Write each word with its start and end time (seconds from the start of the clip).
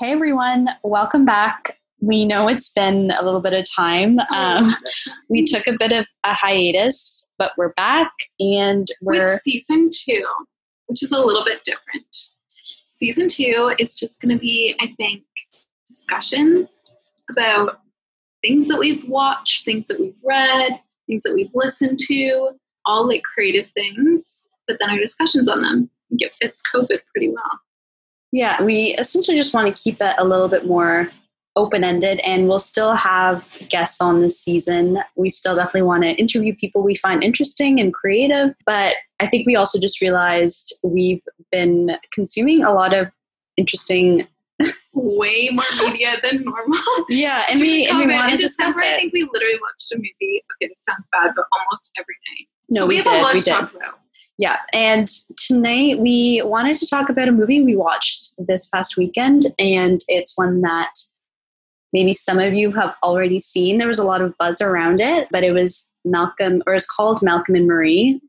Hey 0.00 0.12
everyone, 0.12 0.68
welcome 0.84 1.24
back. 1.24 1.76
We 2.00 2.24
know 2.24 2.46
it's 2.46 2.68
been 2.68 3.10
a 3.18 3.24
little 3.24 3.40
bit 3.40 3.52
of 3.52 3.68
time. 3.68 4.20
Um, 4.32 4.72
we 5.28 5.42
took 5.42 5.66
a 5.66 5.76
bit 5.76 5.90
of 5.90 6.06
a 6.22 6.34
hiatus, 6.34 7.28
but 7.36 7.50
we're 7.58 7.72
back 7.72 8.12
and 8.38 8.86
we're 9.02 9.24
with 9.24 9.40
season 9.42 9.90
two, 9.92 10.24
which 10.86 11.02
is 11.02 11.10
a 11.10 11.18
little 11.18 11.44
bit 11.44 11.64
different. 11.64 12.16
Season 12.84 13.28
two 13.28 13.74
is 13.80 13.98
just 13.98 14.20
going 14.20 14.32
to 14.32 14.40
be, 14.40 14.76
I 14.80 14.94
think, 14.98 15.24
discussions 15.88 16.70
about 17.28 17.80
things 18.40 18.68
that 18.68 18.78
we've 18.78 19.02
watched, 19.08 19.64
things 19.64 19.88
that 19.88 19.98
we've 19.98 20.14
read, 20.24 20.80
things 21.08 21.24
that 21.24 21.34
we've 21.34 21.50
listened 21.54 21.98
to, 22.06 22.50
all 22.86 23.08
like 23.08 23.24
creative 23.24 23.68
things, 23.72 24.46
but 24.68 24.76
then 24.78 24.90
our 24.90 24.98
discussions 24.98 25.48
on 25.48 25.62
them. 25.62 25.90
I 25.90 26.08
think 26.10 26.22
it 26.22 26.36
fits 26.40 26.62
COVID 26.72 27.00
pretty 27.12 27.30
well. 27.30 27.60
Yeah, 28.32 28.62
we 28.62 28.94
essentially 28.98 29.36
just 29.36 29.54
want 29.54 29.74
to 29.74 29.82
keep 29.82 30.00
it 30.00 30.14
a 30.18 30.24
little 30.24 30.48
bit 30.48 30.66
more 30.66 31.08
open 31.56 31.82
ended, 31.82 32.20
and 32.20 32.48
we'll 32.48 32.58
still 32.58 32.94
have 32.94 33.58
guests 33.68 34.00
on 34.00 34.20
this 34.20 34.40
season. 34.40 34.98
We 35.16 35.28
still 35.28 35.56
definitely 35.56 35.82
want 35.82 36.04
to 36.04 36.10
interview 36.10 36.54
people 36.54 36.82
we 36.82 36.94
find 36.94 37.22
interesting 37.22 37.80
and 37.80 37.92
creative, 37.92 38.54
but 38.64 38.94
I 39.20 39.26
think 39.26 39.46
we 39.46 39.56
also 39.56 39.80
just 39.80 40.00
realized 40.00 40.78
we've 40.82 41.22
been 41.50 41.96
consuming 42.12 42.64
a 42.64 42.72
lot 42.72 42.94
of 42.94 43.10
interesting. 43.56 44.26
Way 44.94 45.50
more 45.52 45.64
media 45.84 46.16
than 46.22 46.42
normal. 46.42 46.78
Yeah, 47.08 47.44
and 47.48 47.60
we 47.60 47.86
and 47.86 47.98
we 47.98 48.06
want 48.06 48.28
to 48.28 48.34
in 48.34 48.40
discuss 48.40 48.74
December, 48.74 48.96
I 48.96 48.98
think 48.98 49.12
we 49.12 49.22
literally 49.32 49.58
watched 49.60 49.92
a 49.92 49.96
movie. 49.96 50.42
Okay, 50.56 50.68
this 50.68 50.84
sounds 50.84 51.08
bad, 51.12 51.32
but 51.36 51.44
almost 51.52 51.92
every 51.96 52.16
night. 52.30 52.48
No, 52.68 52.80
So 52.80 52.86
we, 52.86 52.96
have 52.96 53.04
did. 53.04 53.14
a 53.14 53.22
lot 53.22 53.34
We 53.34 53.40
did. 53.40 53.54
Yeah, 54.38 54.58
and 54.72 55.08
tonight 55.36 55.98
we 55.98 56.40
wanted 56.44 56.76
to 56.76 56.86
talk 56.88 57.08
about 57.08 57.26
a 57.28 57.32
movie 57.32 57.60
we 57.60 57.74
watched 57.74 58.34
this 58.38 58.66
past 58.68 58.96
weekend, 58.96 59.46
and 59.58 60.00
it's 60.06 60.38
one 60.38 60.60
that 60.60 60.94
maybe 61.92 62.12
some 62.12 62.38
of 62.38 62.54
you 62.54 62.70
have 62.72 62.94
already 63.02 63.40
seen. 63.40 63.78
There 63.78 63.88
was 63.88 63.98
a 63.98 64.04
lot 64.04 64.22
of 64.22 64.36
buzz 64.38 64.60
around 64.60 65.00
it, 65.00 65.26
but 65.32 65.42
it 65.42 65.52
was 65.52 65.92
Malcolm, 66.04 66.62
or 66.66 66.74
it's 66.74 66.86
called 66.88 67.20
Malcolm 67.20 67.56
and 67.56 67.66
Marie 67.66 68.20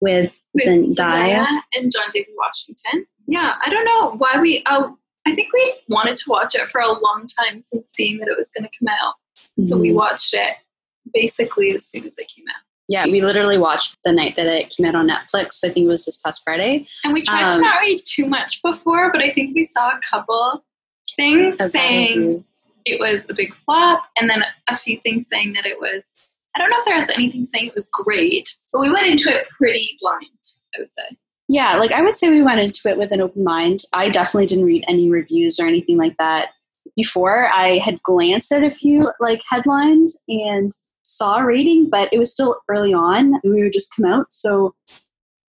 with 0.00 0.32
With 0.54 0.66
Zendaya. 0.66 1.46
and 1.74 1.92
John 1.92 2.08
David 2.14 2.32
Washington. 2.36 3.06
Yeah, 3.26 3.54
I 3.64 3.68
don't 3.70 3.84
know 3.84 4.16
why 4.16 4.40
we. 4.40 4.62
Oh, 4.66 4.96
I 5.26 5.34
think 5.34 5.52
we 5.52 5.74
wanted 5.88 6.16
to 6.18 6.24
watch 6.30 6.54
it 6.54 6.66
for 6.68 6.80
a 6.80 6.88
long 6.92 7.26
time 7.38 7.60
since 7.60 7.90
seeing 7.92 8.18
that 8.18 8.28
it 8.28 8.36
was 8.38 8.50
going 8.56 8.68
to 8.68 8.78
come 8.78 8.88
out. 8.88 9.14
So 9.66 9.76
we 9.76 9.90
Mhm. 9.90 9.94
watched 9.94 10.32
it 10.34 10.56
basically 11.12 11.72
as 11.72 11.86
soon 11.86 12.04
as 12.06 12.14
it 12.18 12.28
came 12.34 12.46
out. 12.48 12.62
Yeah, 12.92 13.06
we 13.06 13.22
literally 13.22 13.56
watched 13.56 13.96
the 14.04 14.12
night 14.12 14.36
that 14.36 14.46
it 14.46 14.68
came 14.76 14.84
out 14.84 14.94
on 14.94 15.08
Netflix. 15.08 15.64
I 15.64 15.70
think 15.70 15.86
it 15.86 15.88
was 15.88 16.04
this 16.04 16.18
past 16.18 16.42
Friday. 16.44 16.86
And 17.04 17.14
we 17.14 17.22
tried 17.24 17.48
to 17.48 17.54
Um, 17.54 17.60
not 17.62 17.80
read 17.80 17.98
too 18.06 18.26
much 18.26 18.60
before, 18.62 19.10
but 19.10 19.22
I 19.22 19.30
think 19.30 19.54
we 19.54 19.64
saw 19.64 19.88
a 19.96 20.00
couple 20.10 20.62
things 21.16 21.56
saying 21.72 22.18
reviews. 22.18 22.68
it 22.84 23.00
was 23.00 23.24
a 23.30 23.34
big 23.34 23.54
flop, 23.54 24.04
and 24.20 24.28
then 24.28 24.44
a 24.68 24.76
few 24.76 24.98
things 24.98 25.26
saying 25.32 25.54
that 25.54 25.64
it 25.64 25.80
was. 25.80 26.12
I 26.54 26.58
don't 26.58 26.68
know 26.68 26.80
if 26.80 26.84
there 26.84 26.98
was 26.98 27.08
anything 27.08 27.46
saying 27.46 27.68
it 27.68 27.74
was 27.74 27.88
great, 27.90 28.54
but 28.70 28.80
we 28.82 28.90
went 28.92 29.06
into 29.06 29.30
it 29.30 29.46
pretty 29.56 29.96
blind. 30.02 30.42
I 30.76 30.80
would 30.80 30.94
say. 30.94 31.16
Yeah, 31.48 31.76
like 31.76 31.92
I 31.92 32.02
would 32.02 32.18
say 32.18 32.28
we 32.28 32.42
went 32.42 32.60
into 32.60 32.88
it 32.90 32.98
with 32.98 33.10
an 33.10 33.22
open 33.22 33.42
mind. 33.42 33.80
I 33.94 34.10
definitely 34.10 34.46
didn't 34.46 34.66
read 34.66 34.84
any 34.86 35.08
reviews 35.08 35.58
or 35.58 35.66
anything 35.66 35.96
like 35.96 36.14
that 36.18 36.50
before. 36.94 37.48
I 37.54 37.78
had 37.78 38.02
glanced 38.02 38.52
at 38.52 38.62
a 38.62 38.70
few 38.70 39.10
like 39.18 39.40
headlines 39.50 40.18
and 40.28 40.70
saw 41.02 41.38
a 41.38 41.44
rating, 41.44 41.88
but 41.90 42.12
it 42.12 42.18
was 42.18 42.30
still 42.30 42.56
early 42.68 42.92
on. 42.92 43.40
We 43.44 43.62
were 43.62 43.70
just 43.70 43.94
come 43.96 44.04
out, 44.06 44.32
so 44.32 44.74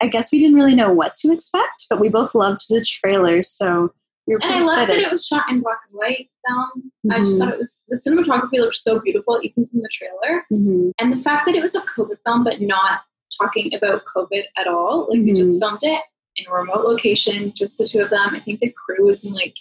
I 0.00 0.06
guess 0.08 0.32
we 0.32 0.38
didn't 0.40 0.56
really 0.56 0.74
know 0.74 0.92
what 0.92 1.16
to 1.16 1.32
expect. 1.32 1.86
But 1.88 2.00
we 2.00 2.08
both 2.08 2.34
loved 2.34 2.60
the 2.68 2.84
trailer, 2.84 3.42
so 3.42 3.92
we 4.26 4.34
were 4.34 4.40
And 4.42 4.54
I 4.54 4.60
love 4.60 4.86
that 4.88 4.96
it 4.96 5.10
was 5.10 5.26
shot 5.26 5.48
in 5.50 5.60
black 5.60 5.78
and 5.88 5.98
white 5.98 6.28
film. 6.46 6.92
I 7.10 7.18
Mhm. 7.20 7.24
just 7.24 7.38
thought 7.38 7.52
it 7.52 7.58
was 7.58 7.82
the 7.88 7.96
cinematography 7.96 8.58
looked 8.60 8.76
so 8.76 9.00
beautiful, 9.00 9.40
even 9.42 9.66
from 9.68 9.80
the 9.80 9.88
trailer. 9.92 10.44
Mhm. 10.52 10.92
And 10.98 11.12
the 11.12 11.16
fact 11.16 11.46
that 11.46 11.54
it 11.54 11.62
was 11.62 11.74
a 11.74 11.80
COVID 11.82 12.18
film, 12.24 12.44
but 12.44 12.60
not 12.60 13.02
talking 13.40 13.74
about 13.74 14.04
COVID 14.14 14.44
at 14.56 14.66
all. 14.66 15.08
Like 15.10 15.24
they 15.24 15.32
Mhm. 15.32 15.36
just 15.36 15.58
filmed 15.60 15.82
it 15.82 16.02
in 16.36 16.46
a 16.48 16.52
remote 16.54 16.84
location, 16.84 17.52
just 17.52 17.78
the 17.78 17.86
two 17.88 18.00
of 18.00 18.10
them. 18.10 18.34
I 18.34 18.40
think 18.40 18.60
the 18.60 18.70
crew 18.72 19.04
was 19.06 19.24
in 19.24 19.32
like 19.34 19.56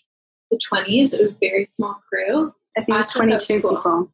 the 0.51 0.59
twenties. 0.68 1.13
It 1.13 1.22
was 1.22 1.31
a 1.31 1.35
very 1.40 1.66
small 1.66 2.01
crew. 2.09 2.51
I 2.78 2.81
think 2.81 2.90
it 2.90 2.94
was 2.94 2.94
I 2.94 2.97
was 2.97 3.13
twenty-two 3.13 3.62
cool. 3.62 3.75
people. 3.78 4.12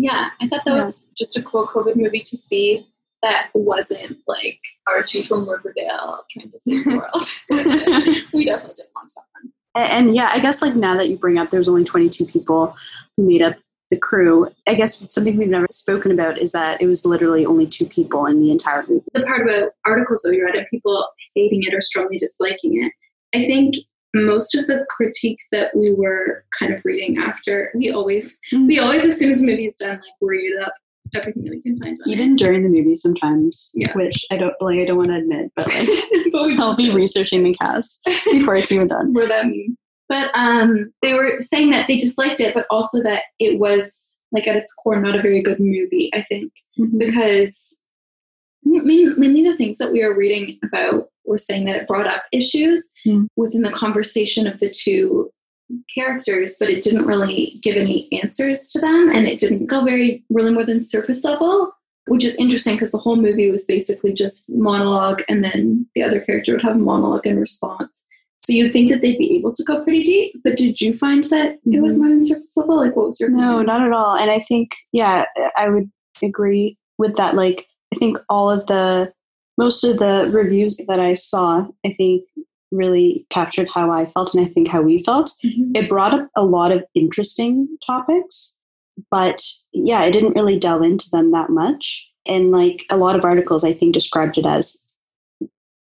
Yeah, 0.00 0.30
I 0.40 0.48
thought 0.48 0.64
that 0.64 0.70
Yeah. 0.72 0.78
was 0.78 1.08
just 1.16 1.36
a 1.36 1.42
cool 1.42 1.66
COVID 1.66 1.96
movie 1.96 2.20
to 2.20 2.36
see. 2.36 2.86
That 3.22 3.50
wasn't 3.52 4.16
like 4.26 4.58
Archie 4.88 5.22
from 5.22 5.46
Riverdale 5.46 6.24
trying 6.30 6.50
to 6.50 6.58
save 6.58 6.84
the 6.84 6.96
world. 6.96 7.26
we 8.32 8.46
definitely 8.46 8.76
didn't 8.76 8.94
watch 8.94 9.12
that 9.14 9.24
one. 9.34 9.52
And, 9.76 10.06
and 10.08 10.14
yeah, 10.16 10.30
I 10.32 10.40
guess 10.40 10.62
like 10.62 10.74
now 10.74 10.96
that 10.96 11.10
you 11.10 11.18
bring 11.18 11.36
up, 11.36 11.50
there's 11.50 11.68
only 11.68 11.84
22 11.84 12.24
people 12.24 12.74
who 13.16 13.26
made 13.28 13.42
up 13.42 13.56
the 13.90 13.98
crew. 13.98 14.48
I 14.66 14.72
guess 14.72 15.12
something 15.12 15.36
we've 15.36 15.48
never 15.48 15.66
spoken 15.70 16.12
about 16.12 16.38
is 16.38 16.52
that 16.52 16.80
it 16.80 16.86
was 16.86 17.04
literally 17.04 17.44
only 17.44 17.66
two 17.66 17.84
people 17.84 18.24
in 18.24 18.40
the 18.40 18.50
entire 18.50 18.84
movie. 18.88 19.04
the 19.12 19.22
part 19.26 19.42
about 19.42 19.72
articles 19.84 20.22
that 20.22 20.30
we 20.30 20.40
read 20.42 20.56
of 20.56 20.64
people 20.70 21.06
hating 21.34 21.62
it 21.64 21.74
or 21.74 21.82
strongly 21.82 22.16
disliking 22.16 22.82
it, 22.82 22.92
I 23.38 23.44
think 23.44 23.74
most 24.14 24.54
of 24.56 24.66
the 24.66 24.84
critiques 24.90 25.46
that 25.52 25.74
we 25.76 25.92
were 25.94 26.44
kind 26.58 26.72
of 26.74 26.84
reading 26.84 27.18
after, 27.18 27.70
we 27.74 27.90
always 27.90 28.38
we 28.52 28.78
always 28.78 29.04
as 29.04 29.18
soon 29.18 29.32
as 29.32 29.42
a 29.42 29.46
movie 29.46 29.66
is 29.66 29.76
done, 29.76 29.96
like 29.96 30.14
read 30.20 30.56
up 30.60 30.72
everything 31.14 31.42
that 31.44 31.50
we 31.50 31.60
can 31.62 31.76
find 31.78 31.96
on 32.04 32.10
Even 32.12 32.36
during 32.36 32.62
the 32.62 32.68
movie, 32.68 32.94
sometimes, 32.94 33.70
Yeah. 33.74 33.92
which 33.94 34.24
I 34.30 34.36
don't 34.36 34.54
like. 34.60 34.78
I 34.78 34.84
don't 34.84 34.96
want 34.96 35.08
to 35.10 35.16
admit, 35.16 35.50
but 35.56 35.66
like 35.68 35.88
but 36.32 36.60
I'll 36.60 36.76
be 36.76 36.90
researching 36.90 37.42
the 37.42 37.54
cast 37.54 38.00
before 38.30 38.56
it's 38.56 38.70
even 38.72 38.86
done. 38.86 39.12
were 39.12 39.26
that 39.26 39.46
mean. 39.46 39.76
But 40.08 40.30
um, 40.34 40.92
they 41.02 41.12
were 41.14 41.40
saying 41.40 41.70
that 41.70 41.86
they 41.86 41.96
disliked 41.96 42.40
it, 42.40 42.52
but 42.54 42.66
also 42.70 43.00
that 43.04 43.22
it 43.38 43.58
was 43.60 44.18
like 44.32 44.46
at 44.48 44.56
its 44.56 44.72
core 44.74 45.00
not 45.00 45.16
a 45.16 45.22
very 45.22 45.40
good 45.42 45.58
movie. 45.60 46.10
I 46.14 46.22
think 46.22 46.52
because 46.98 47.76
main- 48.64 49.14
mainly 49.18 49.42
the 49.44 49.56
things 49.56 49.78
that 49.78 49.92
we 49.92 50.04
were 50.04 50.16
reading 50.16 50.58
about 50.64 51.08
were 51.30 51.38
saying 51.38 51.64
that 51.64 51.76
it 51.76 51.86
brought 51.88 52.06
up 52.06 52.24
issues 52.32 52.90
Hmm. 53.04 53.24
within 53.36 53.62
the 53.62 53.70
conversation 53.70 54.46
of 54.46 54.60
the 54.60 54.68
two 54.70 55.30
characters, 55.94 56.56
but 56.58 56.68
it 56.68 56.82
didn't 56.82 57.06
really 57.06 57.58
give 57.62 57.76
any 57.76 58.08
answers 58.22 58.70
to 58.72 58.80
them, 58.80 59.08
and 59.14 59.26
it 59.26 59.38
didn't 59.38 59.66
go 59.66 59.84
very 59.84 60.24
really 60.28 60.52
more 60.52 60.64
than 60.64 60.82
surface 60.82 61.24
level. 61.24 61.72
Which 62.06 62.24
is 62.24 62.34
interesting 62.36 62.74
because 62.74 62.90
the 62.90 62.98
whole 62.98 63.14
movie 63.14 63.50
was 63.52 63.64
basically 63.66 64.12
just 64.12 64.50
monologue, 64.50 65.22
and 65.28 65.44
then 65.44 65.86
the 65.94 66.02
other 66.02 66.18
character 66.20 66.52
would 66.52 66.62
have 66.62 66.74
a 66.74 66.78
monologue 66.78 67.24
and 67.26 67.38
response. 67.38 68.04
So 68.38 68.52
you'd 68.54 68.72
think 68.72 68.90
that 68.90 69.00
they'd 69.02 69.18
be 69.18 69.36
able 69.36 69.52
to 69.54 69.62
go 69.62 69.84
pretty 69.84 70.02
deep, 70.02 70.32
but 70.42 70.56
did 70.56 70.80
you 70.80 70.92
find 70.94 71.24
that 71.24 71.58
it 71.66 71.80
was 71.80 71.94
Mhm. 71.94 71.98
more 72.00 72.08
than 72.08 72.22
surface 72.24 72.56
level? 72.56 72.78
Like, 72.78 72.96
what 72.96 73.06
was 73.06 73.20
your 73.20 73.28
No, 73.28 73.58
opinion? 73.58 73.66
not 73.66 73.86
at 73.86 73.92
all. 73.92 74.16
And 74.16 74.28
I 74.30 74.40
think, 74.40 74.70
yeah, 74.92 75.26
I 75.56 75.68
would 75.68 75.88
agree 76.22 76.78
with 76.98 77.14
that. 77.16 77.36
Like, 77.36 77.66
I 77.94 77.96
think 77.96 78.18
all 78.28 78.50
of 78.50 78.66
the, 78.66 79.12
most 79.60 79.84
of 79.84 79.98
the 79.98 80.30
reviews 80.32 80.78
that 80.88 80.98
I 80.98 81.12
saw, 81.14 81.66
I 81.84 81.92
think 81.92 82.24
really 82.72 83.26
captured 83.28 83.68
how 83.68 83.90
I 83.90 84.06
felt 84.06 84.34
and 84.34 84.44
I 84.44 84.48
think 84.48 84.68
how 84.68 84.80
we 84.80 85.02
felt. 85.02 85.32
Mhm. 85.44 85.76
It 85.76 85.88
brought 85.88 86.14
up 86.14 86.28
a 86.34 86.44
lot 86.44 86.72
of 86.72 86.82
interesting 86.94 87.68
topics, 87.86 88.58
but 89.10 89.44
yeah, 89.72 90.00
I 90.00 90.10
didn't 90.10 90.34
really 90.34 90.58
delve 90.58 90.82
into 90.82 91.10
them 91.10 91.30
that 91.32 91.50
much. 91.50 92.08
And 92.26 92.50
like 92.52 92.86
a 92.90 92.96
lot 92.96 93.16
of 93.16 93.24
articles, 93.24 93.64
I 93.64 93.72
think 93.72 93.92
described 93.92 94.38
it 94.38 94.46
as 94.46 94.82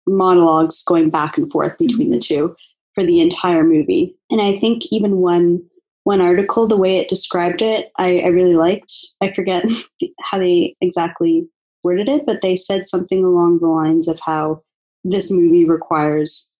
monologues 0.08 0.84
going 0.84 1.10
back 1.12 1.38
and 1.38 1.52
forth 1.52 1.78
between 1.78 2.10
the 2.10 2.20
two 2.20 2.56
for 2.96 3.06
the 3.06 3.22
entire 3.22 3.64
movie. 3.64 4.16
And 4.32 4.42
I 4.42 4.58
think 4.58 4.84
even 4.92 5.18
one 5.18 5.62
one 6.06 6.22
article, 6.22 6.66
the 6.66 6.78
way 6.78 6.98
it 6.98 7.10
described 7.10 7.62
it, 7.62 7.92
I, 7.98 8.22
I 8.22 8.28
really 8.28 8.56
liked. 8.56 8.92
I 9.22 9.32
forget 9.32 9.64
how 10.32 10.40
they 10.40 10.76
exactly 10.82 11.48
worded 11.84 12.10
it, 12.10 12.26
but 12.26 12.42
they 12.42 12.56
said 12.56 12.88
something 12.88 13.24
along 13.24 13.60
the 13.60 13.68
lines 13.68 14.08
of 14.08 14.20
how 14.20 14.62
this 15.04 15.32
movie 15.32 15.66
requires. 15.66 16.52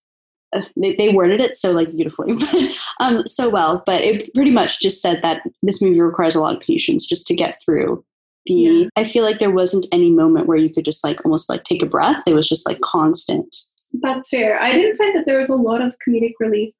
Uh, 0.56 0.62
they, 0.76 0.96
they 0.96 1.10
worded 1.10 1.40
it 1.42 1.56
so 1.56 1.72
like 1.72 1.92
beautifully, 1.92 2.34
but 2.34 2.78
um, 3.00 3.28
so 3.28 3.50
well. 3.50 3.84
But 3.86 4.02
it 4.02 4.34
pretty 4.34 4.52
much 4.52 4.80
just 4.80 5.02
said 5.02 5.22
that 5.22 5.44
this 5.62 5.82
movie 5.82 6.02
requires 6.02 6.36
a 6.36 6.42
lot 6.42 6.56
of 6.56 6.62
patience 6.62 7.06
just 7.08 7.28
to 7.28 7.36
get 7.36 7.62
through. 7.64 8.04
The 8.46 8.54
Yeah. 8.54 8.88
I 8.96 9.04
feel 9.04 9.24
like 9.24 9.40
there 9.40 9.52
wasn't 9.52 9.86
any 9.92 10.10
moment 10.10 10.48
where 10.48 10.58
you 10.58 10.74
could 10.74 10.86
just 10.86 11.04
like 11.04 11.24
almost 11.26 11.50
like 11.50 11.64
take 11.64 11.84
a 11.84 11.86
breath. 11.86 12.24
It 12.26 12.34
was 12.34 12.48
just 12.48 12.68
like 12.68 12.80
constant. 12.82 13.56
That's 14.02 14.30
fair. 14.30 14.60
I 14.62 14.72
didn't 14.74 14.98
find 14.98 15.16
that 15.16 15.26
there 15.26 15.38
was 15.38 15.50
a 15.50 15.56
lot 15.56 15.82
of 15.82 15.96
comedic 16.08 16.34
relief, 16.40 16.74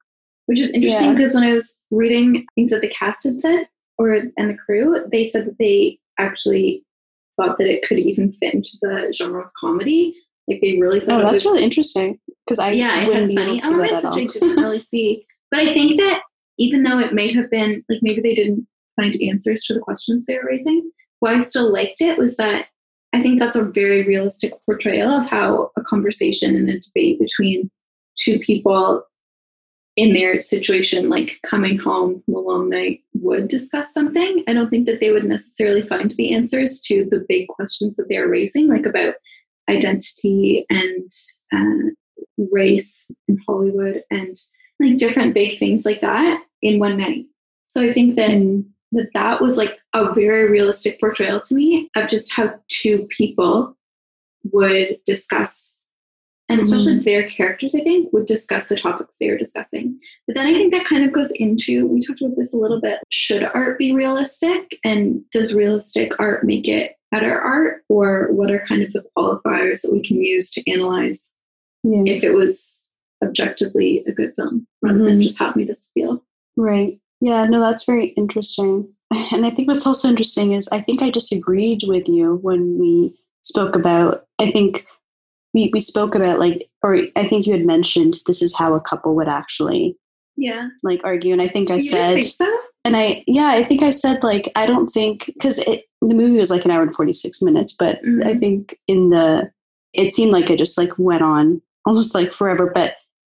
which 0.46 0.60
is 0.60 0.70
interesting 0.70 1.10
Yeah. 1.10 1.16
because 1.16 1.34
when 1.34 1.44
I 1.44 1.52
was 1.52 1.78
reading 1.90 2.46
things 2.54 2.70
that 2.70 2.80
the 2.80 2.88
cast 2.88 3.24
had 3.24 3.40
said 3.40 3.68
or 3.98 4.14
and 4.36 4.50
the 4.50 4.56
crew, 4.56 5.04
they 5.12 5.28
said 5.28 5.46
that 5.46 5.58
they 5.58 5.98
actually 6.18 6.84
thought 7.40 7.58
that 7.58 7.68
it 7.68 7.82
could 7.86 7.98
even 7.98 8.32
fit 8.34 8.54
into 8.54 8.76
the 8.82 9.12
genre 9.16 9.44
of 9.44 9.52
comedy. 9.54 10.16
Like 10.48 10.60
they 10.60 10.78
really 10.78 11.00
thought 11.00 11.20
Oh, 11.20 11.30
that's 11.30 11.44
was 11.44 11.46
really 11.46 11.64
interesting 11.64 12.18
because 12.44 12.58
I 12.58 12.70
yeah, 12.72 13.02
it 13.02 13.12
had 13.12 13.34
funny 13.34 13.58
to 13.58 13.64
see 13.64 13.70
that 13.70 13.74
elements 13.74 14.04
which 14.04 14.14
I 14.14 14.24
didn't 14.46 14.62
really 14.62 14.80
see. 14.80 15.26
But 15.50 15.60
I 15.60 15.72
think 15.72 16.00
that 16.00 16.22
even 16.58 16.82
though 16.82 16.98
it 16.98 17.14
may 17.14 17.32
have 17.32 17.50
been 17.50 17.84
like 17.88 18.00
maybe 18.02 18.20
they 18.20 18.34
didn't 18.34 18.66
find 18.96 19.14
answers 19.22 19.62
to 19.64 19.74
the 19.74 19.80
questions 19.80 20.26
they 20.26 20.34
were 20.34 20.46
raising, 20.46 20.90
why 21.20 21.34
I 21.34 21.40
still 21.40 21.72
liked 21.72 22.00
it 22.00 22.18
was 22.18 22.36
that 22.36 22.66
I 23.12 23.22
think 23.22 23.38
that's 23.38 23.56
a 23.56 23.64
very 23.64 24.02
realistic 24.02 24.52
portrayal 24.66 25.10
of 25.10 25.28
how 25.28 25.70
a 25.76 25.82
conversation 25.82 26.54
and 26.54 26.68
a 26.68 26.78
debate 26.78 27.18
between 27.18 27.70
two 28.16 28.38
people 28.38 29.04
in 30.00 30.14
their 30.14 30.40
situation, 30.40 31.10
like 31.10 31.38
coming 31.44 31.76
home 31.76 32.22
from 32.24 32.34
a 32.34 32.38
long 32.38 32.70
night, 32.70 33.02
would 33.12 33.48
discuss 33.48 33.92
something. 33.92 34.42
I 34.48 34.54
don't 34.54 34.70
think 34.70 34.86
that 34.86 34.98
they 34.98 35.12
would 35.12 35.24
necessarily 35.24 35.82
find 35.82 36.10
the 36.12 36.32
answers 36.32 36.80
to 36.86 37.06
the 37.10 37.22
big 37.28 37.48
questions 37.48 37.96
that 37.96 38.08
they're 38.08 38.26
raising, 38.26 38.66
like 38.66 38.86
about 38.86 39.16
identity 39.68 40.64
and 40.70 41.10
uh, 41.52 41.90
race 42.50 43.10
in 43.28 43.38
Hollywood 43.46 44.02
and 44.10 44.40
like 44.80 44.96
different 44.96 45.34
big 45.34 45.58
things 45.58 45.84
like 45.84 46.00
that 46.00 46.44
in 46.62 46.78
one 46.78 46.96
night. 46.96 47.26
So 47.68 47.82
I 47.82 47.92
think 47.92 48.16
that 48.16 48.30
mm. 48.30 48.64
that, 48.92 49.10
that 49.12 49.42
was 49.42 49.58
like 49.58 49.80
a 49.92 50.14
very 50.14 50.50
realistic 50.50 50.98
portrayal 50.98 51.42
to 51.42 51.54
me 51.54 51.90
of 51.94 52.08
just 52.08 52.32
how 52.32 52.54
two 52.68 53.06
people 53.10 53.76
would 54.50 54.96
discuss 55.04 55.76
and 56.50 56.60
especially 56.60 56.98
mm. 56.98 57.04
their 57.04 57.28
characters, 57.28 57.74
I 57.74 57.80
think, 57.80 58.12
would 58.12 58.26
discuss 58.26 58.66
the 58.66 58.76
topics 58.76 59.16
they 59.18 59.30
were 59.30 59.36
discussing. 59.36 59.98
But 60.26 60.36
then 60.36 60.46
I 60.46 60.52
think 60.52 60.72
that 60.72 60.84
kind 60.84 61.04
of 61.04 61.12
goes 61.12 61.30
into 61.32 61.86
we 61.86 62.00
talked 62.00 62.20
about 62.20 62.36
this 62.36 62.52
a 62.52 62.58
little 62.58 62.80
bit. 62.80 63.00
Should 63.10 63.44
art 63.54 63.78
be 63.78 63.92
realistic? 63.92 64.76
And 64.84 65.22
does 65.30 65.54
realistic 65.54 66.12
art 66.18 66.44
make 66.44 66.66
it 66.66 66.96
better 67.10 67.40
art? 67.40 67.82
Or 67.88 68.32
what 68.32 68.50
are 68.50 68.64
kind 68.66 68.82
of 68.82 68.92
the 68.92 69.04
qualifiers 69.16 69.82
that 69.82 69.92
we 69.92 70.02
can 70.02 70.20
use 70.20 70.50
to 70.52 70.70
analyze 70.70 71.32
yeah. 71.84 72.02
if 72.04 72.24
it 72.24 72.32
was 72.32 72.84
objectively 73.22 74.02
a 74.06 74.12
good 74.12 74.34
film 74.34 74.66
rather 74.82 74.98
mm-hmm. 74.98 75.06
than 75.06 75.22
just 75.22 75.38
how 75.38 75.50
it 75.50 75.56
made 75.56 75.70
us 75.70 75.90
feel? 75.94 76.24
Right. 76.56 76.98
Yeah, 77.20 77.44
no, 77.44 77.60
that's 77.60 77.84
very 77.84 78.08
interesting. 78.08 78.92
And 79.32 79.44
I 79.44 79.50
think 79.50 79.66
what's 79.66 79.88
also 79.88 80.08
interesting 80.08 80.52
is 80.52 80.68
I 80.68 80.80
think 80.80 81.02
I 81.02 81.10
disagreed 81.10 81.80
with 81.84 82.06
you 82.06 82.38
when 82.42 82.78
we 82.78 83.18
spoke 83.42 83.74
about, 83.74 84.24
I 84.38 84.48
think 84.50 84.86
we, 85.54 85.70
we 85.72 85.80
spoke 85.80 86.14
about 86.14 86.38
like 86.38 86.68
or 86.82 86.96
i 87.16 87.26
think 87.26 87.46
you 87.46 87.52
had 87.52 87.66
mentioned 87.66 88.14
this 88.26 88.42
is 88.42 88.56
how 88.56 88.74
a 88.74 88.80
couple 88.80 89.14
would 89.14 89.28
actually 89.28 89.96
yeah 90.36 90.68
like 90.82 91.00
argue 91.04 91.32
and 91.32 91.42
i 91.42 91.48
think 91.48 91.70
i 91.70 91.74
you 91.74 91.80
said 91.80 92.14
think 92.14 92.26
so? 92.26 92.58
and 92.84 92.96
i 92.96 93.22
yeah 93.26 93.48
i 93.48 93.62
think 93.62 93.82
i 93.82 93.90
said 93.90 94.22
like 94.22 94.50
i 94.56 94.66
don't 94.66 94.86
think 94.86 95.26
because 95.26 95.56
the 95.56 96.14
movie 96.14 96.38
was 96.38 96.50
like 96.50 96.64
an 96.64 96.70
hour 96.70 96.82
and 96.82 96.94
46 96.94 97.42
minutes 97.42 97.74
but 97.78 98.02
mm-hmm. 98.02 98.26
i 98.26 98.34
think 98.34 98.78
in 98.86 99.10
the 99.10 99.50
it 99.92 100.12
seemed 100.12 100.32
like 100.32 100.50
it 100.50 100.58
just 100.58 100.78
like 100.78 100.98
went 100.98 101.22
on 101.22 101.60
almost 101.84 102.14
like 102.14 102.32
forever 102.32 102.70
but 102.72 102.94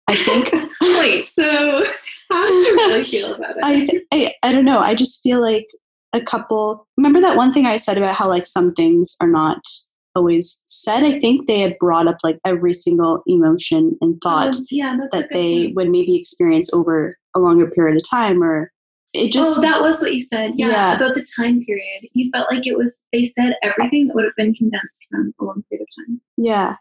i 0.08 0.14
think 0.14 0.50
wait 0.80 1.30
so 1.30 1.84
how 2.30 2.42
do 2.42 2.48
you 2.48 2.76
really 2.76 3.04
feel 3.04 3.34
about 3.34 3.56
it 3.56 3.62
I, 3.62 4.00
I 4.12 4.34
i 4.42 4.52
don't 4.52 4.64
know 4.64 4.78
i 4.78 4.94
just 4.94 5.22
feel 5.22 5.40
like 5.40 5.66
a 6.12 6.20
couple 6.20 6.86
remember 6.96 7.20
that 7.20 7.36
one 7.36 7.52
thing 7.52 7.66
i 7.66 7.76
said 7.76 7.98
about 7.98 8.14
how 8.14 8.28
like 8.28 8.46
some 8.46 8.72
things 8.72 9.16
are 9.20 9.28
not 9.28 9.66
always 10.14 10.62
said. 10.66 11.04
I 11.04 11.18
think 11.18 11.46
they 11.46 11.60
had 11.60 11.78
brought 11.78 12.06
up 12.06 12.18
like 12.22 12.38
every 12.44 12.72
single 12.72 13.22
emotion 13.26 13.96
and 14.00 14.20
thought 14.22 14.54
um, 14.54 14.64
yeah, 14.70 14.96
that 15.12 15.28
they 15.30 15.64
point. 15.64 15.76
would 15.76 15.90
maybe 15.90 16.16
experience 16.16 16.72
over 16.72 17.18
a 17.34 17.40
longer 17.40 17.68
period 17.68 17.96
of 17.96 18.08
time 18.08 18.42
or 18.42 18.70
it 19.12 19.32
just 19.32 19.58
Oh, 19.58 19.60
that 19.62 19.80
was 19.80 20.00
what 20.00 20.14
you 20.14 20.20
said. 20.20 20.52
Yeah, 20.56 20.68
yeah, 20.68 20.96
about 20.96 21.14
the 21.14 21.24
time 21.36 21.64
period. 21.64 22.06
You 22.12 22.30
felt 22.32 22.50
like 22.50 22.66
it 22.66 22.76
was 22.76 23.02
they 23.12 23.24
said 23.24 23.54
everything 23.62 24.08
that 24.08 24.14
would 24.14 24.24
have 24.24 24.36
been 24.36 24.54
condensed 24.54 25.06
from 25.10 25.32
a 25.40 25.44
long 25.44 25.62
period 25.70 25.86
of 25.88 26.04
time. 26.04 26.20
Yeah. 26.36 26.76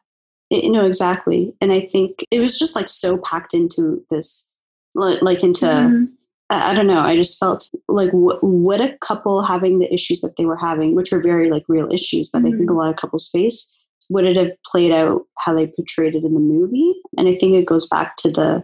It, 0.50 0.71
no, 0.71 0.85
exactly. 0.85 1.56
And 1.62 1.71
I 1.71 1.81
think 1.81 2.25
it 2.30 2.39
was 2.39 2.59
just 2.59 2.75
like 2.75 2.89
so 2.89 3.18
packed 3.19 3.53
into 3.53 4.03
this 4.09 4.50
like 4.95 5.44
into 5.44 5.65
mm-hmm. 5.65 6.06
I 6.50 6.74
don't 6.74 6.88
know. 6.88 7.01
I 7.01 7.16
just 7.16 7.40
felt 7.40 7.68
like 7.88 8.12
w- 8.12 8.40
what 8.42 8.81
a 8.81 8.98
couple 9.00 9.42
having 9.42 9.80
the 9.80 9.92
issues 9.92 10.22
that 10.22 10.36
they 10.38 10.45
were 10.45 10.57
having, 10.57 10.94
which 10.94 11.12
are 11.12 11.22
very 11.22 11.50
like 11.50 11.63
real 11.68 11.92
issues 11.92 12.31
that 12.31 12.40
mm-hmm. 12.40 12.48
I 12.48 12.51
think 12.51 12.62
a 12.62 12.74
mm-hmm. 12.74 12.80
lot 12.80 12.90
of 12.90 12.95
couples 12.98 13.30
face, 13.30 13.75
would 14.10 14.25
it 14.25 14.36
have 14.36 14.51
played 14.66 14.92
out 14.92 15.24
how 15.40 15.56
they 15.56 15.68
portrayed 15.68 16.16
it 16.16 16.24
in 16.24 16.34
the 16.34 16.40
movie? 16.40 16.94
And 17.18 17.28
I 17.28 17.36
think 17.36 17.54
it 17.54 17.66
goes 17.66 17.88
back 17.88 18.18
to 18.18 18.31
the 18.31 18.63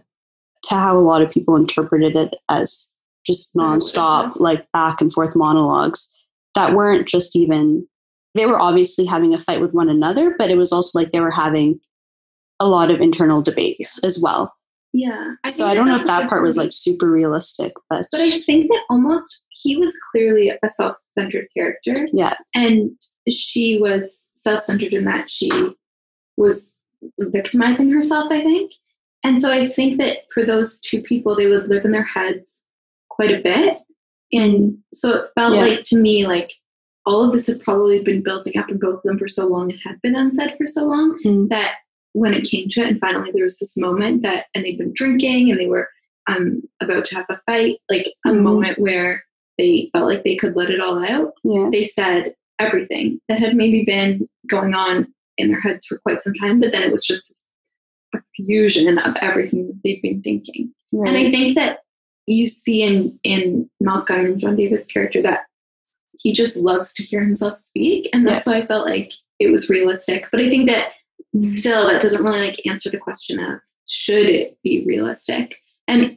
to 0.64 0.74
how 0.74 0.96
a 0.96 1.00
lot 1.00 1.22
of 1.22 1.30
people 1.30 1.56
interpreted 1.56 2.14
it 2.14 2.34
as 2.48 2.92
just 3.26 3.54
nonstop, 3.54 4.38
like 4.38 4.70
back 4.72 5.00
and 5.00 5.12
forth 5.12 5.34
monologues 5.34 6.12
that 6.54 6.74
weren't 6.74 7.08
just 7.08 7.36
even. 7.36 7.86
They 8.34 8.46
were 8.46 8.60
obviously 8.60 9.06
having 9.06 9.34
a 9.34 9.40
fight 9.40 9.60
with 9.60 9.72
one 9.72 9.88
another, 9.88 10.36
but 10.38 10.50
it 10.50 10.56
was 10.56 10.72
also 10.72 10.96
like 10.96 11.10
they 11.10 11.18
were 11.18 11.32
having 11.32 11.80
a 12.60 12.66
lot 12.66 12.90
of 12.90 13.00
internal 13.00 13.42
debates 13.42 14.02
as 14.04 14.20
well. 14.22 14.54
Yeah. 14.92 15.34
I 15.44 15.48
so 15.48 15.66
I 15.66 15.74
don't 15.74 15.86
know 15.86 15.96
if 15.96 16.06
that 16.06 16.28
part 16.28 16.42
was 16.42 16.56
like 16.56 16.72
super 16.72 17.10
realistic, 17.10 17.72
but 17.88 18.06
but 18.10 18.20
I 18.20 18.40
think 18.40 18.70
that 18.70 18.82
almost 18.90 19.42
he 19.50 19.76
was 19.76 19.96
clearly 20.10 20.50
a 20.50 20.68
self-centered 20.68 21.46
character. 21.56 22.08
Yeah. 22.12 22.34
And 22.54 22.90
she 23.28 23.78
was 23.78 24.28
self-centered 24.34 24.92
in 24.92 25.04
that 25.04 25.30
she 25.30 25.50
was 26.36 26.76
victimizing 27.18 27.90
herself, 27.90 28.30
I 28.30 28.42
think. 28.42 28.72
And 29.22 29.40
so 29.40 29.52
I 29.52 29.68
think 29.68 29.98
that 29.98 30.18
for 30.32 30.44
those 30.44 30.80
two 30.80 31.02
people, 31.02 31.36
they 31.36 31.46
would 31.46 31.68
live 31.68 31.84
in 31.84 31.92
their 31.92 32.04
heads 32.04 32.62
quite 33.10 33.30
a 33.30 33.42
bit. 33.42 33.78
And 34.32 34.78
so 34.94 35.14
it 35.16 35.28
felt 35.34 35.54
yeah. 35.54 35.60
like 35.60 35.82
to 35.84 35.98
me 35.98 36.26
like 36.26 36.52
all 37.06 37.24
of 37.24 37.32
this 37.32 37.46
had 37.46 37.62
probably 37.62 38.00
been 38.02 38.22
building 38.22 38.56
up 38.56 38.70
in 38.70 38.78
both 38.78 38.96
of 38.96 39.02
them 39.02 39.18
for 39.18 39.28
so 39.28 39.46
long 39.46 39.70
and 39.70 39.80
had 39.84 40.00
been 40.02 40.14
unsaid 40.14 40.54
for 40.56 40.66
so 40.66 40.84
long 40.84 41.18
mm-hmm. 41.24 41.48
that 41.48 41.76
when 42.12 42.34
it 42.34 42.48
came 42.48 42.68
to 42.70 42.80
it, 42.80 42.88
and 42.88 43.00
finally 43.00 43.30
there 43.32 43.44
was 43.44 43.58
this 43.58 43.76
moment 43.76 44.22
that, 44.22 44.46
and 44.54 44.64
they'd 44.64 44.78
been 44.78 44.92
drinking 44.94 45.50
and 45.50 45.60
they 45.60 45.66
were 45.66 45.88
um, 46.28 46.62
about 46.80 47.04
to 47.06 47.14
have 47.14 47.26
a 47.28 47.40
fight, 47.46 47.78
like 47.88 48.06
a 48.26 48.30
mm-hmm. 48.30 48.42
moment 48.42 48.78
where 48.78 49.24
they 49.58 49.90
felt 49.92 50.08
like 50.08 50.24
they 50.24 50.36
could 50.36 50.56
let 50.56 50.70
it 50.70 50.80
all 50.80 51.04
out. 51.04 51.32
Yeah. 51.44 51.68
They 51.70 51.84
said 51.84 52.34
everything 52.58 53.20
that 53.28 53.38
had 53.38 53.54
maybe 53.54 53.84
been 53.84 54.26
going 54.48 54.74
on 54.74 55.12
in 55.38 55.50
their 55.50 55.60
heads 55.60 55.86
for 55.86 55.98
quite 55.98 56.22
some 56.22 56.34
time, 56.34 56.60
but 56.60 56.72
then 56.72 56.82
it 56.82 56.92
was 56.92 57.04
just 57.04 57.28
this 57.28 57.44
fusion 58.36 58.98
of 58.98 59.16
everything 59.20 59.66
that 59.66 59.80
they've 59.84 60.02
been 60.02 60.22
thinking. 60.22 60.72
Right. 60.92 61.08
And 61.08 61.16
I 61.16 61.30
think 61.30 61.54
that 61.56 61.80
you 62.26 62.46
see 62.46 62.82
in 62.82 63.18
in 63.24 63.68
Malcolm 63.80 64.24
and 64.24 64.38
John 64.38 64.56
David's 64.56 64.88
character 64.88 65.22
that 65.22 65.44
he 66.18 66.32
just 66.32 66.56
loves 66.56 66.92
to 66.94 67.02
hear 67.02 67.22
himself 67.22 67.56
speak, 67.56 68.08
and 68.12 68.26
that's 68.26 68.46
why 68.46 68.58
I 68.58 68.66
felt 68.66 68.86
like 68.86 69.12
it 69.38 69.50
was 69.50 69.70
realistic. 69.70 70.26
But 70.30 70.40
I 70.40 70.48
think 70.48 70.68
that 70.68 70.92
still 71.38 71.86
that 71.86 72.02
doesn't 72.02 72.24
really 72.24 72.40
like 72.40 72.60
answer 72.66 72.90
the 72.90 72.98
question 72.98 73.38
of 73.38 73.60
should 73.86 74.26
it 74.26 74.58
be 74.62 74.84
realistic 74.86 75.60
and 75.86 76.16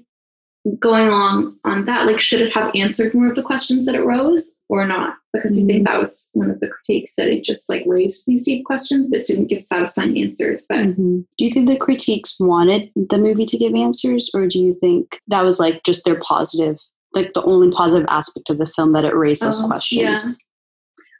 going 0.79 1.07
along 1.09 1.53
on 1.65 1.83
that 1.85 2.05
like 2.05 2.19
should 2.19 2.41
it 2.41 2.53
have 2.53 2.71
answered 2.73 3.13
more 3.13 3.27
of 3.27 3.35
the 3.35 3.43
questions 3.43 3.85
that 3.85 3.95
it 3.95 4.05
rose 4.05 4.55
or 4.69 4.85
not 4.87 5.15
because 5.33 5.57
mm-hmm. 5.57 5.65
i 5.69 5.73
think 5.73 5.85
that 5.85 5.99
was 5.99 6.29
one 6.33 6.49
of 6.49 6.59
the 6.61 6.69
critiques 6.69 7.13
that 7.17 7.27
it 7.27 7.43
just 7.43 7.67
like 7.67 7.83
raised 7.85 8.23
these 8.25 8.43
deep 8.43 8.63
questions 8.63 9.09
but 9.11 9.25
didn't 9.25 9.47
give 9.47 9.61
satisfying 9.61 10.17
answers 10.17 10.65
but 10.69 10.79
mm-hmm. 10.79 11.19
do 11.37 11.45
you 11.45 11.51
think 11.51 11.67
the 11.67 11.75
critiques 11.75 12.37
wanted 12.39 12.89
the 12.95 13.17
movie 13.17 13.45
to 13.45 13.57
give 13.57 13.75
answers 13.75 14.31
or 14.33 14.47
do 14.47 14.61
you 14.61 14.73
think 14.73 15.19
that 15.27 15.43
was 15.43 15.59
like 15.59 15.83
just 15.83 16.05
their 16.05 16.19
positive 16.21 16.79
like 17.13 17.33
the 17.33 17.43
only 17.43 17.69
positive 17.69 18.07
aspect 18.09 18.49
of 18.49 18.57
the 18.57 18.65
film 18.65 18.93
that 18.93 19.05
it 19.05 19.15
raised 19.15 19.43
those 19.43 19.61
um, 19.63 19.69
questions 19.69 20.37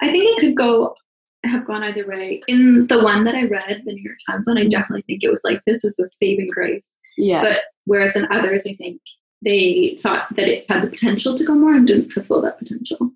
yeah. 0.02 0.08
i 0.08 0.10
think 0.10 0.24
it 0.24 0.40
could 0.40 0.56
go 0.56 0.96
have 1.44 1.66
gone 1.66 1.84
either 1.84 2.08
way. 2.08 2.42
In 2.48 2.88
the 2.88 3.04
one 3.04 3.24
that 3.26 3.36
I 3.36 3.46
read, 3.46 3.84
the 3.86 3.94
New 3.94 4.04
York 4.04 4.18
Times 4.28 4.48
one, 4.48 4.58
I 4.58 4.62
mm-hmm. 4.62 4.70
definitely 4.70 5.04
think 5.04 5.24
it 5.24 5.32
was 5.32 5.44
like 5.44 5.62
this 5.66 5.84
is 5.84 5.96
the 5.96 6.08
saving 6.08 6.50
grace. 6.50 6.96
Yeah. 7.18 7.42
But 7.42 7.62
whereas 7.86 8.16
in 8.16 8.32
others, 8.32 8.66
I 8.68 8.74
think 8.74 9.02
they 9.44 10.00
thought 10.02 10.34
that 10.36 10.48
it 10.48 10.70
had 10.70 10.84
the 10.84 10.88
potential 10.88 11.38
to 11.38 11.44
go 11.44 11.54
more 11.54 11.74
and 11.74 11.88
didn't 11.88 12.12
fulfill 12.12 12.42
that 12.42 12.60
potential. 12.60 13.12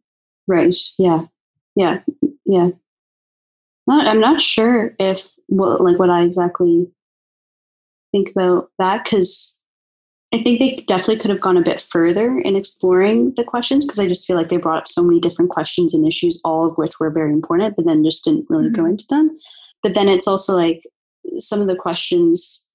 Right. 0.47 0.75
Yeah. 0.97 1.25
Yeah. 1.75 2.01
Yeah. 2.45 2.69
I'm 3.89 4.19
not 4.19 4.41
sure 4.41 4.93
if 4.99 5.31
what 5.47 5.81
like 5.81 5.97
what 5.97 6.09
I 6.09 6.23
exactly 6.23 6.87
think 8.11 8.31
about 8.31 8.69
that 8.79 9.03
because 9.03 9.56
I 10.33 10.41
think 10.41 10.59
they 10.59 10.75
definitely 10.87 11.17
could 11.17 11.31
have 11.31 11.39
gone 11.39 11.55
a 11.55 11.61
bit 11.61 11.79
further 11.79 12.37
in 12.39 12.57
exploring 12.57 13.33
the 13.35 13.45
questions 13.45 13.85
because 13.85 13.99
I 13.99 14.07
just 14.07 14.25
feel 14.25 14.35
like 14.35 14.49
they 14.49 14.57
brought 14.57 14.79
up 14.79 14.87
so 14.87 15.01
many 15.01 15.21
different 15.21 15.51
questions 15.51 15.93
and 15.93 16.05
issues, 16.05 16.41
all 16.43 16.65
of 16.65 16.77
which 16.77 16.99
were 16.99 17.09
very 17.09 17.31
important, 17.31 17.77
but 17.77 17.85
then 17.85 18.03
just 18.03 18.25
didn't 18.25 18.45
really 18.49 18.65
mm-hmm. 18.65 18.81
go 18.81 18.85
into 18.85 19.05
them. 19.09 19.37
But 19.81 19.93
then 19.93 20.09
it's 20.09 20.27
also 20.27 20.55
like 20.55 20.83
some 21.37 21.61
of 21.61 21.67
the 21.67 21.77
questions 21.77 22.67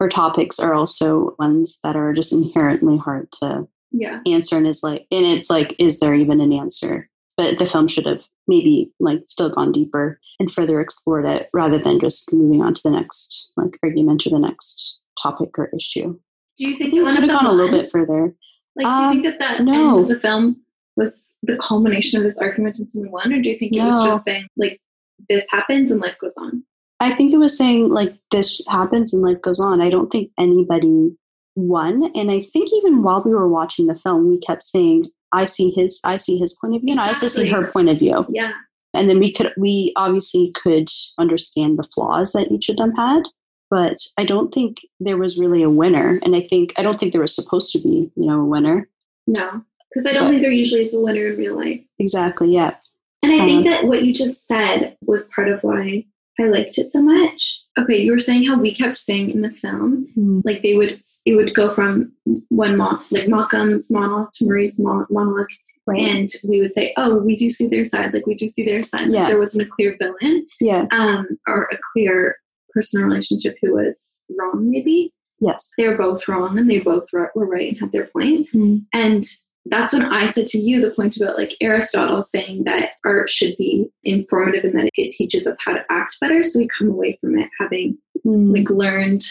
or 0.00 0.08
topics 0.08 0.58
are 0.58 0.74
also 0.74 1.34
ones 1.38 1.78
that 1.84 1.94
are 1.94 2.12
just 2.14 2.32
inherently 2.32 2.96
hard 2.96 3.30
to 3.32 3.68
yeah. 3.92 4.20
answer 4.26 4.56
and 4.56 4.66
is 4.66 4.82
like 4.82 5.06
and 5.10 5.26
it's 5.26 5.50
like 5.50 5.74
is 5.78 6.00
there 6.00 6.14
even 6.14 6.40
an 6.40 6.52
answer 6.52 7.08
but 7.36 7.58
the 7.58 7.66
film 7.66 7.86
should 7.86 8.06
have 8.06 8.26
maybe 8.46 8.92
like 8.98 9.20
still 9.26 9.50
gone 9.50 9.72
deeper 9.72 10.18
and 10.38 10.50
further 10.50 10.80
explored 10.80 11.26
it 11.26 11.50
rather 11.52 11.76
than 11.76 12.00
just 12.00 12.32
moving 12.32 12.62
on 12.62 12.72
to 12.72 12.80
the 12.84 12.90
next 12.90 13.50
like 13.56 13.78
argument 13.82 14.26
or 14.26 14.30
the 14.30 14.38
next 14.38 14.98
topic 15.20 15.58
or 15.58 15.70
issue 15.76 16.18
do 16.60 16.68
you 16.68 16.76
think 16.76 16.92
it 16.92 17.02
could 17.02 17.16
have 17.16 17.28
gone 17.28 17.46
a 17.46 17.52
little 17.52 17.76
bit 17.76 17.90
further? 17.90 18.34
Like, 18.76 18.86
um, 18.86 19.12
do 19.12 19.16
you 19.18 19.22
think 19.22 19.38
that 19.38 19.40
that 19.40 19.64
no. 19.64 19.72
end 19.72 19.98
of 20.02 20.08
the 20.08 20.20
film 20.20 20.60
was 20.96 21.34
the 21.42 21.56
culmination 21.56 22.18
of 22.18 22.24
this 22.24 22.38
argument 22.38 22.78
in 22.78 22.88
season 22.88 23.10
one, 23.10 23.32
or 23.32 23.40
do 23.40 23.48
you 23.48 23.56
think 23.56 23.72
it 23.72 23.78
no. 23.78 23.86
was 23.86 24.04
just 24.04 24.24
saying 24.24 24.46
like 24.56 24.80
this 25.28 25.46
happens 25.50 25.90
and 25.90 26.00
life 26.00 26.16
goes 26.20 26.36
on? 26.36 26.62
I 27.00 27.12
think 27.12 27.32
it 27.32 27.38
was 27.38 27.56
saying 27.56 27.88
like 27.88 28.14
this 28.30 28.60
happens 28.68 29.14
and 29.14 29.22
life 29.22 29.40
goes 29.40 29.58
on. 29.58 29.80
I 29.80 29.88
don't 29.88 30.10
think 30.10 30.30
anybody 30.38 31.16
won, 31.56 32.12
and 32.14 32.30
I 32.30 32.42
think 32.42 32.70
even 32.74 33.02
while 33.02 33.22
we 33.22 33.32
were 33.32 33.48
watching 33.48 33.86
the 33.86 33.96
film, 33.96 34.28
we 34.28 34.38
kept 34.38 34.62
saying, 34.62 35.06
"I 35.32 35.44
see 35.44 35.70
his, 35.70 35.98
I 36.04 36.18
see 36.18 36.38
his 36.38 36.52
point 36.52 36.76
of 36.76 36.82
view, 36.82 36.92
exactly. 36.92 36.92
and 36.92 37.00
I 37.00 37.08
also 37.08 37.28
see 37.28 37.48
her 37.48 37.66
point 37.72 37.88
of 37.88 37.98
view." 37.98 38.26
Yeah. 38.28 38.52
And 38.92 39.08
then 39.08 39.20
we 39.20 39.32
could, 39.32 39.52
we 39.56 39.92
obviously 39.94 40.50
could 40.50 40.88
understand 41.16 41.78
the 41.78 41.84
flaws 41.84 42.32
that 42.32 42.50
each 42.50 42.68
of 42.68 42.76
them 42.76 42.92
had, 42.96 43.22
but 43.70 43.98
I 44.18 44.24
don't 44.24 44.52
think 44.52 44.80
there 44.98 45.16
was 45.16 45.38
really 45.38 45.62
a 45.62 45.70
winner. 45.70 46.18
And 46.22 46.34
I 46.34 46.40
think 46.40 46.72
I 46.76 46.82
don't 46.82 46.98
think 46.98 47.12
there 47.12 47.20
was 47.20 47.34
supposed 47.34 47.72
to 47.72 47.78
be, 47.80 48.10
you 48.16 48.26
know, 48.26 48.40
a 48.40 48.44
winner. 48.44 48.88
No, 49.26 49.64
because 49.90 50.06
I 50.06 50.12
don't 50.12 50.24
but, 50.24 50.30
think 50.30 50.42
there 50.42 50.50
usually 50.50 50.82
is 50.82 50.94
a 50.94 51.00
winner 51.00 51.26
in 51.26 51.38
real 51.38 51.56
life. 51.56 51.80
Exactly. 51.98 52.52
Yeah. 52.52 52.74
And 53.22 53.32
I 53.32 53.40
um, 53.40 53.46
think 53.46 53.66
that 53.66 53.84
what 53.84 54.02
you 54.02 54.14
just 54.14 54.46
said 54.46 54.96
was 55.02 55.28
part 55.28 55.48
of 55.48 55.62
why 55.62 56.04
I 56.38 56.44
liked 56.44 56.78
it 56.78 56.90
so 56.90 57.02
much. 57.02 57.64
Okay, 57.78 57.98
you 57.98 58.12
were 58.12 58.18
saying 58.18 58.46
how 58.46 58.58
we 58.58 58.74
kept 58.74 58.96
saying 58.96 59.30
in 59.30 59.42
the 59.42 59.50
film, 59.50 60.06
mm-hmm. 60.16 60.40
like 60.44 60.62
they 60.62 60.74
would, 60.74 61.00
it 61.26 61.34
would 61.34 61.54
go 61.54 61.74
from 61.74 62.12
one 62.48 62.76
mock, 62.76 63.04
like 63.10 63.28
Malcolm's 63.28 63.92
monologue 63.92 64.32
to 64.34 64.46
Marie's 64.46 64.78
monologue, 64.78 65.48
right. 65.86 66.00
and 66.00 66.30
we 66.48 66.60
would 66.60 66.72
say, 66.72 66.94
"Oh, 66.96 67.16
we 67.18 67.36
do 67.36 67.50
see 67.50 67.68
their 67.68 67.84
side. 67.84 68.14
Like 68.14 68.26
we 68.26 68.34
do 68.34 68.48
see 68.48 68.64
their 68.64 68.82
side. 68.82 69.10
Yeah. 69.10 69.20
Like, 69.20 69.28
there 69.28 69.38
wasn't 69.38 69.66
a 69.66 69.70
clear 69.70 69.96
villain, 70.00 70.46
yeah, 70.60 70.86
um, 70.92 71.26
or 71.46 71.68
a 71.70 71.76
clear 71.92 72.36
personal 72.72 73.08
relationship 73.08 73.56
who 73.60 73.74
was 73.74 74.22
wrong. 74.38 74.70
Maybe 74.70 75.12
yes, 75.40 75.70
they 75.76 75.88
were 75.88 75.96
both 75.96 76.28
wrong, 76.28 76.58
and 76.58 76.70
they 76.70 76.80
both 76.80 77.06
were, 77.12 77.30
right 77.34 77.70
and 77.70 77.80
had 77.80 77.92
their 77.92 78.06
points, 78.06 78.54
mm-hmm. 78.54 78.84
and 78.92 79.24
that's 79.66 79.92
when 79.92 80.04
I 80.04 80.28
said 80.28 80.48
to 80.48 80.58
you 80.58 80.80
the 80.80 80.94
point 80.94 81.16
about 81.16 81.36
like 81.36 81.54
Aristotle 81.60 82.22
saying 82.22 82.64
that 82.64 82.92
art 83.04 83.28
should 83.28 83.56
be 83.56 83.88
informative 84.04 84.64
and 84.64 84.78
that 84.78 84.90
it 84.94 85.12
teaches 85.12 85.46
us 85.46 85.58
how 85.62 85.72
to 85.72 85.84
act 85.90 86.16
better. 86.20 86.42
So 86.42 86.60
we 86.60 86.68
come 86.68 86.88
away 86.88 87.18
from 87.20 87.38
it 87.38 87.50
having 87.58 87.98
mm. 88.26 88.56
like 88.56 88.70
learned 88.70 89.22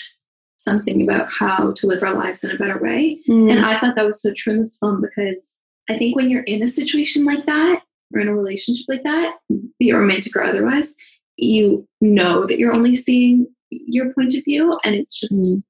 something 0.58 1.01
about 1.01 1.29
how 1.31 1.72
to 1.72 1.88
live 1.88 2.03
our 2.03 2.13
lives 2.13 2.43
in 2.43 2.51
a 2.51 2.58
better 2.58 2.77
way. 2.77 3.19
Mm. 3.27 3.51
And 3.51 3.65
I 3.65 3.79
thought 3.79 3.96
that 3.96 4.05
was 4.05 4.22
so 4.22 4.31
true 4.36 4.53
in 4.53 4.60
this 4.62 4.77
film 4.77 5.01
because 5.01 5.62
I 5.89 5.98
think 5.98 6.15
when 6.15 6.29
you're 6.29 6.43
in 6.43 6.62
a 6.62 6.67
situation 6.67 7.25
like 7.25 7.46
that 7.46 7.81
or 8.13 8.22
in 8.22 8.27
a 8.27 8.36
relationship 8.36 8.86
like 8.88 9.03
that, 9.03 9.38
be 9.79 9.89
it 9.89 9.93
romantic 9.93 10.36
or 10.36 10.43
otherwise, 10.43 10.93
you 11.41 11.88
know 12.01 12.46
that 12.46 12.60
you're 12.60 12.74
only 12.74 12.96
seeing 12.96 13.48
your 13.69 14.13
point 14.13 14.36
of 14.36 14.43
view 14.43 14.77
and 14.84 14.96
it's 14.96 15.19
just 15.19 15.34
mm. 15.34 15.63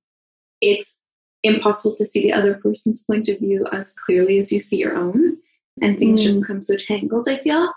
it's 0.62 1.00
impossible 1.44 1.96
to 1.96 2.06
see 2.06 2.22
the 2.22 2.34
other 2.34 2.56
person's 2.56 3.04
point 3.04 3.30
of 3.30 3.40
view 3.40 3.66
as 3.72 3.94
clearly 4.06 4.40
as 4.40 4.52
you 4.52 4.60
see 4.60 4.78
your 4.78 4.96
own 4.96 5.38
and 5.82 5.98
things 5.98 6.20
mm. 6.20 6.24
just 6.24 6.42
become 6.42 6.62
so 6.62 6.76
tangled 6.76 7.28
i 7.30 7.38
feel 7.38 7.72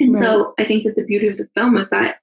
and 0.00 0.14
right. 0.14 0.22
so 0.22 0.54
i 0.58 0.64
think 0.64 0.84
that 0.84 0.96
the 0.96 1.04
beauty 1.04 1.28
of 1.28 1.36
the 1.36 1.48
film 1.54 1.74
was 1.74 1.90
that 1.90 2.16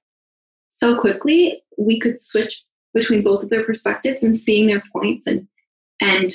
so 0.68 0.98
quickly 1.00 1.62
we 1.78 1.98
could 1.98 2.20
switch 2.20 2.64
between 2.94 3.22
both 3.22 3.42
of 3.42 3.50
their 3.50 3.64
perspectives 3.64 4.22
and 4.22 4.36
seeing 4.36 4.66
their 4.66 4.82
points 4.92 5.26
and 5.26 5.46
and 6.00 6.32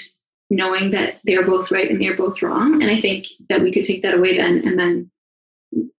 knowing 0.50 0.92
that 0.92 1.20
they're 1.24 1.46
both 1.46 1.72
right 1.72 1.90
and 1.90 2.02
they're 2.02 2.16
both 2.16 2.42
wrong 2.42 2.82
and 2.82 2.92
i 2.92 3.00
think 3.00 3.28
that 3.50 3.62
we 3.62 3.72
could 3.72 3.84
take 3.84 4.02
that 4.02 4.16
away 4.16 4.36
then 4.36 4.68
and 4.68 4.80
then 4.80 5.10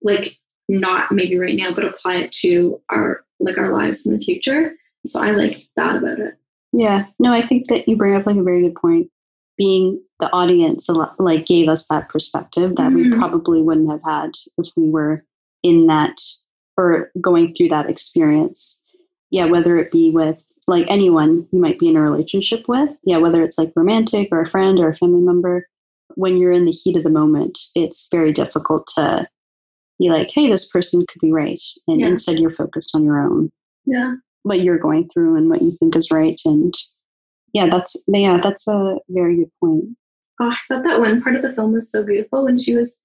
like 0.01 0.37
not 0.67 1.11
maybe 1.11 1.37
right 1.37 1.55
now 1.55 1.71
but 1.71 1.85
apply 1.85 2.15
it 2.15 2.31
to 2.31 2.81
our 2.89 3.23
like 3.39 3.57
our 3.57 3.71
lives 3.71 4.05
in 4.05 4.17
the 4.17 4.23
future 4.23 4.73
so 5.05 5.21
i 5.21 5.31
like 5.31 5.61
that 5.75 5.95
about 5.95 6.19
it 6.19 6.35
yeah, 6.75 7.05
no, 7.19 7.31
I 7.31 7.41
think 7.41 7.67
that 7.67 7.87
you 7.87 7.95
bring 7.95 8.15
up 8.15 8.25
like 8.25 8.35
a 8.35 8.43
very 8.43 8.61
good 8.61 8.75
point. 8.75 9.09
Being 9.57 10.01
the 10.19 10.29
audience, 10.33 10.89
like 11.17 11.45
gave 11.45 11.69
us 11.69 11.87
that 11.87 12.09
perspective 12.09 12.75
that 12.75 12.91
mm-hmm. 12.91 13.11
we 13.11 13.17
probably 13.17 13.61
wouldn't 13.61 13.89
have 13.89 14.03
had 14.03 14.31
if 14.57 14.67
we 14.75 14.89
were 14.89 15.23
in 15.63 15.87
that 15.87 16.19
or 16.75 17.11
going 17.21 17.55
through 17.55 17.69
that 17.69 17.89
experience. 17.89 18.81
Yeah, 19.31 19.45
whether 19.45 19.77
it 19.77 19.91
be 19.91 20.11
with 20.11 20.45
like 20.67 20.85
anyone 20.89 21.47
you 21.53 21.61
might 21.61 21.79
be 21.79 21.87
in 21.87 21.95
a 21.95 22.01
relationship 22.01 22.67
with. 22.67 22.89
Yeah, 23.05 23.17
whether 23.17 23.41
it's 23.41 23.57
like 23.57 23.71
romantic 23.77 24.27
or 24.33 24.41
a 24.41 24.47
friend 24.47 24.77
or 24.77 24.89
a 24.89 24.95
family 24.95 25.21
member. 25.21 25.67
When 26.15 26.37
you're 26.37 26.51
in 26.51 26.65
the 26.65 26.71
heat 26.71 26.97
of 26.97 27.03
the 27.03 27.09
moment, 27.09 27.57
it's 27.73 28.09
very 28.11 28.33
difficult 28.33 28.87
to 28.95 29.27
be 29.99 30.09
like, 30.09 30.31
hey, 30.31 30.49
this 30.49 30.69
person 30.69 31.05
could 31.07 31.21
be 31.21 31.31
right. 31.31 31.61
And 31.87 31.99
yeah. 31.99 32.07
instead, 32.07 32.39
you're 32.39 32.49
focused 32.49 32.95
on 32.95 33.03
your 33.03 33.19
own. 33.19 33.51
Yeah 33.85 34.15
what 34.45 34.61
you're 34.61 34.77
going 34.77 35.07
through 35.09 35.35
and 35.35 35.49
what 35.49 35.63
you 35.63 35.71
think 35.71 35.95
is 35.95 36.11
right 36.11 36.39
and 36.45 36.75
yeah 37.51 37.65
that's 37.65 37.95
yeah 38.07 38.37
that's 38.37 38.67
a 38.67 38.95
very 39.09 39.37
good 39.37 39.51
point 39.59 39.85
oh 40.39 40.49
i 40.49 40.57
thought 40.67 40.83
that 40.83 40.99
one 40.99 41.19
part 41.19 41.35
of 41.35 41.41
the 41.41 41.51
film 41.51 41.73
was 41.73 41.91
so 41.91 42.03
beautiful 42.03 42.43
when 42.45 42.59
she 42.59 42.75
was 42.75 43.01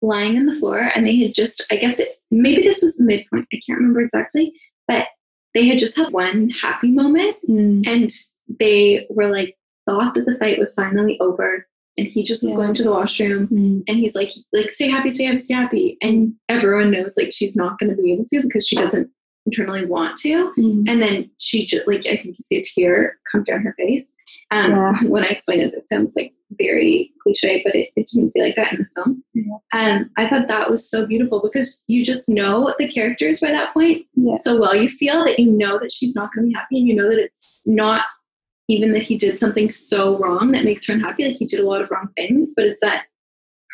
lying 0.00 0.38
on 0.38 0.46
the 0.46 0.54
floor 0.54 0.90
and 0.94 1.06
they 1.06 1.14
had 1.16 1.34
just 1.34 1.62
i 1.70 1.76
guess 1.76 1.98
it 1.98 2.16
maybe 2.30 2.62
this 2.62 2.82
was 2.82 2.96
the 2.96 3.04
midpoint 3.04 3.46
i 3.52 3.60
can't 3.66 3.78
remember 3.78 4.00
exactly 4.00 4.50
but 4.86 5.08
they 5.52 5.66
had 5.66 5.78
just 5.78 5.98
had 5.98 6.10
one 6.10 6.48
happy 6.48 6.90
moment 6.90 7.36
mm. 7.46 7.86
and 7.86 8.08
they 8.58 9.06
were 9.10 9.28
like 9.28 9.58
thought 9.84 10.14
that 10.14 10.24
the 10.24 10.38
fight 10.38 10.58
was 10.58 10.74
finally 10.74 11.20
over 11.20 11.66
and 11.98 12.06
he 12.06 12.22
just 12.22 12.42
was 12.42 12.54
going 12.54 12.74
to 12.74 12.82
the 12.82 12.90
washroom 12.90 13.48
mm. 13.48 13.82
and 13.86 13.98
he's 13.98 14.14
like 14.14 14.30
like 14.52 14.70
stay 14.70 14.88
happy 14.88 15.10
stay 15.10 15.24
happy 15.24 15.40
stay 15.40 15.54
happy 15.54 15.98
and 16.00 16.32
everyone 16.48 16.90
knows 16.90 17.14
like 17.16 17.32
she's 17.32 17.56
not 17.56 17.78
going 17.78 17.90
to 17.90 18.00
be 18.00 18.12
able 18.12 18.24
to 18.24 18.40
because 18.42 18.66
she 18.66 18.76
doesn't 18.76 19.10
internally 19.48 19.86
want 19.86 20.18
to. 20.18 20.52
Mm-hmm. 20.58 20.88
And 20.88 21.02
then 21.02 21.30
she 21.38 21.64
just 21.64 21.86
like 21.86 22.06
I 22.06 22.16
think 22.16 22.36
you 22.38 22.42
see 22.42 22.58
a 22.58 22.64
tear 22.64 23.18
come 23.30 23.44
down 23.44 23.62
her 23.62 23.74
face. 23.78 24.14
Um, 24.50 24.70
yeah. 24.70 25.02
when 25.04 25.24
I 25.24 25.28
explain 25.28 25.60
it, 25.60 25.74
it 25.74 25.88
sounds 25.88 26.14
like 26.16 26.32
very 26.52 27.12
cliche, 27.22 27.62
but 27.64 27.74
it, 27.74 27.90
it 27.96 28.08
didn't 28.12 28.32
feel 28.32 28.44
like 28.44 28.56
that 28.56 28.72
in 28.72 28.78
the 28.78 28.86
film. 28.94 29.24
Yeah. 29.34 29.56
Um, 29.72 30.10
I 30.16 30.28
thought 30.28 30.48
that 30.48 30.70
was 30.70 30.88
so 30.88 31.06
beautiful 31.06 31.40
because 31.42 31.84
you 31.88 32.04
just 32.04 32.28
know 32.28 32.74
the 32.78 32.88
characters 32.88 33.40
by 33.40 33.50
that 33.50 33.72
point 33.72 34.06
yeah. 34.14 34.34
so 34.36 34.58
well. 34.58 34.74
You 34.74 34.88
feel 34.88 35.24
that 35.24 35.38
you 35.38 35.50
know 35.50 35.78
that 35.78 35.92
she's 35.92 36.14
not 36.14 36.30
going 36.34 36.46
to 36.46 36.48
be 36.48 36.54
happy, 36.54 36.78
and 36.78 36.88
you 36.88 36.94
know 36.94 37.08
that 37.08 37.18
it's 37.18 37.60
not 37.66 38.04
even 38.68 38.92
that 38.92 39.02
he 39.02 39.16
did 39.16 39.40
something 39.40 39.70
so 39.70 40.18
wrong 40.18 40.52
that 40.52 40.64
makes 40.64 40.86
her 40.86 40.94
unhappy. 40.94 41.26
Like 41.26 41.36
he 41.36 41.46
did 41.46 41.60
a 41.60 41.66
lot 41.66 41.80
of 41.80 41.90
wrong 41.90 42.08
things, 42.16 42.52
but 42.54 42.66
it's 42.66 42.80
that 42.82 43.06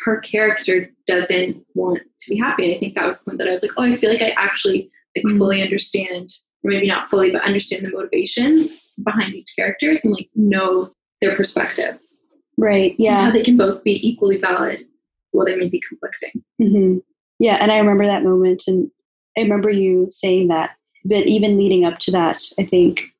her 0.05 0.19
character 0.19 0.89
doesn't 1.07 1.63
want 1.73 2.01
to 2.21 2.29
be 2.29 2.37
happy. 2.37 2.65
And 2.65 2.75
I 2.75 2.79
think 2.79 2.95
that 2.95 3.05
was 3.05 3.23
the 3.23 3.31
point 3.31 3.39
that 3.39 3.47
I 3.47 3.51
was 3.51 3.61
like, 3.61 3.71
oh, 3.77 3.83
I 3.83 3.95
feel 3.95 4.09
like 4.09 4.21
I 4.21 4.35
actually 4.37 4.89
like 5.15 5.25
mm-hmm. 5.25 5.37
fully 5.37 5.61
understand, 5.61 6.29
or 6.63 6.71
maybe 6.71 6.87
not 6.87 7.09
fully, 7.09 7.31
but 7.31 7.43
understand 7.43 7.85
the 7.85 7.91
motivations 7.91 8.93
behind 9.03 9.33
each 9.33 9.53
characters 9.55 10.03
and 10.03 10.13
like 10.13 10.29
know 10.35 10.89
their 11.21 11.35
perspectives. 11.35 12.17
Right. 12.57 12.95
Yeah. 12.97 13.25
how 13.25 13.31
they 13.31 13.43
can 13.43 13.57
both 13.57 13.83
be 13.83 14.07
equally 14.07 14.37
valid 14.37 14.85
while 15.31 15.45
they 15.45 15.57
may 15.57 15.67
be 15.67 15.81
conflicting. 15.81 16.43
Mm-hmm. 16.61 16.97
Yeah. 17.39 17.57
And 17.59 17.71
I 17.71 17.79
remember 17.79 18.05
that 18.05 18.23
moment. 18.23 18.63
And 18.67 18.89
I 19.37 19.41
remember 19.41 19.69
you 19.69 20.07
saying 20.09 20.47
that. 20.47 20.77
But 21.03 21.27
even 21.27 21.57
leading 21.57 21.85
up 21.85 21.99
to 21.99 22.11
that, 22.11 22.41
I 22.57 22.63
think 22.63 23.14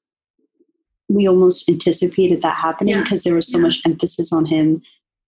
we 1.10 1.28
almost 1.28 1.70
anticipated 1.70 2.42
that 2.42 2.56
happening 2.56 3.00
because 3.00 3.26
yeah. 3.26 3.30
there 3.30 3.36
was 3.36 3.52
so 3.52 3.60
yeah. 3.60 3.64
much 3.64 3.82
emphasis 3.86 4.34
on 4.34 4.46
him, 4.46 4.82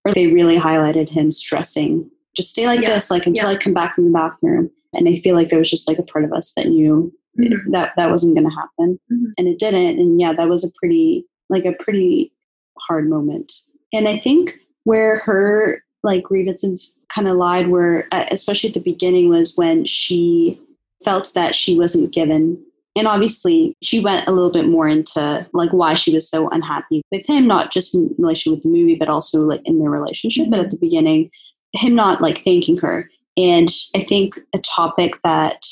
or 0.06 0.14
they 0.14 0.28
really 0.28 0.58
highlighted 0.58 1.10
him 1.10 1.32
stressing, 1.32 2.10
just 2.36 2.52
stay 2.52 2.68
like 2.68 2.82
yeah. 2.82 2.94
this, 2.94 3.12
like 3.12 3.26
until 3.26 3.50
I 3.50 3.56
come 3.56 3.74
back 3.74 3.96
from 3.96 4.06
the 4.06 4.12
bathroom. 4.12 4.70
And 4.94 5.10
I 5.10 5.20
feel 5.20 5.36
like 5.36 5.50
there 5.50 5.60
was 5.60 5.70
just 5.70 5.88
like 5.88 6.00
a 6.00 6.04
part 6.04 6.24
of 6.24 6.32
us 6.32 6.54
that 6.56 6.68
knew 6.68 7.14
mm-hmm. 7.38 7.72
that 7.72 7.94
that 7.98 8.10
wasn't 8.10 8.36
going 8.36 8.50
to 8.50 8.56
happen. 8.56 9.00
Mm-hmm. 9.12 9.26
And 9.38 9.48
it 9.48 9.60
didn't. 9.60 10.00
And 10.00 10.20
yeah, 10.20 10.34
that 10.34 10.48
was 10.48 10.64
a 10.64 10.72
pretty, 10.80 11.26
like 11.50 11.66
a 11.66 11.74
pretty 11.74 12.32
hard 12.80 13.10
moment. 13.10 13.52
And 13.94 14.08
I 14.08 14.18
think 14.18 14.60
where 14.86 15.18
her 15.20 15.84
like 16.04 16.24
grievances 16.24 16.98
kind 17.10 17.28
of 17.28 17.36
lied 17.36 17.68
were, 17.68 18.08
especially 18.12 18.70
at 18.70 18.74
the 18.74 18.80
beginning, 18.80 19.30
was 19.30 19.58
when 19.58 19.84
she 19.86 20.60
felt 21.04 21.32
that 21.36 21.54
she 21.54 21.78
wasn't 21.78 22.14
given 22.14 22.64
and 22.98 23.08
obviously 23.08 23.76
she 23.82 24.00
went 24.00 24.28
a 24.28 24.32
little 24.32 24.52
bit 24.52 24.68
more 24.68 24.88
into 24.88 25.48
like 25.54 25.72
why 25.72 25.94
she 25.94 26.14
was 26.14 26.30
so 26.30 26.48
unhappy 26.50 27.02
with 27.12 27.28
him 27.28 27.48
not 27.48 27.72
just 27.72 27.96
in 27.96 28.14
relation 28.18 28.52
with 28.52 28.62
the 28.64 28.70
movie 28.70 28.96
but 28.96 29.10
also 29.10 29.42
like 29.42 29.62
in 29.66 29.80
their 29.80 29.90
relationship 29.90 30.44
mm-hmm. 30.44 30.52
but 30.52 30.60
at 30.60 30.72
the 30.72 30.78
beginning 30.78 31.30
him 31.74 31.96
not 31.96 32.22
like 32.22 32.44
thanking 32.44 32.78
her 32.78 33.10
and 33.38 33.70
I 33.96 34.04
think 34.04 34.34
a 34.54 34.58
topic 34.58 35.20
that, 35.24 35.64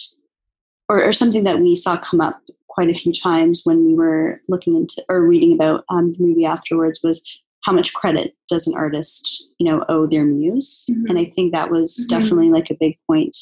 or, 0.88 1.04
or, 1.04 1.12
something 1.12 1.44
that 1.46 1.60
we 1.60 1.74
saw 1.74 1.98
come 1.98 2.22
up 2.22 2.40
quite 2.68 2.90
a 2.90 2.94
few 2.94 3.12
times 3.12 3.62
when 3.64 3.86
we 3.86 3.96
were 3.96 4.40
looking 4.48 4.76
into 4.76 5.04
or 5.10 5.24
reading 5.24 5.54
about 5.54 5.84
um, 5.90 6.14
the 6.14 6.24
movie 6.24 6.46
afterwards 6.46 7.02
was 7.04 7.26
how 7.64 7.72
much 7.72 7.94
credit 7.96 8.36
does 8.48 8.68
an 8.68 8.78
artist, 8.78 9.48
you 9.58 9.68
know, 9.68 9.84
owe 9.90 10.06
their 10.06 10.24
muse? 10.24 10.86
Mm-hmm. 10.90 11.10
And 11.10 11.18
I 11.20 11.26
think 11.26 11.52
that 11.52 11.72
was 11.72 11.94
mm-hmm. 11.96 12.20
definitely 12.20 12.50
like 12.52 12.70
a 12.70 12.78
big 12.80 13.00
point 13.08 13.36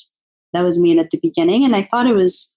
that 0.53 0.63
was 0.63 0.81
made 0.81 0.99
at 0.99 1.09
the 1.09 1.19
beginning. 1.21 1.65
And 1.65 1.75
I 1.75 1.83
thought 1.83 2.07
it 2.07 2.15
was 2.15 2.55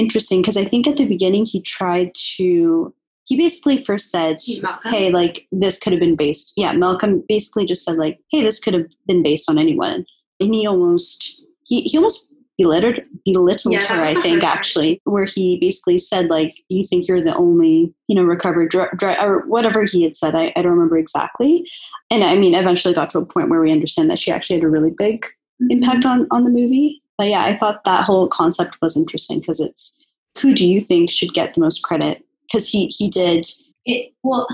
interesting 0.00 0.40
because 0.40 0.56
I 0.56 0.64
think 0.64 0.86
at 0.86 0.96
the 0.96 1.06
beginning 1.06 1.44
he 1.44 1.60
tried 1.62 2.12
to 2.36 2.94
he 3.26 3.36
basically 3.36 3.76
first 3.76 4.10
said, 4.10 4.38
Malcolm. 4.60 4.90
"Hey, 4.90 5.10
like 5.10 5.46
this 5.52 5.78
could 5.78 5.92
have 5.92 6.00
been 6.00 6.16
based." 6.16 6.52
Yeah, 6.56 6.72
Malcolm 6.72 7.22
basically 7.28 7.64
just 7.64 7.84
said, 7.84 7.96
"Like, 7.96 8.18
hey, 8.30 8.42
this 8.42 8.58
could 8.58 8.74
have 8.74 8.86
been 9.06 9.22
based 9.22 9.48
on 9.48 9.58
anyone." 9.58 10.04
and 10.40 10.54
he 10.54 10.66
almost 10.66 11.42
he, 11.66 11.82
he 11.82 11.96
almost 11.96 12.32
belittled 12.58 13.06
belittled 13.24 13.72
yeah, 13.72 13.84
her 13.86 14.02
i 14.02 14.14
think 14.14 14.42
actually 14.42 15.00
where 15.04 15.24
he 15.24 15.58
basically 15.60 15.96
said 15.96 16.28
like 16.28 16.62
you 16.68 16.84
think 16.84 17.08
you're 17.08 17.22
the 17.22 17.34
only 17.36 17.94
you 18.06 18.14
know 18.14 18.22
recovered 18.22 18.68
drug 18.68 18.88
or 19.20 19.46
whatever 19.46 19.84
he 19.84 20.02
had 20.02 20.14
said 20.14 20.34
I, 20.34 20.52
I 20.56 20.62
don't 20.62 20.72
remember 20.72 20.98
exactly 20.98 21.66
and 22.10 22.22
i 22.22 22.34
mean 22.34 22.54
eventually 22.54 22.92
got 22.92 23.08
to 23.10 23.18
a 23.18 23.24
point 23.24 23.48
where 23.48 23.60
we 23.60 23.72
understand 23.72 24.10
that 24.10 24.18
she 24.18 24.30
actually 24.30 24.56
had 24.56 24.64
a 24.64 24.68
really 24.68 24.90
big 24.90 25.24
mm-hmm. 25.24 25.70
impact 25.70 26.04
on 26.04 26.26
on 26.30 26.44
the 26.44 26.50
movie 26.50 27.02
but 27.20 27.28
yeah 27.28 27.44
i 27.44 27.54
thought 27.54 27.84
that 27.84 28.04
whole 28.04 28.26
concept 28.26 28.78
was 28.80 28.96
interesting 28.96 29.40
because 29.40 29.60
it's 29.60 29.98
who 30.40 30.54
do 30.54 30.68
you 30.68 30.80
think 30.80 31.10
should 31.10 31.34
get 31.34 31.54
the 31.54 31.60
most 31.60 31.82
credit 31.82 32.24
because 32.42 32.68
he 32.68 32.86
he 32.96 33.08
did 33.08 33.44
it 33.84 34.12
well 34.22 34.48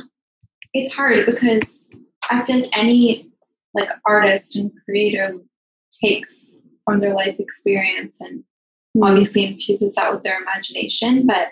it's 0.75 0.93
hard 0.93 1.25
because 1.27 1.89
i 2.31 2.43
feel 2.43 2.61
like 2.61 2.77
any 2.77 3.31
like 3.75 3.89
artist 4.07 4.57
and 4.57 4.73
creator 4.85 5.35
takes 6.03 6.63
from 6.85 7.01
their 7.01 7.15
life 7.15 7.39
experience 7.39 8.21
and 8.21 8.43
hmm. 8.95 9.03
obviously 9.03 9.45
infuses 9.45 9.95
that 9.95 10.13
with 10.13 10.23
their 10.23 10.41
imagination. 10.41 11.27
But 11.27 11.49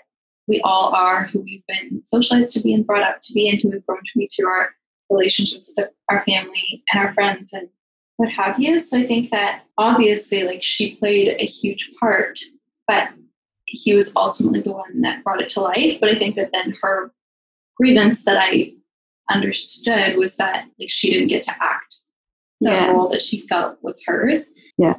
we 0.47 0.61
all 0.61 0.93
are 0.93 1.25
who 1.25 1.41
we've 1.41 1.65
been 1.67 2.03
socialized 2.03 2.53
to 2.53 2.61
be 2.61 2.73
and 2.73 2.85
brought 2.85 3.03
up 3.03 3.21
to 3.21 3.33
be 3.33 3.49
and 3.49 3.59
who 3.59 3.69
we've 3.69 3.85
grown 3.85 3.99
to 3.99 4.19
be 4.19 4.29
through 4.35 4.47
our 4.47 4.69
relationships 5.09 5.71
with 5.75 5.89
our 6.09 6.23
family 6.23 6.83
and 6.91 7.03
our 7.03 7.13
friends 7.13 7.53
and 7.53 7.67
what 8.17 8.29
have 8.29 8.59
you. 8.59 8.79
So 8.79 8.99
I 8.99 9.05
think 9.05 9.29
that 9.31 9.63
obviously, 9.77 10.43
like, 10.43 10.63
she 10.63 10.95
played 10.95 11.35
a 11.39 11.45
huge 11.45 11.91
part, 11.99 12.39
but 12.87 13.09
he 13.65 13.93
was 13.93 14.15
ultimately 14.15 14.61
the 14.61 14.71
one 14.71 15.01
that 15.01 15.23
brought 15.23 15.41
it 15.41 15.49
to 15.49 15.61
life. 15.61 15.99
But 15.99 16.09
I 16.09 16.15
think 16.15 16.35
that 16.35 16.51
then 16.53 16.75
her 16.81 17.11
grievance 17.77 18.23
that 18.25 18.37
I 18.37 18.73
understood 19.29 20.17
was 20.17 20.35
that 20.37 20.67
like 20.79 20.89
she 20.89 21.11
didn't 21.11 21.27
get 21.27 21.43
to 21.43 21.51
act 21.59 21.97
the 22.61 22.69
yeah. 22.69 22.91
role 22.91 23.09
that 23.09 23.21
she 23.21 23.41
felt 23.41 23.77
was 23.81 24.03
hers. 24.05 24.49
Yeah. 24.77 24.95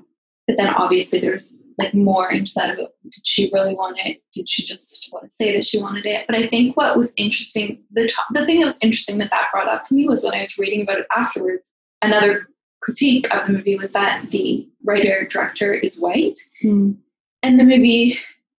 But 0.47 0.57
then 0.57 0.75
obviously 0.75 1.21
there's 1.21 1.63
like 1.79 1.95
more 1.95 2.31
into 2.31 2.53
that 2.57 2.71
of 2.71 2.77
did 2.77 3.27
she 3.27 3.51
really 3.53 3.75
want 3.75 3.99
it? 3.99 4.23
Did 4.33 4.49
she 4.49 4.65
just 4.65 5.09
want 5.13 5.29
to 5.29 5.31
say 5.31 5.55
that 5.55 5.67
she 5.67 5.81
wanted 5.81 6.07
it? 6.07 6.27
But 6.27 6.37
I 6.37 6.47
think 6.47 6.77
what 6.77 6.97
was 6.97 7.13
interesting, 7.17 7.83
the 7.93 8.09
top, 8.09 8.27
the 8.33 8.45
thing 8.45 8.61
that 8.61 8.67
was 8.67 8.79
interesting 8.83 9.19
that 9.19 9.31
that 9.31 9.49
brought 9.53 9.69
up 9.69 9.87
for 9.87 9.95
me 9.95 10.07
was 10.07 10.25
when 10.25 10.35
I 10.35 10.41
was 10.41 10.59
reading 10.59 10.83
about 10.83 11.01
it 11.01 11.07
afterwards. 11.17 11.73
Another 12.03 12.49
critique 12.87 13.35
of 13.35 13.49
the 13.49 13.53
movie 13.53 13.77
was 13.77 13.93
that 13.93 14.31
the 14.31 14.67
writer 14.85 15.27
director 15.29 15.75
is 15.75 15.99
white, 15.99 16.39
mm. 16.63 16.97
and 17.43 17.59
the 17.59 17.65
movie 17.65 18.17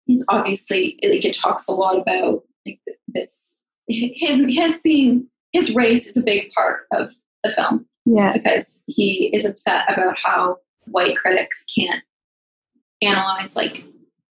is 0.09 0.25
obviously 0.27 0.99
like 1.01 1.23
it 1.23 1.33
talks 1.33 1.69
a 1.69 1.71
lot 1.71 1.97
about 1.97 2.43
like 2.65 2.81
this 3.07 3.61
his 3.87 4.45
his 4.53 4.81
being 4.81 5.27
his 5.53 5.73
race 5.73 6.07
is 6.07 6.17
a 6.17 6.21
big 6.21 6.51
part 6.51 6.87
of 6.91 7.13
the 7.45 7.51
film. 7.51 7.85
Yeah. 8.05 8.33
Because 8.33 8.83
he 8.87 9.29
is 9.33 9.45
upset 9.45 9.91
about 9.91 10.17
how 10.21 10.57
white 10.87 11.15
critics 11.15 11.65
can't 11.73 12.03
analyze 13.01 13.55
like 13.55 13.85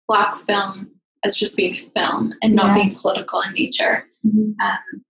black 0.09 0.37
film 0.39 0.91
as 1.23 1.37
just 1.37 1.55
being 1.55 1.75
film 1.75 2.33
and 2.41 2.53
not 2.53 2.67
yeah. 2.67 2.83
being 2.83 2.95
political 2.95 3.41
in 3.41 3.53
nature. 3.53 4.05
Mm-hmm. 4.25 4.59
Um, 4.61 5.03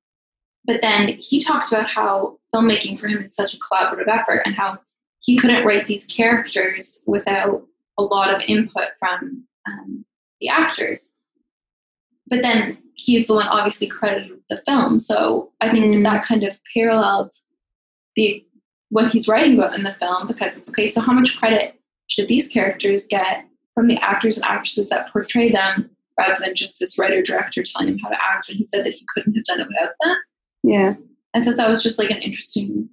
but 0.65 0.81
then 0.81 1.17
he 1.19 1.41
talked 1.41 1.71
about 1.71 1.87
how 1.87 2.37
filmmaking 2.55 2.99
for 2.99 3.07
him 3.07 3.23
is 3.23 3.35
such 3.35 3.53
a 3.53 3.57
collaborative 3.57 4.07
effort 4.07 4.41
and 4.45 4.55
how 4.55 4.79
he 5.19 5.37
couldn't 5.37 5.65
write 5.65 5.87
these 5.87 6.05
characters 6.05 7.03
without 7.07 7.65
a 7.97 8.03
lot 8.03 8.33
of 8.33 8.41
input 8.47 8.89
from 8.99 9.43
um, 9.67 10.05
the 10.39 10.49
actors. 10.49 11.11
But 12.27 12.41
then 12.41 12.77
he's 12.95 13.27
the 13.27 13.33
one 13.33 13.47
obviously 13.47 13.87
credited 13.87 14.31
with 14.31 14.47
the 14.49 14.61
film. 14.65 14.99
So 14.99 15.51
I 15.61 15.69
think 15.69 15.85
mm. 15.85 15.93
that, 15.93 16.03
that 16.03 16.25
kind 16.25 16.43
of 16.43 16.59
paralleled 16.73 17.31
the 18.15 18.45
what 18.89 19.11
he's 19.11 19.27
writing 19.27 19.57
about 19.57 19.75
in 19.75 19.83
the 19.83 19.93
film 19.93 20.27
because 20.27 20.57
it's 20.57 20.69
okay, 20.69 20.87
so 20.87 21.01
how 21.01 21.11
much 21.11 21.37
credit 21.37 21.79
should 22.07 22.27
these 22.27 22.47
characters 22.47 23.05
get 23.05 23.45
from 23.73 23.87
the 23.87 23.97
actors 23.97 24.37
and 24.37 24.45
actresses 24.45 24.89
that 24.89 25.11
portray 25.11 25.51
them 25.51 25.89
rather 26.19 26.37
than 26.39 26.55
just 26.55 26.79
this 26.79 26.97
writer 26.97 27.21
director 27.21 27.63
telling 27.63 27.89
him 27.89 27.97
how 27.97 28.09
to 28.09 28.17
act 28.23 28.47
and 28.47 28.57
he 28.57 28.65
said 28.65 28.85
that 28.85 28.93
he 28.93 29.05
couldn't 29.13 29.33
have 29.33 29.43
done 29.43 29.59
it 29.59 29.67
without 29.67 29.93
that. 30.01 30.17
Yeah. 30.63 30.93
I 31.35 31.43
thought 31.43 31.57
that 31.57 31.69
was 31.69 31.83
just 31.83 31.99
like 31.99 32.09
an 32.09 32.21
interesting 32.21 32.89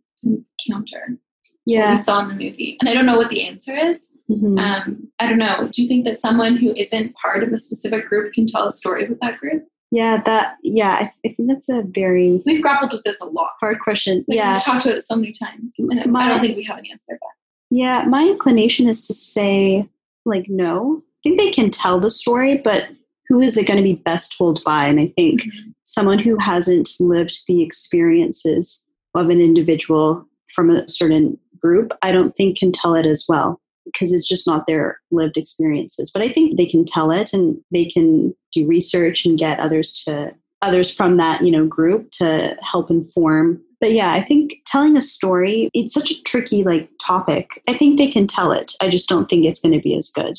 counter 0.69 1.19
yeah. 1.65 1.91
we 1.91 1.97
saw 1.97 2.21
in 2.21 2.29
the 2.29 2.35
movie. 2.35 2.77
And 2.81 2.89
I 2.89 2.95
don't 2.95 3.07
know 3.07 3.17
what 3.17 3.29
the 3.29 3.47
answer 3.47 3.77
is. 3.77 4.13
Mm-hmm. 4.31 4.59
Um, 4.59 5.09
I 5.19 5.29
don't 5.29 5.39
know. 5.39 5.69
Do 5.73 5.83
you 5.83 5.89
think 5.89 6.05
that 6.05 6.19
someone 6.19 6.57
who 6.57 6.75
isn't 6.77 7.15
part 7.17 7.43
of 7.43 7.53
a 7.53 7.59
specific 7.59 8.07
group 8.09 8.33
can 8.33 8.47
tell 8.47 8.67
a 8.67 8.73
story 8.73 9.09
with 9.09 9.21
that 9.21 9.39
group? 9.39 9.65
Yeah, 9.91 10.23
that 10.25 10.57
yeah, 10.63 10.93
I, 10.93 11.13
I 11.25 11.29
think 11.29 11.51
that's 11.51 11.69
a 11.69 11.83
very 11.83 12.43
we've 12.47 12.63
grappled 12.63 12.93
with 12.93 13.05
this 13.05 13.21
a 13.21 13.27
lot. 13.27 13.51
Hard 13.61 13.79
question. 13.81 14.25
Like, 14.27 14.39
yeah, 14.39 14.55
we've 14.55 14.65
talked 14.65 14.87
about 14.87 14.97
it 14.97 15.05
so 15.05 15.17
many 15.17 15.33
times, 15.33 15.75
and 15.79 16.11
my, 16.11 16.25
I 16.25 16.29
don't 16.29 16.41
think 16.41 16.57
we 16.57 16.65
have 16.65 16.79
an 16.79 16.87
answer. 16.91 17.19
But 17.21 17.31
yeah, 17.71 18.05
my 18.05 18.23
inclination 18.23 18.89
is 18.89 19.07
to 19.09 19.13
say 19.13 19.87
like 20.25 20.49
no. 20.49 21.03
I 21.05 21.21
think 21.23 21.39
they 21.39 21.51
can 21.51 21.69
tell 21.69 22.01
the 22.01 22.09
story, 22.09 22.57
but 22.57 22.89
who 23.29 23.41
is 23.41 23.59
it 23.59 23.67
going 23.67 23.77
to 23.77 23.83
be 23.83 23.93
best 23.93 24.39
told 24.39 24.65
by? 24.65 24.87
And 24.87 24.99
I 24.99 25.13
think 25.15 25.43
mm-hmm. 25.43 25.72
Someone 25.83 26.19
who 26.19 26.37
hasn't 26.39 26.91
lived 27.01 27.43
the 27.47 27.63
experiences 27.63 28.87
of 29.15 29.29
an 29.29 29.41
individual 29.41 30.27
from 30.55 30.71
a 30.71 30.89
certain 30.89 31.39
group, 31.61 31.93
I 32.03 32.13
don't 32.13 32.35
think 32.35 32.59
can 32.59 32.73
tell 32.73 32.95
it 32.95 33.07
as 33.07 33.25
well 33.29 33.61
because 33.85 34.13
it's 34.13 34.29
just 34.29 34.47
not 34.47 34.67
their 34.67 35.01
lived 35.11 35.37
experiences. 35.37 36.11
But 36.13 36.23
I 36.23 36.29
think 36.29 36.57
they 36.57 36.67
can 36.67 36.85
tell 36.85 37.11
it 37.11 37.33
and 37.33 37.59
they 37.73 37.85
can 37.85 38.35
do 38.53 38.67
research 38.67 39.25
and 39.25 39.39
get 39.39 39.61
others 39.61 39.93
to 40.07 40.35
others 40.61 40.93
from 40.93 41.17
that, 41.17 41.43
you 41.43 41.51
know, 41.51 41.67
group 41.67 42.11
to 42.13 42.57
help 42.63 42.91
inform. 42.91 43.61
But 43.81 43.93
yeah, 43.93 44.13
I 44.13 44.23
think 44.23 44.59
telling 44.65 44.97
a 44.97 45.03
story, 45.03 45.69
it's 45.75 45.95
such 45.95 46.13
a 46.13 46.23
tricky 46.23 46.63
like 46.63 46.89
topic. 47.01 47.61
I 47.67 47.77
think 47.77 47.99
they 47.99 48.09
can 48.09 48.29
tell 48.29 48.53
it. 48.53 48.73
I 48.81 48.89
just 48.89 49.09
don't 49.09 49.29
think 49.29 49.45
it's 49.45 49.61
going 49.61 49.75
to 49.75 49.81
be 49.81 49.97
as 49.97 50.11
good. 50.11 50.39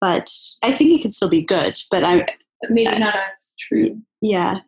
But 0.00 0.30
I 0.62 0.72
think 0.72 0.92
it 0.92 1.02
could 1.02 1.12
still 1.12 1.28
be 1.28 1.42
good, 1.42 1.76
but 1.90 2.04
I 2.04 2.26
maybe 2.70 2.88
I, 2.88 2.98
not 2.98 3.14
as 3.14 3.54
true. 3.58 4.00
Yeah. 4.22 4.60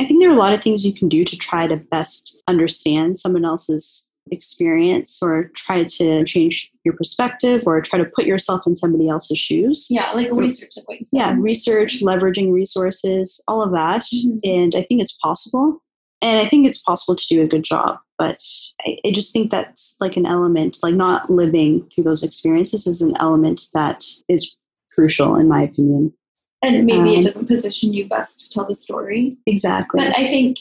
I 0.00 0.06
think 0.06 0.20
there 0.20 0.30
are 0.30 0.34
a 0.34 0.38
lot 0.38 0.54
of 0.54 0.62
things 0.62 0.86
you 0.86 0.94
can 0.94 1.10
do 1.10 1.24
to 1.24 1.36
try 1.36 1.66
to 1.66 1.76
best 1.76 2.40
understand 2.48 3.18
someone 3.18 3.44
else's 3.44 4.10
experience 4.32 5.20
or 5.22 5.50
try 5.54 5.84
to 5.84 6.24
change 6.24 6.70
your 6.84 6.94
perspective 6.94 7.64
or 7.66 7.82
try 7.82 7.98
to 7.98 8.06
put 8.06 8.24
yourself 8.24 8.66
in 8.66 8.74
somebody 8.74 9.10
else's 9.10 9.38
shoes. 9.38 9.88
Yeah, 9.90 10.10
like 10.12 10.32
research. 10.32 10.70
Like 10.88 11.02
yeah, 11.12 11.34
research, 11.38 12.00
leveraging 12.00 12.50
resources, 12.50 13.44
all 13.46 13.62
of 13.62 13.72
that. 13.72 14.02
Mm-hmm. 14.02 14.38
And 14.44 14.74
I 14.74 14.82
think 14.84 15.02
it's 15.02 15.18
possible. 15.22 15.82
And 16.22 16.38
I 16.38 16.46
think 16.46 16.66
it's 16.66 16.80
possible 16.80 17.14
to 17.14 17.26
do 17.28 17.42
a 17.42 17.46
good 17.46 17.62
job. 17.62 17.98
But 18.16 18.38
I, 18.86 18.96
I 19.04 19.10
just 19.10 19.34
think 19.34 19.50
that's 19.50 19.96
like 20.00 20.16
an 20.16 20.24
element, 20.24 20.78
like 20.82 20.94
not 20.94 21.28
living 21.28 21.86
through 21.90 22.04
those 22.04 22.22
experiences 22.22 22.86
is 22.86 23.02
an 23.02 23.16
element 23.20 23.60
that 23.74 24.02
is 24.30 24.56
crucial, 24.94 25.36
in 25.36 25.46
my 25.46 25.62
opinion. 25.62 26.14
And 26.62 26.84
maybe 26.84 27.10
um, 27.10 27.20
it 27.20 27.22
doesn't 27.22 27.46
position 27.46 27.92
you 27.92 28.06
best 28.06 28.40
to 28.40 28.50
tell 28.50 28.66
the 28.66 28.74
story. 28.74 29.38
Exactly. 29.46 30.00
But 30.00 30.18
I 30.18 30.26
think. 30.26 30.58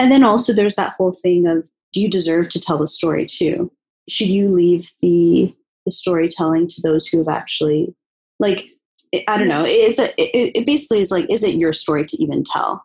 And 0.00 0.10
then 0.10 0.22
also 0.22 0.52
there's 0.52 0.76
that 0.76 0.94
whole 0.96 1.12
thing 1.12 1.46
of 1.46 1.68
do 1.92 2.00
you 2.00 2.08
deserve 2.08 2.48
to 2.50 2.60
tell 2.60 2.78
the 2.78 2.88
story 2.88 3.26
too? 3.26 3.70
Should 4.08 4.28
you 4.28 4.48
leave 4.48 4.90
the 5.00 5.54
the 5.84 5.90
storytelling 5.90 6.66
to 6.66 6.82
those 6.82 7.06
who 7.06 7.18
have 7.18 7.28
actually 7.28 7.94
like 8.38 8.66
I 9.26 9.38
don't 9.38 9.48
know. 9.48 9.64
Is 9.64 9.98
it, 9.98 10.12
it, 10.18 10.58
it 10.58 10.66
basically 10.66 11.00
is 11.00 11.10
like 11.10 11.26
is 11.30 11.42
it 11.42 11.54
your 11.54 11.72
story 11.72 12.04
to 12.04 12.22
even 12.22 12.44
tell? 12.44 12.84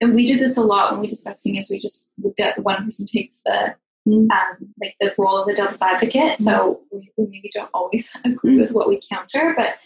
And 0.00 0.14
we 0.14 0.26
do 0.26 0.36
this 0.36 0.56
a 0.56 0.62
lot 0.62 0.92
when 0.92 1.00
we 1.00 1.06
discuss 1.06 1.40
things. 1.40 1.68
We 1.70 1.80
just 1.80 2.10
look 2.18 2.38
at 2.38 2.58
one 2.62 2.84
person 2.84 3.06
takes 3.06 3.40
the 3.44 3.74
mm. 4.06 4.30
um, 4.30 4.56
like 4.80 4.94
the 5.00 5.12
role 5.18 5.38
of 5.38 5.48
the 5.48 5.54
devil's 5.54 5.82
advocate. 5.82 6.34
Mm. 6.34 6.36
So 6.36 6.80
we, 6.92 7.10
we, 7.16 7.26
maybe 7.26 7.50
don't 7.52 7.70
always 7.74 8.10
agree 8.24 8.56
mm. 8.56 8.60
with 8.60 8.72
what 8.72 8.88
we 8.88 9.00
counter, 9.10 9.54
but 9.56 9.76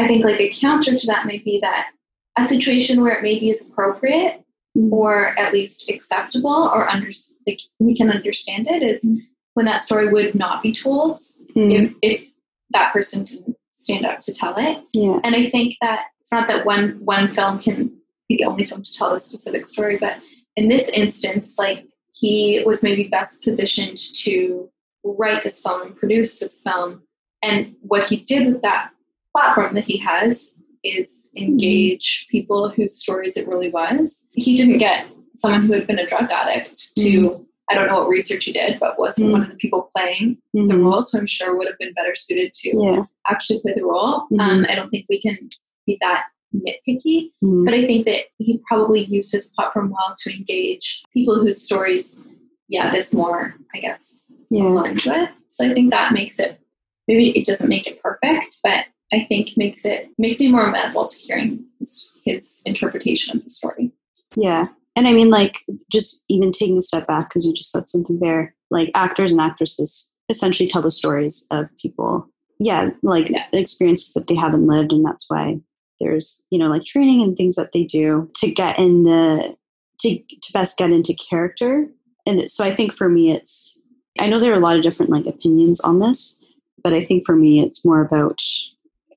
I 0.00 0.06
think 0.06 0.24
like 0.24 0.40
a 0.40 0.48
counter 0.50 0.96
to 0.96 1.06
that 1.06 1.26
might 1.26 1.44
be 1.44 1.60
that 1.60 1.90
a 2.38 2.44
situation 2.44 3.00
where 3.00 3.16
it 3.16 3.22
maybe 3.22 3.50
is 3.50 3.68
appropriate 3.68 4.42
mm-hmm. 4.76 4.92
or 4.92 5.38
at 5.38 5.52
least 5.52 5.90
acceptable 5.90 6.70
or 6.74 6.88
under, 6.88 7.10
like 7.46 7.60
we 7.78 7.94
can 7.94 8.10
understand 8.10 8.68
it 8.68 8.82
is 8.82 9.04
mm-hmm. 9.04 9.18
when 9.54 9.66
that 9.66 9.80
story 9.80 10.08
would 10.08 10.34
not 10.34 10.62
be 10.62 10.72
told 10.72 11.18
mm-hmm. 11.56 11.70
if, 11.70 11.94
if 12.02 12.30
that 12.70 12.92
person 12.92 13.24
didn't 13.24 13.56
stand 13.72 14.06
up 14.06 14.20
to 14.20 14.32
tell 14.32 14.54
it. 14.56 14.82
Yeah. 14.94 15.20
And 15.24 15.34
I 15.34 15.46
think 15.46 15.76
that 15.80 16.06
it's 16.20 16.32
not 16.32 16.48
that 16.48 16.66
one 16.66 17.00
one 17.04 17.28
film 17.28 17.58
can 17.58 17.88
be 18.28 18.36
the 18.36 18.44
only 18.44 18.64
film 18.64 18.82
to 18.82 18.94
tell 18.94 19.12
a 19.12 19.20
specific 19.20 19.66
story, 19.66 19.96
but 19.98 20.18
in 20.56 20.68
this 20.68 20.88
instance, 20.90 21.56
like 21.58 21.86
he 22.12 22.62
was 22.64 22.82
maybe 22.82 23.08
best 23.08 23.42
positioned 23.42 23.98
to 23.98 24.70
write 25.02 25.42
this 25.42 25.62
film 25.62 25.82
and 25.82 25.96
produce 25.96 26.38
this 26.38 26.62
film. 26.62 27.02
And 27.42 27.74
what 27.80 28.06
he 28.08 28.16
did 28.16 28.52
with 28.52 28.62
that 28.62 28.90
platform 29.32 29.74
that 29.74 29.84
he 29.84 29.96
has 29.98 30.54
is 30.82 31.30
engage 31.36 32.26
people 32.30 32.70
whose 32.70 32.96
stories 32.96 33.36
it 33.36 33.46
really 33.46 33.70
was. 33.70 34.26
He 34.32 34.54
didn't 34.54 34.78
get 34.78 35.06
someone 35.34 35.66
who 35.66 35.74
had 35.74 35.86
been 35.86 35.98
a 35.98 36.06
drug 36.06 36.30
addict 36.30 36.94
to, 36.96 37.08
mm-hmm. 37.08 37.42
I 37.70 37.74
don't 37.74 37.86
know 37.86 38.00
what 38.00 38.08
research 38.08 38.44
he 38.44 38.52
did, 38.52 38.80
but 38.80 38.98
was 38.98 39.16
mm-hmm. 39.16 39.32
one 39.32 39.42
of 39.42 39.50
the 39.50 39.56
people 39.56 39.90
playing 39.94 40.38
mm-hmm. 40.56 40.68
the 40.68 40.78
role. 40.78 41.02
So 41.02 41.18
I'm 41.18 41.26
sure 41.26 41.56
would 41.56 41.66
have 41.66 41.78
been 41.78 41.92
better 41.94 42.14
suited 42.14 42.54
to 42.54 42.70
yeah. 42.74 43.02
actually 43.28 43.60
play 43.60 43.74
the 43.74 43.84
role. 43.84 44.22
Mm-hmm. 44.22 44.40
Um, 44.40 44.66
I 44.68 44.74
don't 44.74 44.90
think 44.90 45.06
we 45.08 45.20
can 45.20 45.38
be 45.86 45.98
that 46.00 46.24
nitpicky, 46.54 47.30
mm-hmm. 47.44 47.64
but 47.64 47.74
I 47.74 47.84
think 47.86 48.06
that 48.06 48.24
he 48.38 48.60
probably 48.66 49.04
used 49.04 49.32
his 49.32 49.48
platform 49.48 49.90
well 49.90 50.14
to 50.22 50.34
engage 50.34 51.04
people 51.12 51.36
whose 51.36 51.62
stories, 51.62 52.26
yeah, 52.68 52.90
this 52.90 53.14
more, 53.14 53.54
I 53.74 53.80
guess, 53.80 54.32
yeah. 54.50 54.62
aligned 54.62 55.02
with. 55.06 55.30
So 55.46 55.68
I 55.68 55.74
think 55.74 55.90
that 55.90 56.12
makes 56.12 56.40
it, 56.40 56.58
maybe 57.06 57.30
it 57.38 57.46
doesn't 57.46 57.68
make 57.68 57.86
it 57.86 58.02
perfect, 58.02 58.58
but 58.64 58.86
I 59.12 59.24
think 59.24 59.56
makes 59.56 59.84
it 59.84 60.08
makes 60.18 60.40
me 60.40 60.48
more 60.48 60.66
amenable 60.66 61.08
to 61.08 61.18
hearing 61.18 61.64
his, 61.78 62.12
his 62.24 62.62
interpretation 62.64 63.36
of 63.36 63.42
the 63.42 63.50
story. 63.50 63.90
Yeah, 64.36 64.68
and 64.96 65.08
I 65.08 65.12
mean, 65.12 65.30
like, 65.30 65.64
just 65.90 66.24
even 66.28 66.52
taking 66.52 66.78
a 66.78 66.82
step 66.82 67.06
back 67.06 67.28
because 67.28 67.46
you 67.46 67.52
just 67.52 67.70
said 67.70 67.88
something 67.88 68.18
there. 68.20 68.54
Like, 68.70 68.90
actors 68.94 69.32
and 69.32 69.40
actresses 69.40 70.14
essentially 70.28 70.68
tell 70.68 70.82
the 70.82 70.90
stories 70.90 71.46
of 71.50 71.66
people. 71.80 72.28
Yeah, 72.58 72.90
like 73.02 73.30
yeah. 73.30 73.46
experiences 73.52 74.12
that 74.12 74.26
they 74.26 74.34
haven't 74.34 74.66
lived, 74.66 74.92
and 74.92 75.04
that's 75.04 75.24
why 75.28 75.58
there's 75.98 76.42
you 76.50 76.58
know 76.58 76.68
like 76.68 76.84
training 76.84 77.22
and 77.22 77.36
things 77.36 77.56
that 77.56 77.72
they 77.72 77.84
do 77.84 78.30
to 78.36 78.50
get 78.50 78.78
in 78.78 79.04
the 79.04 79.56
to 80.00 80.18
to 80.18 80.52
best 80.52 80.76
get 80.76 80.90
into 80.90 81.14
character. 81.14 81.88
And 82.26 82.50
so 82.50 82.64
I 82.64 82.70
think 82.70 82.92
for 82.92 83.08
me, 83.08 83.32
it's 83.32 83.82
I 84.18 84.26
know 84.26 84.38
there 84.38 84.52
are 84.52 84.58
a 84.58 84.60
lot 84.60 84.76
of 84.76 84.82
different 84.82 85.10
like 85.10 85.26
opinions 85.26 85.80
on 85.80 86.00
this, 86.00 86.36
but 86.82 86.92
I 86.92 87.02
think 87.02 87.24
for 87.24 87.34
me, 87.34 87.62
it's 87.62 87.84
more 87.84 88.02
about 88.02 88.42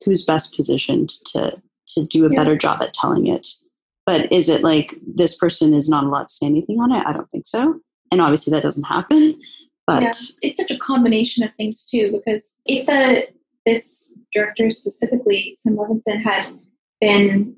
who's 0.06 0.26
best 0.26 0.56
positioned 0.56 1.10
to 1.26 1.62
to 1.88 2.06
do 2.06 2.26
a 2.26 2.30
yeah. 2.32 2.38
better 2.38 2.56
job 2.56 2.82
at 2.82 2.94
telling 2.94 3.28
it 3.28 3.48
But 4.06 4.32
is 4.32 4.50
it 4.50 4.63
like 4.63 4.98
this 5.06 5.38
person 5.38 5.74
is 5.74 5.89
not 5.89 6.04
allowed 6.04 6.28
to 6.28 6.34
say 6.34 6.46
anything 6.48 6.80
on 6.80 6.92
it? 6.92 7.06
I 7.06 7.13
don't 7.13 7.30
think 7.30 7.46
so. 7.46 7.80
And 8.12 8.22
obviously 8.22 8.52
that 8.52 8.63
doesn't 8.63 8.86
happen. 8.86 9.39
But 9.86 10.04
yeah. 10.04 10.12
it's 10.42 10.62
such 10.62 10.72
a 10.72 10.78
combination 10.80 11.44
of 11.44 11.54
things 11.56 11.86
too, 11.86 12.10
because 12.13 12.56
if 12.66 12.86
the 12.86 13.28
this 13.66 14.13
director 14.32 14.72
specifically, 14.72 15.58
Sam 15.60 15.76
Levinson, 15.76 16.22
had 16.24 16.58
been 17.02 17.58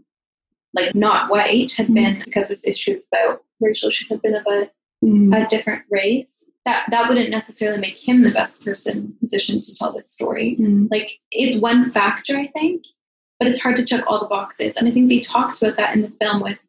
like 0.73 0.95
not 0.95 1.29
white, 1.29 1.73
had 1.73 1.86
Mhm. 1.88 1.93
been 1.93 2.21
because 2.25 2.47
this 2.47 2.65
issue 2.65 2.93
is 2.93 3.08
about 3.13 3.43
racial 3.62 3.89
issues, 3.89 4.10
had 4.10 4.23
been 4.23 4.34
of 4.34 4.45
a, 4.47 4.71
mm, 5.03 5.36
a 5.39 5.47
different 5.47 5.84
race, 5.91 6.43
that 6.65 6.86
that 6.89 7.08
wouldn't 7.08 7.30
necessarily 7.30 7.80
make 7.80 7.97
him 7.97 8.23
the 8.23 8.32
best 8.32 8.65
person 8.65 9.15
positioned 9.19 9.63
to 9.63 9.75
tell 9.75 9.93
this 9.93 10.12
story. 10.12 10.58
mm, 10.60 10.89
Like 10.89 11.19
it's 11.32 11.58
one 11.58 11.91
factor, 11.91 12.36
I 12.38 12.47
think, 12.47 12.84
but 13.39 13.47
it's 13.47 13.62
hard 13.62 13.75
to 13.78 13.86
check 13.86 14.04
all 14.08 14.19
the 14.19 14.28
boxes. 14.28 14.75
And 14.75 14.88
I 14.88 14.91
think 14.91 15.10
they 15.10 15.19
talked 15.19 15.62
about 15.62 15.78
that 15.78 15.95
in 15.95 16.01
the 16.01 16.10
film 16.10 16.41
with 16.41 16.60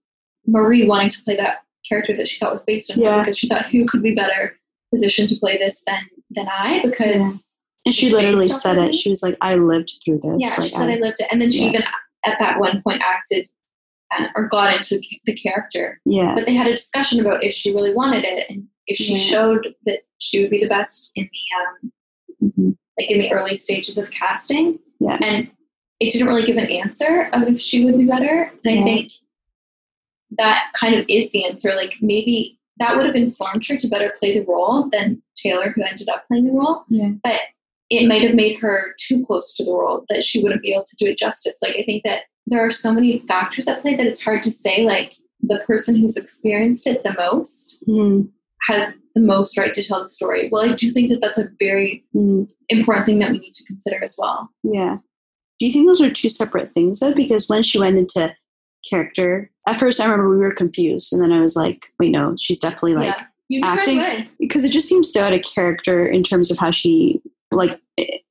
Marie 0.47 0.87
wanting 0.87 1.11
to 1.11 1.23
play 1.25 1.37
that 1.37 1.65
character 1.89 2.15
that 2.17 2.29
she 2.29 2.39
thought 2.39 2.53
was 2.53 2.65
based 2.65 2.97
on 2.97 3.03
her 3.03 3.21
because 3.21 3.39
she 3.39 3.49
thought 3.49 3.67
who 3.67 3.87
could 3.87 4.03
be 4.03 4.15
better 4.15 4.59
positioned 4.93 5.29
to 5.31 5.37
play 5.37 5.57
this 5.57 5.83
than 5.87 6.07
than 6.31 6.47
I 6.49 6.81
because 6.83 7.47
and 7.87 7.95
she 7.95 8.11
literally 8.11 8.49
said 8.49 8.79
it. 8.79 8.89
me. 8.89 8.93
She 8.93 9.11
was 9.11 9.23
like, 9.23 9.37
I 9.41 9.55
lived 9.55 9.93
through 10.05 10.19
this. 10.19 10.37
yeah, 10.39 10.49
like, 10.49 10.63
she 10.63 10.69
said 10.69 10.91
I 10.91 10.97
lived 10.97 11.19
it, 11.21 11.29
and 11.31 11.41
then 11.41 11.51
she 11.51 11.63
yeah. 11.63 11.69
even 11.69 11.83
at 12.25 12.39
that 12.41 12.59
one 12.59 12.83
point 12.83 13.01
acted 13.01 13.49
uh, 14.17 14.27
or 14.35 14.49
got 14.49 14.75
into 14.75 15.01
the 15.25 15.35
character. 15.35 16.01
yeah. 16.05 16.35
But 16.35 16.47
they 16.47 16.55
had 16.55 16.67
a 16.67 16.73
discussion 16.73 17.21
about 17.21 17.45
if 17.45 17.53
she 17.53 17.73
really 17.73 17.95
wanted 17.95 18.25
it 18.25 18.51
and 18.51 18.67
if 18.87 18.97
she 18.97 19.13
Yeah. 19.15 19.19
showed 19.21 19.75
that 19.87 20.01
she 20.19 20.41
would 20.41 20.51
be 20.51 20.61
the 20.61 20.69
best 20.69 21.11
in 21.15 21.29
the 21.33 22.47
um, 22.47 22.53
Mhm. 22.59 22.77
like 22.99 23.11
in 23.11 23.19
the 23.19 23.33
early 23.33 23.57
stages 23.57 23.99
of 23.99 24.11
casting. 24.11 24.79
Yeah. 25.01 25.19
And 25.23 25.51
it 26.01 26.13
didn't 26.13 26.29
really 26.29 26.45
give 26.45 26.57
an 26.57 26.71
answer 26.71 27.29
of 27.33 27.49
if 27.49 27.61
she 27.61 27.85
would 27.85 27.99
be 27.99 28.05
better. 28.05 28.53
And 28.65 28.79
I 28.81 28.83
think 28.83 29.13
that 30.39 30.65
kind 30.75 30.95
of 30.95 31.05
is 31.09 31.31
the 31.33 31.45
answer. 31.45 31.75
Like 31.75 31.97
maybe 32.01 32.59
that 32.79 32.97
would 32.97 33.07
have 33.07 33.15
informed 33.17 33.67
her 33.67 33.77
to 33.77 33.89
better 33.89 34.13
play 34.19 34.39
the 34.39 34.45
role 34.45 34.89
than 34.91 35.23
Taylor, 35.37 35.71
who 35.71 35.83
ended 35.83 36.09
up 36.09 36.27
playing 36.29 36.45
the 36.47 36.53
role. 36.53 36.85
Yeah. 36.89 37.13
But 37.23 37.41
it 37.89 38.07
might 38.09 38.23
have 38.23 38.35
made 38.35 38.59
her 38.59 38.95
too 38.99 39.25
close 39.25 39.55
to 39.57 39.65
the 39.65 39.73
role 39.73 40.05
that 40.09 40.25
she 40.25 40.43
wouldn't 40.43 40.63
be 40.63 40.73
able 40.73 40.85
to 40.85 40.97
do 40.99 41.07
it 41.07 41.17
justice. 41.17 41.59
Like 41.63 41.77
I 41.77 41.85
think 41.85 42.03
that 42.05 42.25
there 42.47 42.65
are 42.65 42.71
so 42.73 42.93
many 42.93 43.21
factors 43.21 43.67
at 43.69 43.81
play 43.81 43.95
that 43.95 44.07
it's 44.07 44.23
hard 44.23 44.43
to 44.43 44.51
say 44.51 44.85
like 44.85 45.15
the 45.41 45.59
person 45.61 45.97
who's 45.97 46.17
experienced 46.17 46.87
it 46.87 47.03
the 47.05 47.15
most 47.15 47.79
Mm, 47.87 48.29
has 48.63 48.95
the 49.15 49.21
most 49.21 49.57
right 49.59 49.73
to 49.75 49.83
tell 49.83 50.03
the 50.03 50.09
story. 50.09 50.49
Well, 50.51 50.69
I 50.69 50.75
do 50.75 50.91
think 50.91 51.11
that 51.11 51.21
that's 51.21 51.39
a 51.39 51.49
very 51.59 52.05
mm, 52.15 52.49
important 52.69 53.07
thing 53.07 53.19
that 53.21 53.31
we 53.31 53.39
need 53.39 53.55
to 53.55 53.65
consider 53.65 54.03
as 54.03 54.17
well. 54.19 54.51
yeah. 54.63 54.99
Do 55.59 55.65
you 55.65 55.73
think 55.73 55.87
those 55.87 56.03
are 56.03 56.11
two 56.11 56.29
separate 56.29 56.71
things 56.71 57.01
though? 57.01 57.15
Because 57.15 57.49
when 57.49 57.63
she 57.63 57.79
went 57.79 57.97
into 57.97 58.35
character, 58.91 59.51
at 59.67 59.79
first 59.81 60.01
I 60.01 60.05
remember 60.05 60.29
we 60.29 60.37
were 60.37 60.53
confused, 60.53 61.15
and 61.15 61.23
then 61.23 61.33
I 61.33 61.41
was 61.41 61.57
like, 61.57 61.87
wait, 61.99 62.11
no, 62.11 62.35
she's 62.39 62.59
definitely 62.59 62.95
like 62.97 63.17
yeah, 63.49 63.61
acting- 63.65 63.97
right 63.99 64.29
because 64.39 64.65
it 64.67 64.73
just 64.73 64.87
seems 64.87 65.11
so 65.11 65.23
out 65.25 65.33
of 65.33 65.41
character 65.43 66.07
in 66.07 66.23
terms 66.23 66.51
of 66.51 66.59
how 66.59 66.71
she 66.71 67.23
like 67.53 67.81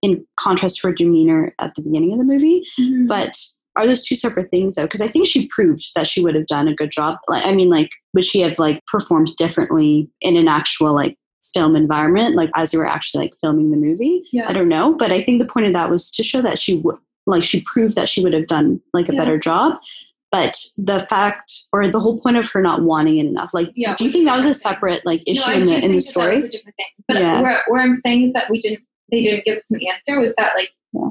in 0.04 0.24
contrast 0.40 0.82
to 0.82 0.88
her 0.88 0.94
demeanor 0.94 1.56
at 1.60 1.74
the 1.74 1.82
beginning 1.82 2.12
of 2.12 2.20
the 2.20 2.26
movie. 2.26 2.64
Mhm. 2.80 3.08
But 3.08 3.36
are 3.78 3.86
those 3.88 4.04
two 4.08 4.16
separate 4.16 4.50
things 4.50 4.76
though? 4.76 4.84
Because 4.84 5.02
I 5.02 5.08
think 5.08 5.28
she 5.28 5.48
proved 5.48 5.92
that 5.96 6.08
she 6.08 6.22
would 6.24 6.36
have 6.36 6.48
done 6.48 6.68
a 6.68 6.76
good 6.76 6.92
job. 6.92 7.18
Like, 7.28 7.46
I 7.46 7.54
mean, 7.54 7.70
like, 7.70 7.90
would 8.14 8.24
she 8.24 8.42
have 8.42 8.58
like 8.60 8.82
performed 8.86 9.36
differently 9.38 10.10
in 10.22 10.38
an 10.38 10.48
actual 10.48 10.94
like 10.94 11.18
film 11.54 11.76
environment, 11.76 12.36
like 12.36 12.50
as 12.56 12.72
they 12.72 12.78
were 12.78 12.88
actually 12.88 13.26
like 13.26 13.34
filming 13.42 13.72
the 13.72 13.78
movie? 13.78 14.24
yeah, 14.32 14.48
I 14.50 14.54
don't 14.54 14.70
know, 14.70 14.94
but 14.96 15.12
I 15.12 15.22
think 15.22 15.40
the 15.40 15.46
point 15.48 15.66
of 15.68 15.74
that 15.74 15.90
was 15.90 16.10
to 16.12 16.24
show 16.24 16.42
that 16.42 16.60
she 16.60 16.76
would 16.78 16.98
like 17.28 17.44
she 17.44 17.62
proved 17.66 17.96
that 17.96 18.08
she 18.08 18.24
would 18.24 18.34
have 18.34 18.48
done 18.48 18.80
like 18.94 19.10
a 19.10 19.14
Yeah. 19.14 19.20
better 19.20 19.38
job. 19.40 19.78
But 20.32 20.58
the 20.78 21.00
fact 21.00 21.52
or 21.72 21.88
the 21.88 22.00
whole 22.00 22.20
point 22.20 22.36
of 22.36 22.50
her 22.52 22.62
not 22.62 22.82
wanting 22.82 23.18
it 23.18 23.26
enough, 23.26 23.54
like, 23.54 23.72
Yeah, 23.76 23.96
do 23.96 24.04
you 24.06 24.12
think 24.12 24.26
that 24.26 24.36
was 24.36 24.46
a 24.46 24.54
separate 24.54 25.06
like 25.06 25.24
issue 25.28 25.50
no, 25.50 25.58
in 25.58 25.66
the 25.66 25.76
in 25.76 25.82
the 25.82 25.88
that 25.88 25.94
That 25.94 26.02
story? 26.02 26.32
was 26.32 26.44
a 26.46 26.50
different 26.52 26.76
thing. 26.76 26.86
But 27.08 27.18
Yeah. 27.18 27.42
where, 27.42 27.64
where 27.68 27.82
I'm 27.82 27.94
saying 27.94 28.24
is 28.24 28.34
that 28.34 28.50
we 28.50 28.60
didn't, 28.60 28.82
they 29.12 29.22
didn't 29.24 29.46
give 29.46 29.56
us 29.58 29.72
an 29.72 29.80
answer. 29.88 30.20
Was 30.20 30.36
that 30.36 30.54
like 30.56 30.72
Yeah. 30.94 31.10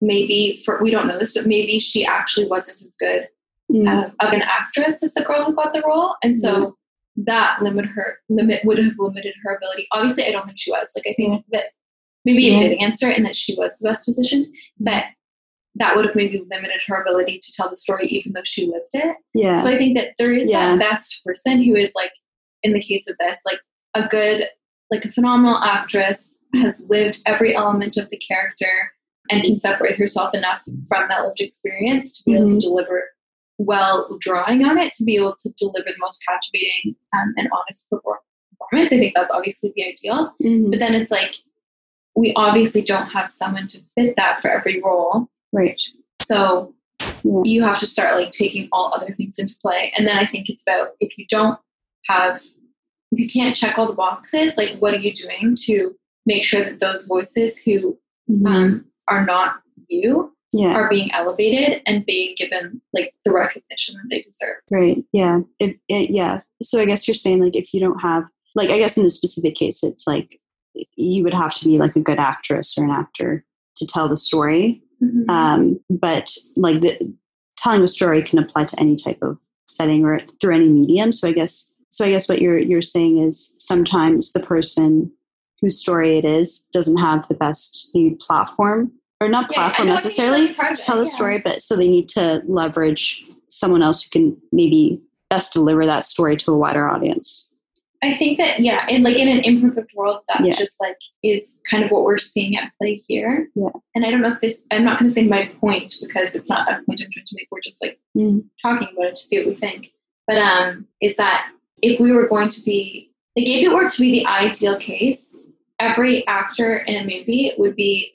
Maybe 0.00 0.60
for 0.64 0.82
we 0.82 0.90
don't 0.90 1.06
know 1.06 1.18
this, 1.18 1.34
but 1.34 1.46
maybe 1.46 1.78
she 1.78 2.04
actually 2.04 2.46
wasn't 2.46 2.80
as 2.80 2.96
good 2.98 3.28
Mm, 3.72 3.88
uh, 3.88 4.10
of 4.20 4.30
an 4.34 4.42
actress 4.42 5.02
as 5.02 5.14
the 5.14 5.22
girl 5.22 5.42
who 5.46 5.54
got 5.54 5.72
the 5.72 5.80
role, 5.86 6.16
and 6.22 6.38
so 6.38 6.76
that 7.16 7.62
limit 7.62 7.86
her 7.86 8.18
limit 8.28 8.62
would 8.66 8.76
have 8.76 8.92
limited 8.98 9.32
her 9.42 9.56
ability. 9.56 9.86
Obviously, 9.90 10.26
I 10.26 10.32
don't 10.32 10.44
think 10.46 10.58
she 10.58 10.70
was. 10.70 10.90
Like 10.94 11.06
I 11.08 11.14
think 11.14 11.42
that 11.50 11.68
maybe 12.26 12.42
Yeah. 12.42 12.56
it 12.56 12.58
did 12.58 12.78
answer 12.82 13.08
and 13.08 13.24
that 13.24 13.34
she 13.34 13.54
was 13.56 13.78
the 13.78 13.88
best 13.88 14.04
positioned, 14.04 14.46
but 14.78 15.04
that 15.76 15.96
would 15.96 16.04
have 16.04 16.14
maybe 16.14 16.44
limited 16.50 16.82
her 16.86 17.00
ability 17.00 17.38
to 17.42 17.52
tell 17.52 17.70
the 17.70 17.76
story, 17.76 18.06
even 18.08 18.32
though 18.34 18.42
she 18.44 18.66
lived 18.66 18.90
it. 18.92 19.16
yeah, 19.32 19.56
So 19.56 19.70
I 19.70 19.78
think 19.78 19.96
that 19.96 20.10
there 20.18 20.32
is 20.34 20.50
Yeah. 20.50 20.76
that 20.76 20.78
best 20.78 21.22
person 21.24 21.62
who 21.62 21.74
is 21.74 21.90
like, 21.96 22.12
in 22.64 22.74
the 22.74 22.80
case 22.82 23.08
of 23.08 23.16
this, 23.18 23.40
like 23.46 23.60
a 23.94 24.06
good, 24.08 24.46
like 24.90 25.06
a 25.06 25.10
phenomenal 25.10 25.56
actress 25.56 26.38
has 26.56 26.86
lived 26.90 27.20
every 27.24 27.56
element 27.56 27.96
of 27.96 28.10
the 28.10 28.18
character 28.18 28.92
and 29.30 29.42
can 29.42 29.58
separate 29.58 29.96
herself 29.98 30.34
enough 30.34 30.62
from 30.88 31.08
that 31.08 31.24
lived 31.24 31.40
experience 31.40 32.16
to 32.18 32.24
be 32.24 32.34
able 32.34 32.44
Mhm. 32.46 32.60
to 32.60 32.66
deliver 32.66 33.04
well 33.58 34.16
drawing 34.20 34.64
on 34.64 34.78
it 34.78 34.92
to 34.94 35.04
be 35.04 35.16
able 35.16 35.34
to 35.42 35.48
deliver 35.56 35.86
the 35.88 35.94
most 36.00 36.22
captivating 36.28 36.96
um, 37.14 37.32
and 37.36 37.48
honest 37.52 37.88
performance. 37.88 38.22
I 38.92 38.98
think 38.98 39.14
that's 39.14 39.32
obviously 39.32 39.72
the 39.76 39.84
ideal. 39.86 40.34
Mhm. 40.42 40.70
But 40.70 40.80
then 40.80 40.94
it's 40.94 41.10
like 41.12 41.36
we 42.16 42.32
obviously 42.34 42.82
don't 42.82 43.06
have 43.06 43.28
someone 43.28 43.66
to 43.68 43.78
fit 43.96 44.16
that 44.16 44.40
for 44.40 44.48
every 44.50 44.80
role. 44.82 45.28
right. 45.52 45.80
So 46.22 46.74
Yeah. 47.22 47.42
you 47.44 47.62
have 47.62 47.78
to 47.78 47.86
start 47.86 48.16
like 48.16 48.32
taking 48.32 48.68
all 48.72 48.92
other 48.94 49.12
things 49.12 49.38
into 49.38 49.56
play. 49.62 49.92
And 49.96 50.06
then 50.06 50.18
I 50.18 50.26
think 50.26 50.48
it's 50.50 50.62
about 50.62 50.90
if 51.00 51.16
you 51.16 51.26
don't 51.28 51.58
have, 52.06 52.40
if 53.12 53.18
you 53.20 53.28
can't 53.28 53.54
check 53.54 53.78
all 53.78 53.86
the 53.86 53.92
boxes, 53.92 54.56
like 54.56 54.76
what 54.78 54.94
are 54.94 54.98
you 54.98 55.12
doing 55.12 55.56
to 55.66 55.94
make 56.26 56.42
sure 56.44 56.64
that 56.64 56.80
those 56.80 57.04
voices 57.06 57.62
who 57.62 57.96
Mhm. 58.28 58.46
um, 58.48 58.84
are 59.08 59.24
not 59.24 59.60
you 59.88 60.34
yeah. 60.52 60.74
are 60.74 60.88
being 60.88 61.10
elevated 61.12 61.82
and 61.86 62.06
being 62.06 62.34
given 62.36 62.80
like 62.92 63.14
the 63.24 63.32
recognition 63.32 63.96
that 63.96 64.08
they 64.10 64.22
deserve. 64.22 64.56
Right. 64.70 65.04
Yeah. 65.12 65.40
If 65.58 65.76
it, 65.88 66.10
yeah. 66.10 66.40
So 66.62 66.80
I 66.80 66.84
guess 66.84 67.06
you're 67.08 67.14
saying 67.14 67.40
like 67.42 67.56
if 67.56 67.74
you 67.74 67.80
don't 67.80 67.98
have 68.00 68.24
like 68.54 68.70
I 68.70 68.78
guess 68.78 68.96
in 68.96 69.02
this 69.02 69.16
specific 69.16 69.54
case 69.54 69.82
it's 69.82 70.06
like 70.06 70.40
you 70.96 71.22
would 71.24 71.34
have 71.34 71.54
to 71.54 71.64
be 71.64 71.78
like 71.78 71.96
a 71.96 72.00
good 72.00 72.18
actress 72.18 72.76
or 72.78 72.84
an 72.84 72.90
actor 72.90 73.44
to 73.76 73.86
tell 73.86 74.08
the 74.08 74.16
story. 74.16 74.82
Um, 75.28 75.80
but 75.90 76.30
like 76.56 76.80
the 76.80 77.14
telling 77.56 77.82
a 77.82 77.88
story 77.88 78.22
can 78.22 78.38
apply 78.38 78.64
to 78.64 78.80
any 78.80 78.96
type 78.96 79.18
of 79.22 79.38
setting 79.66 80.04
or 80.04 80.20
through 80.40 80.54
any 80.54 80.68
medium. 80.68 81.12
So 81.12 81.28
I 81.28 81.32
guess 81.32 81.74
so 81.90 82.04
I 82.04 82.10
guess 82.10 82.28
what 82.28 82.40
you're 82.40 82.58
you're 82.58 82.82
saying 82.82 83.18
is 83.18 83.54
sometimes 83.58 84.32
the 84.32 84.40
person 84.40 85.12
whose 85.64 85.80
story 85.80 86.18
it 86.18 86.26
is 86.26 86.68
doesn't 86.74 86.98
have 86.98 87.26
the 87.28 87.34
best 87.34 87.90
maybe 87.94 88.14
platform 88.20 88.92
or 89.18 89.30
not 89.30 89.48
platform 89.48 89.86
think 89.86 89.94
necessarily 89.94 90.40
that's 90.44 90.52
part 90.52 90.72
of 90.72 90.76
to 90.78 90.84
tell 90.84 90.96
the 90.98 91.04
yeah. 91.04 91.10
story, 91.16 91.38
but 91.38 91.62
so 91.62 91.74
they 91.74 91.88
need 91.88 92.06
to 92.08 92.42
leverage 92.46 93.24
someone 93.48 93.80
else 93.82 94.02
who 94.02 94.10
can 94.10 94.36
maybe 94.52 95.00
best 95.30 95.54
deliver 95.54 95.86
that 95.86 96.04
story 96.04 96.36
to 96.36 96.52
a 96.52 96.58
wider 96.58 96.86
audience. 96.86 97.54
I 98.02 98.12
think 98.14 98.36
that 98.36 98.60
yeah, 98.60 98.86
in 98.88 99.02
like 99.02 99.16
in 99.16 99.28
an 99.28 99.40
imperfect 99.44 99.94
world, 99.94 100.20
that 100.28 100.44
Yeah. 100.44 100.52
just 100.52 100.78
like 100.82 100.98
is 101.22 101.62
kind 101.70 101.82
of 101.82 101.90
what 101.90 102.02
we're 102.04 102.18
seeing 102.18 102.54
at 102.58 102.70
play 102.78 102.96
here. 103.08 103.48
Yeah. 103.54 103.70
And 103.94 104.04
I 104.04 104.10
don't 104.10 104.20
know 104.20 104.32
if 104.32 104.42
this. 104.42 104.62
I'm 104.70 104.84
not 104.84 104.98
going 104.98 105.08
to 105.08 105.14
say 105.14 105.26
my 105.26 105.46
point 105.46 105.94
because 106.02 106.34
it's 106.34 106.50
not 106.50 106.70
a 106.70 106.82
point 106.84 107.00
I'm 107.02 107.10
trying 107.10 107.24
to 107.24 107.36
make. 107.36 107.48
We're 107.50 107.60
just 107.62 107.80
like 107.82 107.98
Mm. 108.14 108.44
talking 108.60 108.88
about 108.92 109.06
it 109.06 109.16
to 109.16 109.22
see 109.22 109.38
what 109.38 109.46
we 109.46 109.54
think. 109.54 109.92
But 110.26 110.36
um, 110.38 110.86
is 111.00 111.16
that 111.16 111.50
if 111.80 111.98
we 111.98 112.12
were 112.12 112.28
going 112.28 112.50
to 112.50 112.62
be 112.62 113.10
like 113.36 113.48
if 113.48 113.64
it 113.64 113.72
were 113.74 113.88
to 113.88 114.00
be 114.00 114.10
the 114.10 114.26
ideal 114.26 114.76
case, 114.76 115.34
every 115.84 116.26
actor 116.26 116.78
in 116.78 116.96
a 116.96 117.02
movie 117.02 117.52
would 117.58 117.76
be 117.76 118.14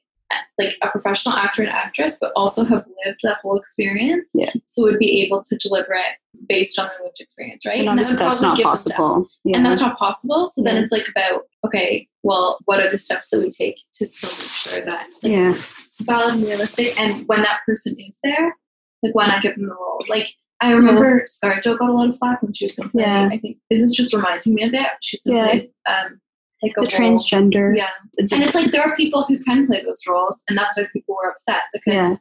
like 0.59 0.75
a 0.83 0.89
professional 0.89 1.35
actor 1.35 1.63
and 1.63 1.71
actress, 1.71 2.17
but 2.19 2.31
also 2.35 2.63
have 2.63 2.85
lived 3.05 3.19
that 3.23 3.37
whole 3.41 3.57
experience. 3.57 4.31
Yeah. 4.35 4.51
So 4.65 4.83
would 4.83 4.99
be 4.99 5.21
able 5.23 5.43
to 5.43 5.57
deliver 5.57 5.93
it 5.93 6.17
based 6.47 6.77
on 6.77 6.87
their 6.87 7.05
lived 7.05 7.19
experience, 7.19 7.65
right? 7.65 7.79
And 7.79 7.87
that 7.87 7.91
obviously 7.91 8.17
that's 8.17 8.41
not 8.41 8.57
give 8.57 8.63
them 8.65 8.71
depth 8.71 8.85
possible. 8.85 9.27
Yeah. 9.43 9.57
and 9.57 9.65
that's 9.65 9.81
not 9.81 9.97
possible. 9.97 10.47
So 10.47 10.61
then 10.61 10.81
it's 10.83 10.91
like 10.91 11.07
about 11.09 11.43
okay, 11.65 12.07
well, 12.23 12.59
what 12.65 12.83
are 12.83 12.89
the 12.89 12.97
steps 12.97 13.29
that 13.29 13.39
we 13.39 13.49
take 13.49 13.79
to 13.93 14.05
still 14.05 14.29
make 14.29 14.85
sure 14.85 14.91
that 14.91 15.07
like, 15.23 15.31
yeah. 15.31 15.53
valid 16.01 16.35
and 16.35 16.43
realistic? 16.43 16.99
And 16.99 17.27
when 17.27 17.41
that 17.41 17.61
person 17.65 17.95
is 17.99 18.19
there, 18.23 18.55
like 19.01 19.15
why 19.15 19.27
not 19.27 19.41
give 19.41 19.55
them 19.55 19.67
the 19.67 19.73
role? 19.73 20.03
Like 20.07 20.29
I 20.61 20.73
remember 20.73 21.23
ScarJo 21.23 21.77
got 21.79 21.89
a 21.89 21.93
lot 21.93 22.09
of 22.09 22.17
flack 22.17 22.43
when 22.43 22.53
she 22.53 22.65
was 22.65 22.75
play. 22.75 23.03
Yeah. 23.03 23.29
I 23.31 23.37
think 23.37 23.57
this 23.69 23.81
is 23.81 23.95
just 23.95 24.13
reminding 24.13 24.53
me 24.55 24.63
of 24.63 24.71
that. 24.73 24.97
She's 25.01 25.21
Yeah. 25.25 25.61
um, 25.87 26.19
like 26.63 26.73
The 26.75 26.81
role. 26.81 26.87
transgender. 26.87 27.75
Yeah, 27.75 27.89
It's- 28.17 28.31
and 28.31 28.43
it's 28.43 28.55
like 28.55 28.71
there 28.71 28.81
are 28.81 28.95
people 28.95 29.23
who 29.27 29.37
can 29.43 29.65
play 29.67 29.81
those 29.83 30.03
roles, 30.07 30.43
and 30.49 30.57
that's 30.57 30.77
why 30.77 30.87
people 30.93 31.15
were 31.15 31.29
upset 31.29 31.61
because 31.73 31.93
Yeah. 31.93 32.15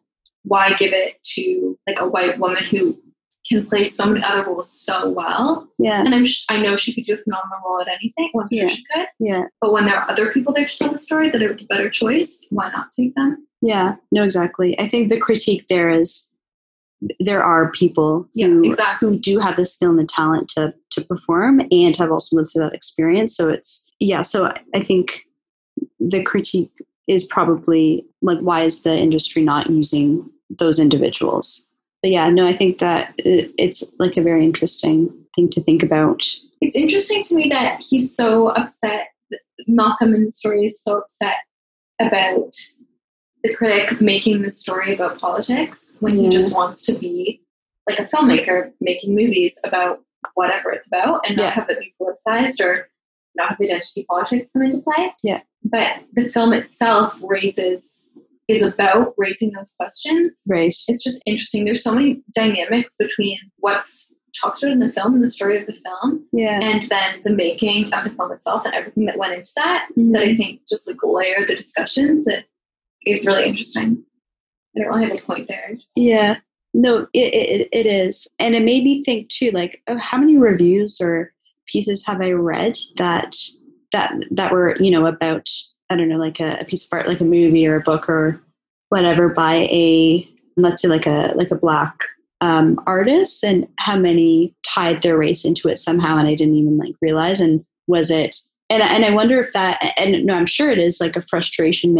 why 0.44 0.72
give 0.74 0.92
it 0.92 1.22
to 1.34 1.78
like 1.86 2.00
a 2.00 2.06
white 2.08 2.38
woman 2.38 2.62
who 2.64 2.98
can 3.48 3.64
play 3.66 3.84
so 3.86 4.06
many 4.06 4.22
other 4.24 4.44
roles 4.44 4.70
so 4.70 5.08
well? 5.08 5.68
yeah. 5.78 6.00
And 6.04 6.14
I'm 6.14 6.24
sh- 6.24 6.44
I 6.50 6.60
know 6.60 6.76
she 6.76 6.92
could 6.94 7.04
do 7.04 7.14
a 7.14 7.16
phenomenal 7.16 7.58
role 7.64 7.80
at 7.80 7.88
anything. 7.88 8.30
Well, 8.34 8.44
I'm 8.50 8.56
sure 8.56 8.68
Yeah. 8.68 8.74
she 8.74 8.84
could. 8.92 9.06
Yeah. 9.18 9.42
But 9.60 9.72
when 9.72 9.86
there 9.86 9.96
are 9.96 10.10
other 10.10 10.30
people 10.32 10.52
there 10.52 10.66
to 10.66 10.76
tell 10.78 10.92
the 10.92 10.98
story 10.98 11.30
that 11.30 11.42
are 11.42 11.52
a 11.52 11.56
better 11.68 11.88
choice, 11.90 12.38
why 12.50 12.70
not 12.70 12.88
take 12.98 13.14
them? 13.14 13.46
Yeah. 13.62 13.96
No, 14.12 14.22
exactly. 14.22 14.78
I 14.78 14.86
think 14.86 15.08
the 15.08 15.18
critique 15.18 15.66
there 15.68 15.88
is 15.88 16.30
there 17.20 17.42
are 17.42 17.70
people 17.72 18.28
Yeah, 18.34 18.46
who, 18.48 18.64
exactly. 18.70 19.08
who 19.08 19.18
do 19.18 19.38
have 19.38 19.56
the 19.56 19.64
skill 19.64 19.90
and 19.90 19.98
the 19.98 20.06
talent 20.06 20.48
to 20.50 20.74
to 20.90 21.04
perform 21.04 21.60
and 21.70 21.96
have 21.96 22.10
also 22.10 22.36
lived 22.36 22.50
through 22.52 22.64
that 22.64 22.74
experience. 22.74 23.36
So 23.36 23.48
it's 23.48 23.90
yeah. 24.00 24.22
So 24.22 24.46
I- 24.46 24.60
I 24.74 24.80
think 24.80 25.24
the 26.00 26.22
critique 26.22 26.72
is 27.06 27.24
probably 27.24 28.04
like 28.22 28.38
why 28.40 28.62
is 28.62 28.82
the 28.82 28.96
industry 28.96 29.42
not 29.42 29.70
using 29.70 30.28
those 30.50 30.78
individuals? 30.80 31.68
But 32.02 32.10
yeah, 32.10 32.28
no, 32.30 32.46
I 32.46 32.52
think 32.56 32.78
that 32.78 33.14
it, 33.18 33.52
it's 33.58 33.92
like 33.98 34.16
a 34.16 34.22
very 34.22 34.44
interesting 34.44 35.08
thing 35.34 35.48
to 35.50 35.60
think 35.60 35.82
about. 35.82 36.24
It's 36.60 36.76
interesting 36.76 37.22
to 37.24 37.34
me 37.34 37.48
that 37.50 37.82
he's 37.88 38.14
so 38.14 38.48
upset. 38.48 39.08
Malcolm 39.66 40.14
in 40.14 40.24
the 40.26 40.32
story 40.32 40.64
is 40.66 40.82
so 40.82 40.98
upset 40.98 41.36
about 42.00 42.54
the 43.44 43.54
critic 43.54 44.00
making 44.00 44.42
the 44.42 44.50
story 44.50 44.94
about 44.94 45.18
politics 45.20 45.96
when 46.00 46.16
he 46.16 46.28
just 46.28 46.54
wants 46.54 46.84
to 46.86 46.92
be 46.94 47.40
like 47.88 47.98
a 47.98 48.04
filmmaker 48.04 48.72
making 48.80 49.14
movies 49.14 49.58
about 49.64 50.00
whatever 50.34 50.70
it's 50.72 50.86
about 50.86 51.20
and 51.26 51.36
not 51.36 51.44
Yeah. 51.44 51.50
have 51.54 51.70
it 51.70 51.78
be 51.80 51.94
politicized 52.00 52.60
or 52.64 52.90
not 53.36 53.50
have 53.50 53.60
identity 53.60 54.04
politics 54.08 54.50
come 54.52 54.62
into 54.62 54.78
play. 54.78 55.12
Yeah. 55.22 55.40
But 55.62 56.02
the 56.12 56.26
film 56.28 56.52
itself 56.52 57.18
raises 57.22 58.18
is 58.48 58.62
about 58.62 59.14
raising 59.18 59.52
those 59.52 59.74
questions 59.78 60.42
Right. 60.48 60.74
it's 60.88 61.04
just 61.04 61.22
interesting. 61.26 61.64
There's 61.64 61.82
so 61.82 61.94
many 61.94 62.22
dynamics 62.34 62.96
between 62.98 63.38
what's 63.58 64.14
talked 64.40 64.62
about 64.62 64.72
in 64.72 64.78
the 64.78 64.92
film 64.92 65.14
and 65.14 65.22
the 65.24 65.28
story 65.30 65.58
of 65.60 65.66
the 65.66 65.72
film, 65.72 66.26
Yeah. 66.32 66.60
and 66.62 66.82
then 66.84 67.20
the 67.24 67.30
making 67.30 67.92
of 67.92 68.04
the 68.04 68.10
film 68.10 68.32
itself 68.32 68.64
and 68.64 68.74
everything 68.74 69.04
that 69.06 69.16
went 69.18 69.34
into 69.34 69.50
that. 69.56 69.88
Mhm. 69.96 70.12
That 70.12 70.22
I 70.22 70.34
think 70.34 70.60
just 70.68 70.86
like 70.88 70.96
layer 71.02 71.44
the 71.46 71.56
discussions 71.56 72.24
that 72.24 72.44
is 73.10 73.26
really 73.26 73.44
interesting. 73.44 74.04
I 74.76 74.80
don't 74.80 74.88
really 74.88 75.04
have 75.04 75.18
a 75.18 75.22
point 75.22 75.48
there. 75.48 75.76
Yeah. 75.96 76.38
No, 76.74 77.06
it, 77.14 77.34
it, 77.34 77.68
it 77.72 77.86
is. 77.86 78.30
And 78.38 78.54
it 78.54 78.62
made 78.62 78.84
me 78.84 79.02
think 79.02 79.28
too, 79.28 79.50
like, 79.50 79.82
oh, 79.88 79.96
how 79.98 80.18
many 80.18 80.36
reviews 80.36 81.00
or 81.00 81.32
pieces 81.66 82.04
have 82.06 82.20
I 82.20 82.32
read 82.32 82.76
that 82.96 83.36
that 83.92 84.12
that 84.30 84.52
were, 84.52 84.76
you 84.78 84.90
know, 84.90 85.06
about 85.06 85.48
I 85.90 85.96
don't 85.96 86.08
know, 86.08 86.18
like 86.18 86.40
a, 86.40 86.58
a 86.60 86.64
piece 86.64 86.84
of 86.84 86.90
art, 86.92 87.08
like 87.08 87.20
a 87.20 87.24
movie 87.24 87.66
or 87.66 87.76
a 87.76 87.80
book 87.80 88.08
or 88.08 88.42
whatever 88.90 89.28
by 89.28 89.68
a 89.70 90.26
let's 90.56 90.82
say 90.82 90.88
like 90.88 91.06
a 91.06 91.32
like 91.36 91.50
a 91.50 91.56
black 91.56 92.04
um, 92.40 92.78
artist 92.86 93.44
and 93.44 93.66
how 93.78 93.96
many 93.96 94.54
tied 94.62 95.02
their 95.02 95.16
race 95.16 95.44
into 95.44 95.68
it 95.68 95.78
somehow 95.78 96.16
and 96.16 96.28
I 96.28 96.34
didn't 96.34 96.54
even 96.54 96.78
like 96.78 96.94
realize 97.00 97.40
and 97.40 97.64
was 97.86 98.10
it 98.10 98.36
and 98.70 98.82
and 98.82 99.04
I 99.04 99.10
wonder 99.10 99.38
if 99.38 99.52
that 99.54 99.94
and 99.98 100.24
no 100.24 100.34
I'm 100.34 100.46
sure 100.46 100.70
it 100.70 100.78
is 100.78 101.00
like 101.00 101.16
a 101.16 101.22
frustration 101.22 101.94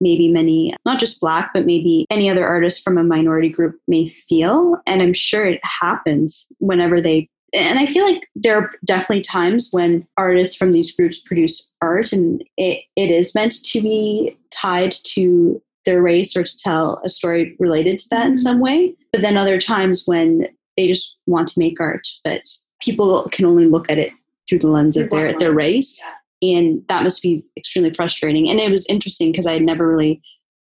maybe 0.00 0.28
many 0.28 0.74
not 0.84 0.98
just 0.98 1.20
black 1.20 1.50
but 1.54 1.66
maybe 1.66 2.06
any 2.10 2.28
other 2.28 2.46
artist 2.46 2.82
from 2.82 2.98
a 2.98 3.04
minority 3.04 3.48
group 3.48 3.78
may 3.88 4.06
feel 4.06 4.76
and 4.86 5.02
I'm 5.02 5.12
sure 5.12 5.46
it 5.46 5.60
happens 5.64 6.50
whenever 6.58 7.00
they 7.00 7.28
and 7.56 7.78
I 7.78 7.86
feel 7.86 8.04
like 8.04 8.28
there 8.34 8.58
are 8.58 8.70
definitely 8.84 9.22
times 9.22 9.68
when 9.72 10.06
artists 10.16 10.56
from 10.56 10.72
these 10.72 10.94
groups 10.94 11.20
produce 11.20 11.72
art 11.80 12.12
and 12.12 12.42
it, 12.56 12.80
it 12.96 13.10
is 13.10 13.34
meant 13.34 13.64
to 13.64 13.80
be 13.80 14.36
tied 14.50 14.92
to 15.14 15.62
their 15.84 16.02
race 16.02 16.36
or 16.36 16.42
to 16.42 16.56
tell 16.58 17.00
a 17.04 17.08
story 17.08 17.56
related 17.58 17.98
to 18.00 18.08
that 18.10 18.26
in 18.26 18.36
some 18.36 18.60
way. 18.60 18.94
But 19.12 19.22
then 19.22 19.36
other 19.36 19.58
times 19.58 20.02
when 20.04 20.48
they 20.76 20.88
just 20.88 21.18
want 21.26 21.48
to 21.48 21.58
make 21.58 21.80
art, 21.80 22.06
but 22.24 22.42
people 22.82 23.28
can 23.30 23.46
only 23.46 23.66
look 23.66 23.90
at 23.90 23.98
it 23.98 24.12
through 24.48 24.58
the 24.58 24.68
lens 24.68 24.96
of 24.96 25.08
their, 25.10 25.36
their 25.38 25.52
race. 25.52 26.02
Yeah. 26.04 26.14
And 26.42 26.82
that 26.88 27.02
must 27.02 27.22
be 27.22 27.44
extremely 27.56 27.92
frustrating. 27.94 28.48
And 28.48 28.60
it 28.60 28.70
was 28.70 28.86
interesting 28.90 29.32
because 29.32 29.46
I 29.46 29.52
had 29.54 29.62
never 29.62 29.86
really 29.88 30.20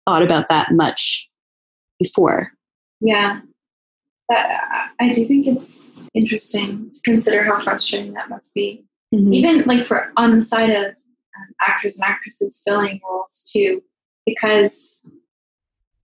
thought 0.08 0.22
about 0.24 0.50
that 0.50 0.72
much 0.72 1.30
before. 2.00 2.52
Yeah. 3.02 3.42
That, 4.30 4.62
I 5.00 5.12
do 5.12 5.26
think 5.26 5.48
it's 5.48 6.00
interesting 6.14 6.92
to 6.94 7.00
consider 7.04 7.44
how 7.44 7.60
frustrating 7.60 8.14
that 8.14 8.30
must 8.30 8.54
be. 8.54 8.86
Mhm. 9.14 9.32
even 9.36 9.62
like 9.66 9.86
for 9.86 10.12
on 10.18 10.36
the 10.36 10.42
side 10.42 10.72
of 10.72 10.86
um, 10.86 11.54
actors 11.62 12.00
and 12.00 12.10
actresses 12.10 12.64
filling 12.66 13.00
roles 13.08 13.48
too 13.54 13.84
because 14.26 15.08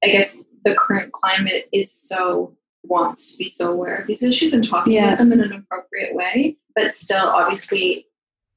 i 0.03 0.07
guess 0.09 0.37
the 0.63 0.75
current 0.75 1.11
climate 1.11 1.67
is 1.73 1.91
so 1.91 2.55
wants 2.83 3.31
to 3.31 3.37
be 3.39 3.49
so 3.49 3.71
aware 3.71 3.95
of 3.95 4.05
these 4.05 4.21
issues 4.21 4.53
and 4.53 4.63
talking 4.67 4.93
Yeah. 4.93 5.07
about 5.07 5.17
them 5.17 5.31
in 5.31 5.41
an 5.41 5.53
appropriate 5.53 6.13
way 6.13 6.57
but 6.75 6.93
still 6.93 7.25
obviously 7.29 8.05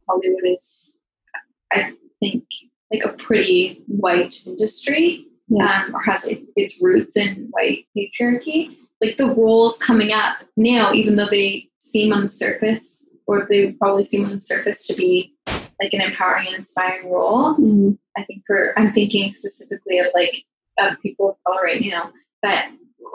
hollywood 0.06 0.44
is 0.44 0.98
i 1.72 1.92
think 2.20 2.44
like 2.92 3.04
a 3.04 3.12
pretty 3.26 3.82
white 3.86 4.34
industry 4.46 5.26
Yeah. 5.48 5.84
um, 5.86 5.94
or 5.94 6.00
has 6.02 6.26
its, 6.26 6.46
its 6.56 6.78
roots 6.82 7.16
in 7.16 7.48
white 7.50 7.86
patriarchy 7.96 8.76
like 9.02 9.16
the 9.16 9.26
roles 9.28 9.78
coming 9.78 10.12
up 10.12 10.36
now 10.56 10.92
even 10.92 11.16
though 11.16 11.26
they 11.26 11.68
seem 11.80 12.12
on 12.12 12.22
the 12.24 12.28
surface 12.30 13.08
or 13.26 13.46
they 13.48 13.72
probably 13.72 14.04
seem 14.04 14.24
on 14.24 14.32
the 14.32 14.40
surface 14.40 14.86
to 14.86 14.94
be 14.94 15.34
like 15.80 15.92
an 15.94 16.00
empowering 16.00 16.46
and 16.48 16.56
inspiring 16.56 17.10
role 17.10 17.56
Mhm. 17.56 17.98
i 18.16 18.22
think 18.24 18.42
for 18.46 18.78
i'm 18.78 18.92
thinking 18.92 19.30
specifically 19.30 19.98
of 19.98 20.06
like 20.14 20.44
of 20.78 21.00
people 21.02 21.30
of 21.30 21.36
color 21.46 21.62
right 21.64 21.82
now 21.82 22.12
but 22.42 22.64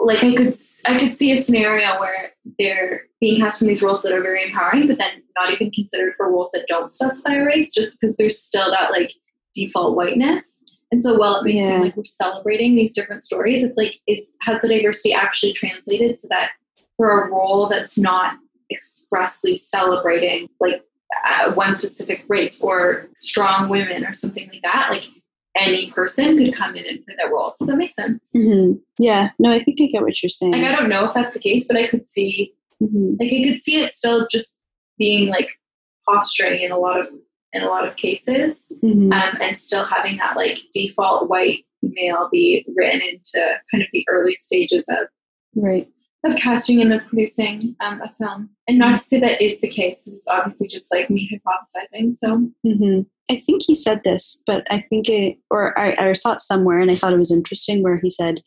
like 0.00 0.22
i 0.22 0.34
could 0.34 0.56
i 0.86 0.98
could 0.98 1.14
see 1.16 1.32
a 1.32 1.36
scenario 1.36 1.98
where 2.00 2.30
they're 2.58 3.02
being 3.20 3.40
cast 3.40 3.62
in 3.62 3.68
these 3.68 3.82
roles 3.82 4.02
that 4.02 4.12
are 4.12 4.22
very 4.22 4.44
empowering 4.44 4.86
but 4.86 4.98
then 4.98 5.22
not 5.36 5.52
even 5.52 5.70
considered 5.70 6.14
for 6.16 6.30
roles 6.30 6.50
that 6.52 6.64
don't 6.68 6.90
specify 6.90 7.34
a 7.34 7.44
race 7.44 7.72
just 7.72 7.92
because 7.92 8.16
there's 8.16 8.38
still 8.40 8.70
that 8.70 8.90
like 8.92 9.12
default 9.54 9.96
whiteness 9.96 10.62
and 10.92 11.02
so 11.02 11.16
while 11.16 11.36
it 11.36 11.44
may 11.44 11.54
Yeah. 11.56 11.68
seem 11.68 11.80
like 11.80 11.96
we're 11.96 12.04
celebrating 12.04 12.76
these 12.76 12.92
different 12.92 13.22
stories 13.22 13.62
it's 13.64 13.76
like 13.76 13.96
is 14.06 14.30
has 14.42 14.60
the 14.60 14.68
diversity 14.68 15.12
actually 15.12 15.52
translated 15.52 16.20
so 16.20 16.28
that 16.30 16.50
for 16.96 17.22
a 17.24 17.30
role 17.30 17.68
that's 17.68 17.98
not 17.98 18.34
expressly 18.70 19.56
celebrating 19.56 20.48
like 20.60 20.82
uh, 21.26 21.52
one 21.54 21.74
specific 21.74 22.24
race 22.28 22.60
or 22.62 23.08
strong 23.16 23.68
women 23.70 24.04
or 24.04 24.12
something 24.12 24.48
like 24.52 24.62
that 24.62 24.88
like 24.90 25.04
any 25.58 25.90
person 25.90 26.36
could 26.38 26.54
come 26.54 26.74
in 26.76 26.86
and 26.86 27.04
play 27.04 27.14
that 27.18 27.30
role 27.30 27.54
does 27.58 27.68
that 27.68 27.76
make 27.76 27.92
sense 27.92 28.28
Mhm. 28.34 28.80
Yeah. 28.98 29.30
No, 29.38 29.50
I 29.52 29.58
think 29.58 29.80
I 29.80 29.86
get 29.86 30.02
what 30.02 30.22
you're 30.22 30.30
saying. 30.30 30.52
like 30.52 30.64
i 30.64 30.72
don't 30.74 30.88
know 30.88 31.04
if 31.04 31.14
that's 31.14 31.34
the 31.34 31.40
case 31.40 31.66
but 31.66 31.76
i 31.76 31.86
could 31.86 32.06
see 32.06 32.54
Mhm. 32.82 33.16
like 33.20 33.32
i 33.32 33.42
could 33.44 33.60
see 33.60 33.80
it 33.82 33.90
still 33.92 34.26
just 34.30 34.58
being 34.98 35.28
like 35.28 35.48
posturing 36.08 36.62
in 36.62 36.72
a 36.72 36.78
lot 36.78 36.98
of 37.00 37.08
in 37.52 37.62
a 37.62 37.66
lot 37.66 37.86
of 37.86 37.96
cases 37.96 38.70
Mhm. 38.82 39.12
um, 39.12 39.36
and 39.40 39.58
still 39.58 39.84
having 39.84 40.16
that 40.18 40.36
like 40.36 40.58
default 40.72 41.28
white 41.30 41.64
male 41.82 42.28
be 42.30 42.64
written 42.76 43.00
into 43.00 43.40
kind 43.70 43.82
of 43.82 43.88
the 43.92 44.04
early 44.08 44.34
stages 44.34 44.86
of 44.88 45.08
right. 45.54 45.88
Of 46.24 46.36
casting 46.36 46.80
and 46.80 46.92
of 46.92 47.06
producing 47.06 47.76
um, 47.80 48.00
a 48.02 48.12
film. 48.14 48.50
And 48.66 48.78
not 48.78 48.96
to 48.96 49.00
say 49.00 49.20
that 49.20 49.40
is 49.40 49.60
the 49.60 49.68
case. 49.68 50.02
This 50.02 50.14
is 50.14 50.28
obviously 50.30 50.66
just 50.68 50.92
like 50.92 51.10
me 51.10 51.30
hypothesizing. 51.32 52.16
So 52.16 52.50
hmm 52.64 53.00
I 53.30 53.36
think 53.36 53.62
he 53.62 53.74
said 53.74 54.00
this, 54.04 54.42
but 54.46 54.66
I 54.70 54.78
think 54.78 55.10
it, 55.10 55.36
or 55.50 55.78
I, 55.78 55.94
I 56.08 56.12
saw 56.12 56.32
it 56.32 56.40
somewhere 56.40 56.80
and 56.80 56.90
I 56.90 56.96
thought 56.96 57.12
it 57.12 57.18
was 57.18 57.30
interesting 57.30 57.82
where 57.82 57.98
he 57.98 58.08
said, 58.08 58.40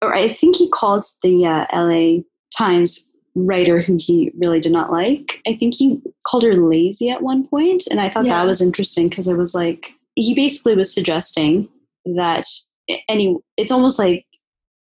or 0.00 0.14
I 0.14 0.28
think 0.28 0.54
he 0.54 0.70
called 0.70 1.02
the 1.22 1.44
uh, 1.44 1.66
LA 1.76 2.22
Times 2.56 3.10
writer 3.34 3.80
who 3.80 3.96
he 3.98 4.30
really 4.38 4.60
did 4.60 4.70
not 4.70 4.92
like. 4.92 5.40
I 5.44 5.54
think 5.56 5.74
he 5.74 6.00
called 6.24 6.44
her 6.44 6.54
lazy 6.54 7.10
at 7.10 7.22
one 7.22 7.48
point, 7.48 7.82
and 7.90 8.00
I 8.00 8.08
thought 8.08 8.26
Yeah. 8.26 8.38
that 8.38 8.46
was 8.46 8.62
interesting 8.62 9.08
because 9.08 9.26
it 9.26 9.36
was 9.36 9.56
like 9.56 9.92
he 10.14 10.34
basically 10.34 10.76
was 10.76 10.94
suggesting 10.94 11.68
that 12.04 12.44
any, 13.08 13.36
it's 13.56 13.72
almost 13.72 13.98
like 13.98 14.24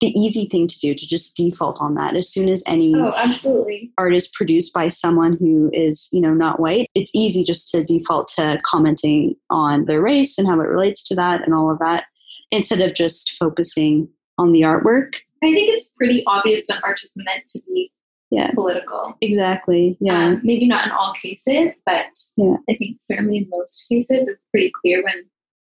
the 0.01 0.09
easy 0.19 0.47
thing 0.47 0.67
to 0.67 0.79
do 0.79 0.93
to 0.93 1.07
just 1.09 1.37
default 1.37 1.81
on 1.81 1.95
that 1.95 2.17
as 2.17 2.29
soon 2.29 2.49
as 2.49 2.63
any 2.67 2.93
oh, 2.95 3.13
absolutely. 3.17 3.93
art 3.97 4.15
is 4.15 4.29
produced 4.29 4.75
by 4.75 4.89
someone 4.89 5.37
who 5.39 5.71
is 5.73 6.09
you 6.13 6.21
know 6.21 6.35
not 6.35 6.61
white 6.61 6.89
it's 6.95 7.15
easy 7.15 7.43
just 7.45 7.69
to 7.71 7.83
default 7.85 8.29
to 8.29 8.59
commenting 8.65 9.35
on 9.51 9.85
their 9.87 10.01
race 10.03 10.37
and 10.39 10.47
how 10.49 10.55
it 10.61 10.65
relates 10.69 11.07
to 11.09 11.15
that 11.15 11.43
and 11.45 11.55
all 11.55 11.71
of 11.71 11.79
that 11.79 12.05
instead 12.51 12.81
of 12.81 12.93
just 12.95 13.33
focusing 13.39 14.09
on 14.39 14.53
the 14.53 14.63
artwork 14.63 15.17
I 15.43 15.53
think 15.53 15.71
it's 15.71 15.91
pretty 15.91 16.23
obvious 16.27 16.65
when 16.69 16.79
art 16.83 17.03
is 17.03 17.13
meant 17.17 17.47
to 17.49 17.61
be 17.67 17.91
Yeah. 18.31 18.51
political. 18.53 19.17
exactly 19.21 19.97
yeah 20.01 20.27
Um, 20.27 20.41
maybe 20.43 20.67
not 20.67 20.87
in 20.87 20.91
all 20.93 21.15
cases, 21.15 21.83
but 21.87 22.07
Yeah. 22.37 22.57
I 22.69 22.75
think 22.75 22.97
certainly 22.99 23.37
in 23.39 23.47
most 23.49 23.85
cases, 23.89 24.29
it's 24.29 24.47
pretty 24.51 24.73
clear 24.83 25.03
when 25.05 25.15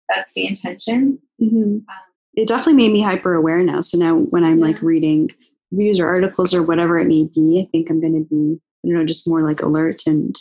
that's 0.09 0.33
the 0.35 0.47
intention. 0.47 1.19
hmm 1.39 1.79
Um, 1.79 1.85
it 2.35 2.47
definitely 2.49 2.75
made 2.75 2.93
me 2.93 3.03
hyper 3.03 3.35
aware 3.35 3.63
now 3.63 3.81
so 3.81 3.99
now 3.99 4.15
when 4.17 4.45
i'm 4.45 4.61
like 4.61 4.81
reading 4.83 5.31
reviews 5.73 5.99
or 6.01 6.07
articles 6.07 6.55
or 6.55 6.63
whatever 6.63 6.99
it 6.99 7.07
may 7.07 7.25
be 7.35 7.61
i 7.61 7.69
think 7.71 7.91
i'm 7.91 8.01
going 8.01 8.13
to 8.13 8.29
be 8.29 8.61
you 8.83 8.95
know 8.95 9.05
just 9.05 9.29
more 9.29 9.43
like 9.43 9.61
alert 9.63 10.03
and 10.07 10.37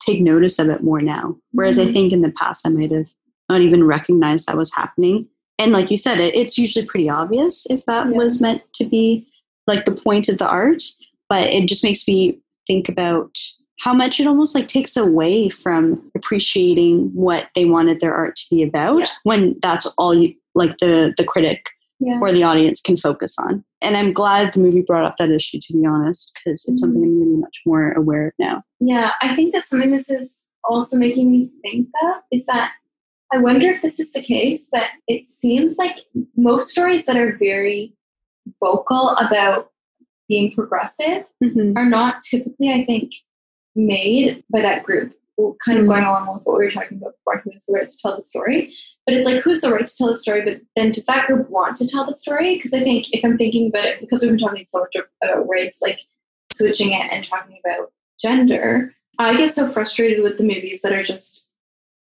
take 0.00 0.20
notice 0.20 0.58
of 0.58 0.68
it 0.68 0.82
more 0.82 1.00
now 1.00 1.36
whereas 1.52 1.78
i 1.78 1.84
Mhm. 1.86 1.92
think 1.92 2.12
in 2.12 2.22
the 2.22 2.30
past 2.32 2.66
i 2.66 2.70
might 2.70 2.90
have 2.90 3.12
not 3.48 3.60
even 3.62 3.84
recognized 3.84 4.46
that 4.46 4.56
was 4.56 4.74
happening 4.74 5.26
and 5.60 5.72
like 5.72 5.90
you 5.90 5.96
said 5.96 6.20
it, 6.20 6.34
it's 6.36 6.56
usually 6.58 6.84
pretty 6.86 7.08
obvious 7.08 7.66
if 7.70 7.84
that 7.86 8.06
Yeah. 8.08 8.12
was 8.16 8.40
meant 8.40 8.62
to 8.74 8.84
be 8.86 9.26
like 9.66 9.84
the 9.84 9.92
point 9.94 10.28
of 10.28 10.38
the 10.38 10.48
art 10.48 10.82
but 11.28 11.44
it 11.52 11.66
just 11.68 11.84
makes 11.84 12.06
me 12.08 12.38
think 12.66 12.88
about 12.88 13.36
how 13.80 13.94
much 13.94 14.18
it 14.18 14.26
almost 14.26 14.54
like 14.56 14.66
takes 14.66 14.96
away 14.96 15.48
from 15.48 16.02
appreciating 16.14 17.10
what 17.14 17.48
they 17.54 17.64
wanted 17.64 18.00
their 18.00 18.14
art 18.14 18.34
to 18.36 18.44
be 18.50 18.62
about 18.62 18.98
Yeah. 19.00 19.06
when 19.24 19.56
that's 19.60 19.86
all 19.98 20.14
you 20.14 20.34
like 20.58 20.76
the 20.78 21.14
the 21.16 21.24
critic 21.24 21.60
Yeah. 22.00 22.18
or 22.22 22.30
the 22.32 22.42
audience 22.44 22.80
can 22.80 22.96
focus 22.96 23.36
on. 23.38 23.64
And 23.80 23.96
I'm 23.96 24.12
glad 24.12 24.52
the 24.52 24.60
movie 24.60 24.82
brought 24.86 25.04
up 25.04 25.16
that 25.18 25.30
issue, 25.30 25.58
to 25.62 25.72
be 25.72 25.84
honest, 25.86 26.32
because 26.34 26.64
it's 26.68 26.80
something 26.80 27.02
I'm 27.02 27.20
really 27.20 27.36
much 27.40 27.60
more 27.66 27.92
aware 27.92 28.28
of 28.28 28.32
now. 28.38 28.62
Yeah, 28.80 29.12
I 29.22 29.34
think 29.34 29.52
that 29.54 29.66
something 29.66 29.90
this 29.90 30.10
is 30.10 30.44
also 30.64 30.96
making 30.98 31.30
me 31.32 31.50
think 31.62 31.88
of 32.04 32.16
is 32.30 32.44
that 32.46 32.72
I 33.32 33.38
wonder 33.38 33.68
if 33.68 33.82
this 33.82 33.98
is 34.00 34.12
the 34.12 34.22
case, 34.22 34.68
but 34.72 34.88
it 35.06 35.28
seems 35.28 35.76
like 35.78 35.96
most 36.36 36.68
stories 36.70 37.04
that 37.06 37.16
are 37.16 37.36
very 37.38 37.94
vocal 38.62 39.10
about 39.18 39.70
being 40.28 40.52
progressive 40.54 41.26
Mm-hmm. 41.42 41.76
are 41.76 41.86
not 41.86 42.22
typically, 42.22 42.70
I 42.72 42.84
think, 42.84 43.12
made 43.76 44.44
by 44.52 44.60
that 44.62 44.82
group. 44.82 45.12
Kind 45.64 45.78
of 45.78 45.84
Mm. 45.84 45.88
going 45.88 46.04
along 46.04 46.34
with 46.34 46.42
what 46.44 46.58
we 46.58 46.64
were 46.64 46.70
talking 46.70 46.98
about 46.98 47.14
before, 47.18 47.40
who 47.44 47.52
has 47.52 47.64
the 47.66 47.72
right 47.74 47.88
to 47.88 47.98
tell 47.98 48.16
the 48.16 48.24
story. 48.24 48.74
But 49.06 49.14
it's 49.14 49.26
like, 49.26 49.40
who's 49.40 49.60
the 49.60 49.72
right 49.72 49.86
to 49.86 49.96
tell 49.96 50.08
the 50.08 50.16
story? 50.16 50.42
But 50.42 50.60
then 50.74 50.90
does 50.90 51.06
that 51.06 51.26
group 51.28 51.48
want 51.48 51.76
to 51.76 51.86
tell 51.88 52.04
the 52.04 52.14
story? 52.14 52.56
Because 52.56 52.72
I 52.74 52.80
think 52.80 53.06
if 53.12 53.24
I'm 53.24 53.38
thinking 53.38 53.68
about 53.68 53.84
it, 53.84 54.00
because 54.00 54.22
we've 54.22 54.32
been 54.32 54.38
talking 54.40 54.66
so 54.66 54.80
much 54.80 54.96
about 55.22 55.48
race, 55.48 55.80
like 55.80 56.00
switching 56.52 56.90
it 56.92 57.06
and 57.12 57.24
talking 57.24 57.56
about 57.64 57.92
gender, 58.20 58.92
I 59.20 59.36
get 59.36 59.50
so 59.50 59.68
frustrated 59.68 60.22
with 60.24 60.38
the 60.38 60.44
movies 60.44 60.80
that 60.82 60.92
are 60.92 61.02
just 61.04 61.48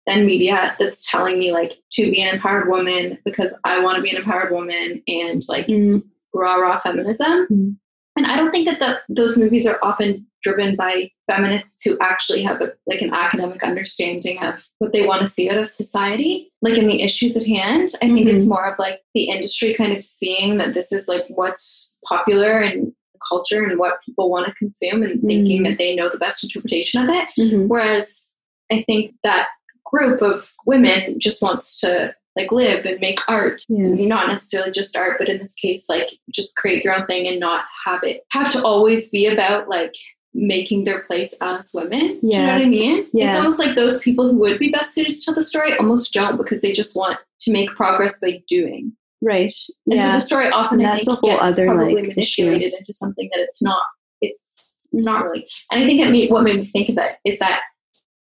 then 0.06 0.26
media 0.26 0.74
that's 0.78 1.08
telling 1.10 1.38
me 1.38 1.52
like 1.52 1.72
to 1.92 2.10
be 2.10 2.20
an 2.20 2.34
empowered 2.34 2.68
woman 2.68 3.18
because 3.24 3.56
I 3.64 3.78
want 3.82 3.96
to 3.96 4.02
be 4.02 4.10
an 4.10 4.16
empowered 4.16 4.52
woman 4.52 5.00
and 5.06 5.42
like 5.48 5.68
Mm. 5.68 6.02
rah 6.34 6.56
rah 6.56 6.78
feminism. 6.80 7.46
Mhm. 7.50 7.76
And 8.16 8.26
I 8.26 8.36
don't 8.36 8.50
think 8.50 8.68
that 8.68 8.78
the, 8.80 9.00
those 9.08 9.38
movies 9.38 9.66
are 9.66 9.78
often 9.82 10.26
driven 10.42 10.76
by 10.76 11.10
feminists 11.26 11.84
who 11.84 11.96
actually 12.00 12.42
have 12.42 12.60
a, 12.60 12.72
like 12.86 13.00
an 13.00 13.12
academic 13.14 13.62
understanding 13.62 14.38
of 14.42 14.64
what 14.78 14.92
they 14.92 15.06
want 15.06 15.20
to 15.20 15.26
see 15.26 15.48
out 15.50 15.58
of 15.58 15.68
society, 15.68 16.52
like 16.62 16.76
in 16.76 16.86
the 16.86 17.02
issues 17.02 17.36
at 17.36 17.46
hand. 17.46 17.90
I 18.02 18.08
think 18.08 18.28
it's 18.28 18.46
more 18.46 18.66
of 18.66 18.78
like 18.78 19.00
the 19.14 19.24
industry 19.30 19.74
kind 19.74 19.96
of 19.96 20.04
seeing 20.04 20.58
that 20.58 20.74
this 20.74 20.92
is 20.92 21.08
like 21.08 21.24
what's 21.28 21.96
popular 22.06 22.60
and 22.60 22.92
culture 23.28 23.64
and 23.64 23.78
what 23.78 24.02
people 24.04 24.30
want 24.30 24.46
to 24.48 24.54
consume 24.54 25.02
and 25.04 25.20
thinking 25.22 25.62
Mhm. 25.62 25.68
that 25.68 25.78
they 25.78 25.94
know 25.94 26.08
the 26.08 26.18
best 26.18 26.42
interpretation 26.42 27.02
of 27.02 27.08
it. 27.08 27.28
Mhm. 27.38 27.68
Whereas 27.68 28.32
I 28.72 28.82
think 28.82 29.14
that 29.22 29.48
group 29.84 30.22
of 30.22 30.50
women 30.66 31.20
just 31.20 31.42
wants 31.42 31.78
to 31.80 32.14
like 32.34 32.50
live 32.50 32.86
and 32.86 32.98
make 32.98 33.20
art 33.28 33.62
Yeah. 33.68 34.06
not 34.06 34.26
necessarily 34.28 34.70
just 34.72 34.96
art 34.96 35.18
but 35.18 35.28
in 35.28 35.36
this 35.38 35.54
case 35.54 35.86
like 35.90 36.08
just 36.34 36.56
create 36.56 36.82
their 36.82 36.96
own 36.96 37.06
thing 37.06 37.28
and 37.28 37.38
not 37.38 37.66
have 37.84 38.02
it 38.02 38.22
have 38.32 38.50
to 38.52 38.62
always 38.64 39.10
be 39.10 39.26
about 39.26 39.68
like 39.68 39.92
making 40.34 40.84
their 40.84 41.02
place 41.04 41.34
as 41.42 41.72
women. 41.74 42.18
Do 42.20 42.20
you 42.22 42.38
know 42.38 42.46
what 42.54 42.62
i 42.62 42.64
mean? 42.64 43.06
It's 43.12 43.36
almost 43.36 43.58
like 43.58 43.74
those 43.74 43.98
people 44.00 44.30
who 44.30 44.38
would 44.38 44.58
be 44.58 44.70
best 44.70 44.94
suited 44.94 45.14
to 45.16 45.20
tell 45.20 45.34
the 45.34 45.44
story 45.44 45.76
almost 45.76 46.12
don't 46.14 46.36
because 46.38 46.62
they 46.62 46.72
just 46.72 46.96
want 46.96 47.18
to 47.40 47.52
make 47.52 47.70
progress 47.76 48.18
by 48.20 48.42
doing. 48.48 48.92
Right. 49.20 49.52
and 49.86 50.02
so 50.02 50.08
Yeah. 50.08 50.12
the 50.14 50.20
story 50.20 50.48
often 50.50 50.80
And 50.80 50.86
that's 50.86 51.06
a 51.08 51.14
whole 51.14 51.30
gets 51.30 51.42
other, 51.42 51.66
probably 51.66 51.94
like, 51.94 52.16
issue. 52.18 52.44
manipulated 52.44 52.78
into 52.78 52.92
something 52.92 53.28
that 53.32 53.40
it's 53.42 53.62
not 53.62 53.82
it's 54.20 54.88
it's 54.92 55.04
not 55.04 55.24
really. 55.24 55.46
And 55.70 55.82
i 55.82 55.86
think 55.86 56.00
that 56.02 56.10
made, 56.10 56.30
what 56.30 56.42
made 56.44 56.56
me 56.56 56.64
think 56.64 56.88
of 56.88 56.98
it 56.98 57.16
is 57.24 57.38
that 57.38 57.60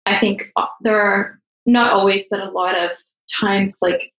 i 0.05 0.19
think 0.19 0.51
uh, 0.57 0.65
there 0.81 0.99
are 0.99 1.39
not 1.65 1.93
always 1.93 2.27
but 2.29 2.41
a 2.41 2.49
lot 2.51 2.77
of 2.77 2.91
times 3.39 3.77
like 3.81 4.11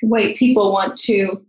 white 0.00 0.36
people 0.36 0.72
want 0.72 0.96
to 0.98 1.44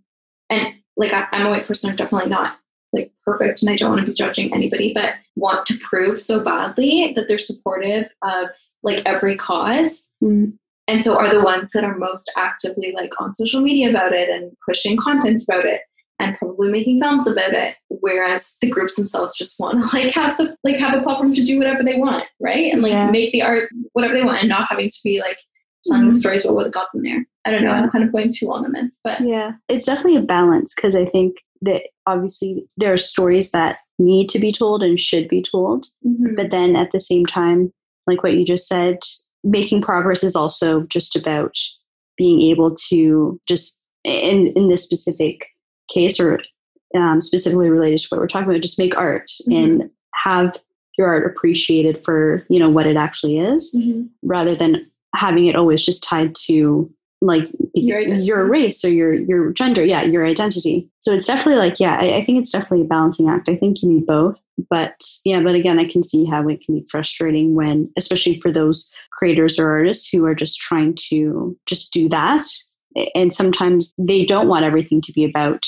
and 0.49 0.75
like 0.97 1.13
I, 1.13 1.27
i'm 1.31 1.45
a 1.47 1.49
white 1.49 1.65
person 1.65 1.89
i'm 1.91 1.95
definitely 1.95 2.29
not 2.29 2.57
like 2.95 3.11
perfect 3.23 3.61
and 3.61 3.69
i 3.69 3.75
don't 3.75 3.91
want 3.91 4.01
to 4.01 4.07
be 4.11 4.13
judging 4.15 4.53
anybody 4.53 4.91
but 4.93 5.13
want 5.35 5.65
to 5.67 5.77
prove 5.79 6.19
so 6.19 6.39
badly 6.43 7.11
that 7.15 7.27
they're 7.27 7.37
supportive 7.37 8.11
of 8.23 8.47
like 8.83 9.01
every 9.05 9.35
cause 9.35 10.09
Mm. 10.23 10.53
and 10.87 11.03
so 11.03 11.17
are 11.19 11.29
the 11.31 11.43
ones 11.43 11.71
that 11.71 11.83
are 11.83 11.97
most 11.97 12.31
actively 12.37 12.93
like 12.95 13.11
on 13.19 13.35
social 13.35 13.61
media 13.61 13.89
about 13.89 14.13
it 14.13 14.29
and 14.29 14.51
pushing 14.67 14.95
content 14.97 15.43
about 15.47 15.65
it 15.65 15.81
and 16.19 16.37
probably 16.37 16.71
making 16.71 17.01
films 17.01 17.27
about 17.27 17.53
it 17.53 17.75
whereas 17.89 18.55
the 18.61 18.69
groups 18.69 18.95
themselves 18.95 19.35
just 19.37 19.59
want 19.59 19.81
to 19.81 19.87
like 19.97 20.13
have 20.13 20.37
the 20.37 20.55
like 20.63 20.77
have 20.77 20.97
a 20.97 21.03
platform 21.03 21.33
to 21.33 21.43
do 21.43 21.57
whatever 21.57 21.83
they 21.83 21.97
want 21.97 22.23
right 22.39 22.71
and 22.71 22.81
like 22.81 22.91
Yeah. 22.93 23.11
make 23.11 23.31
the 23.33 23.41
art 23.43 23.69
whatever 23.93 24.13
they 24.13 24.23
want 24.23 24.39
and 24.39 24.49
not 24.49 24.67
having 24.69 24.89
to 24.89 24.99
be 25.03 25.19
like 25.19 25.39
telling 25.85 26.03
Mhm. 26.05 26.13
the 26.13 26.17
stories 26.17 26.45
about 26.45 26.55
what 26.55 26.71
got 26.71 26.87
them 26.93 27.03
there 27.03 27.25
i 27.45 27.51
don't 27.51 27.63
know 27.63 27.71
i'm 27.71 27.89
kind 27.91 28.03
of 28.05 28.11
going 28.13 28.31
too 28.33 28.47
long 28.47 28.63
on 28.65 28.71
this 28.71 28.99
but 29.03 29.19
Yeah, 29.21 29.51
it's 29.67 29.85
definitely 29.85 30.15
a 30.17 30.21
balance 30.21 30.73
because 30.73 30.95
I 30.95 31.05
think 31.05 31.35
that 31.65 31.83
obviously 32.07 32.67
there 32.77 32.93
are 32.93 32.97
stories 32.97 33.51
that 33.51 33.79
need 33.99 34.29
to 34.29 34.39
be 34.39 34.51
told 34.51 34.81
and 34.83 34.99
should 34.99 35.27
be 35.27 35.41
told, 35.41 35.85
Mhm. 36.05 36.35
but 36.35 36.51
then 36.51 36.75
at 36.75 36.91
the 36.91 36.99
same 36.99 37.25
time, 37.25 37.71
like 38.07 38.23
what 38.23 38.33
you 38.33 38.45
just 38.45 38.67
said, 38.67 38.99
making 39.43 39.81
progress 39.81 40.23
is 40.23 40.35
also 40.35 40.81
just 40.83 41.15
about 41.15 41.55
being 42.17 42.41
able 42.41 42.73
to 42.89 43.39
just 43.47 43.83
in 44.03 44.47
in 44.55 44.69
this 44.69 44.83
specific 44.83 45.47
case 45.89 46.19
or 46.19 46.39
um, 46.95 47.19
specifically 47.19 47.69
related 47.69 47.99
to 47.99 48.07
what 48.09 48.21
we're 48.21 48.27
talking 48.27 48.49
about, 48.49 48.61
just 48.61 48.79
make 48.79 48.95
art 48.97 49.29
Mhm. 49.47 49.57
and 49.57 49.89
have 50.13 50.57
your 50.97 51.07
art 51.07 51.25
appreciated 51.25 51.97
for 52.03 52.45
you 52.49 52.57
know 52.59 52.69
what 52.69 52.87
it 52.87 52.95
actually 52.95 53.37
is 53.37 53.75
Mhm. 53.75 54.09
rather 54.23 54.55
than 54.55 54.85
having 55.15 55.47
it 55.47 55.55
always 55.55 55.83
just 55.83 56.03
tied 56.03 56.33
to 56.47 56.89
like 57.25 57.49
Your 57.73 57.99
your 57.99 58.45
race 58.45 58.83
or 58.85 58.89
your 58.89 59.13
your 59.13 59.51
gender 59.51 59.83
yeah 59.83 60.03
your 60.03 60.25
identity. 60.25 60.89
So 60.99 61.13
it's 61.13 61.27
definitely 61.27 61.55
like 61.55 61.79
yeah 61.79 61.97
I, 61.99 62.17
I 62.17 62.25
think 62.25 62.39
it's 62.39 62.51
definitely 62.51 62.81
a 62.81 62.85
balancing 62.89 63.29
act. 63.29 63.49
I 63.49 63.55
think 63.55 63.81
you 63.81 63.89
need 63.89 64.05
both 64.05 64.41
but 64.69 65.01
yeah 65.25 65.41
but 65.41 65.53
again 65.55 65.79
i 65.79 65.85
can 65.85 66.01
see 66.01 66.25
how 66.25 66.47
it 66.47 66.61
can 66.61 66.75
be 66.75 66.87
frustrating 66.89 67.55
when 67.55 67.91
especially 67.97 68.39
for 68.39 68.51
those 68.51 68.89
creators 69.11 69.59
or 69.59 69.69
artists 69.69 70.09
who 70.09 70.25
are 70.25 70.35
just 70.35 70.59
trying 70.59 70.95
to 71.09 71.57
just 71.65 71.91
do 71.91 72.07
that. 72.09 72.45
And 73.13 73.33
sometimes 73.33 73.93
they 73.97 74.23
don't 74.23 74.47
want 74.47 74.63
everything 74.63 75.01
to 75.01 75.11
be 75.11 75.25
about 75.25 75.63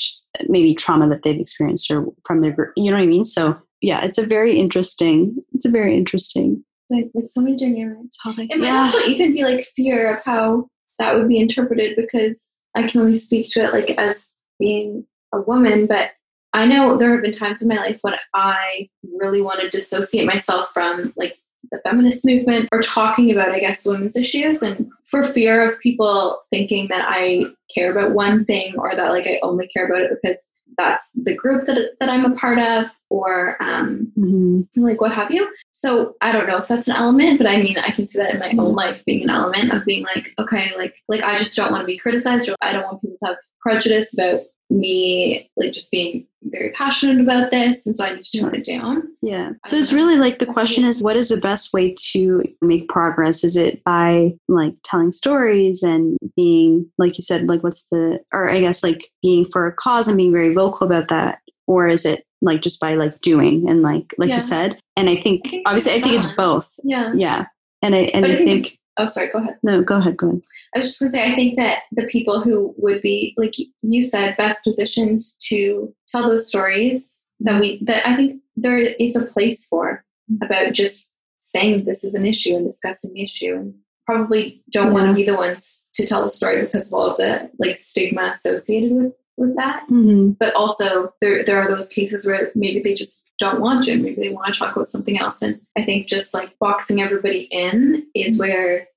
maybe 0.48 0.74
trauma 0.74 1.10
that 1.10 1.24
they've 1.24 1.40
experienced 1.40 1.92
or 1.92 2.06
from 2.26 2.40
their 2.40 2.52
group 2.52 2.72
you 2.78 2.90
know 2.90 2.98
what 2.98 3.04
i 3.04 3.08
mean? 3.08 3.24
So 3.24 3.60
yeah 3.82 4.04
it's 4.04 4.18
a 4.18 4.26
very 4.26 4.58
interesting 4.58 5.38
it's 5.54 5.66
a 5.66 5.72
very 5.72 5.96
interesting 5.96 6.64
like, 6.90 7.10
like 7.14 7.26
so 7.28 7.42
many 7.42 7.58
dynamics 7.58 8.16
topic 8.24 8.48
It 8.50 8.60
might 8.60 8.68
yeah. 8.68 8.80
also 8.80 9.00
even 9.06 9.34
be 9.34 9.44
like 9.44 9.66
fear 9.76 10.16
of 10.16 10.24
how 10.24 10.70
that 11.00 11.16
would 11.16 11.28
be 11.28 11.40
interpreted 11.40 11.96
because 11.96 12.58
I 12.76 12.88
can 12.88 13.02
only 13.02 13.16
speak 13.16 13.52
to 13.52 13.64
it 13.64 13.74
like 13.74 13.92
as 13.92 14.32
being 14.60 15.06
a 15.34 15.42
woman, 15.42 15.86
but 15.86 16.12
I 16.54 16.66
know 16.66 16.98
there 16.98 17.12
have 17.12 17.22
been 17.22 17.34
times 17.34 17.62
in 17.62 17.68
my 17.68 17.76
life 17.76 18.00
when 18.02 18.16
I 18.34 18.90
really 19.04 19.42
want 19.42 19.60
to 19.60 19.70
dissociate 19.70 20.26
myself 20.26 20.70
from 20.74 21.14
like 21.16 21.38
the 21.72 21.80
feminist 21.84 22.26
movement 22.26 22.70
or 22.72 22.82
talking 22.82 23.32
about, 23.32 23.52
I 23.52 23.60
guess, 23.60 23.86
women's 23.86 24.16
issues 24.18 24.62
and 24.62 24.90
for 25.06 25.24
fear 25.24 25.62
of 25.70 25.80
people 25.80 26.42
thinking 26.50 26.88
that 26.90 27.06
I 27.08 27.46
care 27.74 27.92
about 27.92 28.14
one 28.14 28.46
thing 28.46 28.76
or 28.78 28.96
that 28.96 29.12
like 29.12 29.28
I 29.28 29.40
only 29.44 29.68
care 29.68 29.86
about 29.88 30.02
it 30.02 30.12
because 30.22 30.50
that's 30.78 31.10
the 31.16 31.34
group 31.34 31.66
that, 31.66 31.94
that 32.00 32.10
I'm 32.10 32.26
a 32.26 32.36
part 32.36 32.60
of 32.60 32.88
or 33.10 33.62
um, 33.62 34.12
Mhm. 34.18 34.68
like 34.76 35.02
what 35.02 35.14
have 35.14 35.32
you. 35.32 35.50
So 35.72 36.16
I 36.22 36.32
don't 36.32 36.48
know 36.48 36.58
if 36.58 36.68
that's 36.68 36.88
an 36.88 36.96
element, 36.96 37.38
but 37.40 37.48
I 37.48 37.62
mean 37.62 37.78
I 37.78 37.92
can 37.92 38.06
see 38.06 38.20
that 38.20 38.34
in 38.34 38.40
my 38.40 38.52
own 38.52 38.74
life 38.76 39.04
being 39.06 39.24
an 39.24 39.30
element 39.30 39.72
of 39.72 39.86
being 39.86 40.04
like, 40.04 40.34
okay, 40.38 40.74
like 40.78 40.96
like 41.08 41.24
I 41.24 41.38
just 41.38 41.56
don't 41.56 41.72
want 41.72 41.82
to 41.82 41.88
be 41.88 41.98
criticized 41.98 42.48
or 42.50 42.56
I 42.62 42.74
don't 42.74 42.84
want 42.84 43.02
people 43.02 43.18
to 43.22 43.26
have 43.28 43.38
prejudice 43.62 44.14
about 44.18 44.42
me 44.70 45.50
like 45.56 45.72
just 45.72 45.92
being 45.92 46.28
very 46.44 46.72
passionate 46.72 47.22
about 47.22 47.52
this 47.52 47.86
and 47.86 47.96
so 47.96 48.06
I 48.06 48.16
need 48.16 48.26
to 48.26 48.40
tone 48.40 48.56
it 48.56 48.66
down. 48.66 49.04
Yeah. 49.22 49.48
Um, 49.48 49.60
so 49.66 49.78
it's 49.78 49.94
really 49.94 50.18
like 50.18 50.40
the 50.40 50.46
question 50.46 50.84
is 50.86 51.02
what 51.02 51.16
is 51.18 51.30
the 51.30 51.38
best 51.40 51.74
way 51.74 51.96
to 52.12 52.44
make 52.62 52.90
progress? 52.90 53.44
Is 53.44 53.56
it 53.58 53.84
by 53.84 54.34
like 54.48 54.76
telling 54.84 55.12
stories 55.12 55.84
and 55.84 56.18
being 56.36 56.90
like 56.98 57.18
you 57.18 57.22
said 57.22 57.48
like 57.48 57.64
what's 57.64 57.88
the 57.90 58.20
or 58.34 58.50
I 58.50 58.60
guess 58.60 58.84
like 58.84 59.10
being 59.22 59.46
for 59.46 59.68
a 59.68 59.74
cause 59.74 60.08
and 60.08 60.18
being 60.18 60.34
very 60.34 60.54
vocal 60.54 60.86
about 60.86 61.08
that 61.08 61.40
or 61.66 61.88
is 61.88 62.06
it 62.06 62.26
like 62.42 62.62
just 62.62 62.80
by 62.80 62.96
like 62.96 63.20
doing 63.22 63.68
and 63.70 63.82
like 63.82 64.14
like 64.18 64.30
Yeah. 64.30 64.36
you 64.36 64.42
said? 64.42 64.80
And 64.96 65.10
I 65.10 65.16
think, 65.16 65.48
I 65.48 65.50
think 65.50 65.68
obviously 65.68 65.94
I 65.94 66.02
think 66.02 66.16
it's 66.16 66.32
both. 66.34 66.74
Yeah. 66.84 67.14
Yeah. 67.16 67.46
And 67.82 67.96
I 67.96 68.00
and 68.14 68.26
I, 68.26 68.32
I 68.32 68.36
think 68.36 68.48
think 68.66 68.77
Oh 68.98 69.08
sorry, 69.08 69.30
go 69.30 69.40
ahead. 69.40 69.58
no, 69.64 69.82
go 69.84 69.98
ahead, 69.98 70.18
go 70.18 70.28
ahead. 70.30 70.42
I 70.76 70.80
was 70.80 70.88
just 70.88 71.00
gonna 71.00 71.12
say, 71.12 71.32
I 71.32 71.36
think 71.36 71.56
that 71.58 71.84
the 71.92 72.06
people 72.06 72.42
who 72.42 72.74
would 72.78 73.02
be, 73.02 73.34
like 73.38 73.56
you 73.82 74.04
said, 74.04 74.38
best 74.38 74.64
positioned 74.64 75.20
to 75.50 75.94
tell 76.10 76.28
those 76.28 76.48
stories 76.48 77.24
that 77.42 77.60
we, 77.60 77.84
that 77.86 78.08
I 78.08 78.16
think 78.16 78.42
there 78.56 78.80
is 78.80 79.16
a 79.16 79.26
place 79.26 79.68
for 79.68 80.04
about 80.42 80.74
just 80.74 81.14
saying 81.40 81.86
this 81.86 82.04
is 82.04 82.16
an 82.16 82.26
issue 82.26 82.56
and 82.56 82.66
discussing 82.66 83.14
the 83.14 83.24
issue, 83.24 83.56
and 83.56 83.76
probably 84.06 84.64
don't 84.72 84.94
want 84.94 85.08
to 85.08 85.14
be 85.14 85.24
the 85.24 85.36
ones 85.36 85.86
to 85.96 86.06
tell 86.06 86.24
the 86.24 86.32
story 86.32 86.62
because 86.62 86.88
of 86.88 86.94
all 86.94 87.12
of 87.12 87.18
the 87.18 87.50
like 87.60 87.78
stigma 87.78 88.32
associated 88.34 88.92
with 88.92 89.14
with 89.38 89.56
that. 89.56 89.84
Mm-hmm. 89.84 90.32
But 90.40 90.56
also, 90.56 91.14
there 91.22 91.44
there 91.46 91.60
are 91.60 91.70
those 91.70 91.90
cases 91.94 92.26
where 92.26 92.52
maybe 92.56 92.82
they 92.82 92.94
just 92.94 93.27
don't 93.40 93.62
want 93.62 93.84
to, 93.86 93.98
maybe 93.98 94.16
they 94.22 94.30
want 94.30 94.54
to 94.54 94.60
talk 94.60 94.76
about 94.76 94.88
something 94.88 95.20
else. 95.20 95.42
And 95.42 95.60
I 95.78 95.84
think 95.84 96.08
just 96.08 96.34
like 96.34 96.58
boxing 96.60 97.02
everybody 97.02 97.42
in 97.52 98.08
is 98.16 98.40
where 98.40 98.88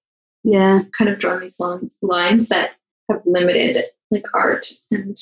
Yeah. 0.45 0.83
kind 0.97 1.11
of 1.11 1.19
drawn 1.19 1.41
these 1.41 1.61
lines, 1.61 1.97
lines 2.03 2.49
that 2.49 2.73
have 3.11 3.23
limited 3.27 3.85
like 4.11 4.25
art 4.35 4.71
and 4.91 5.17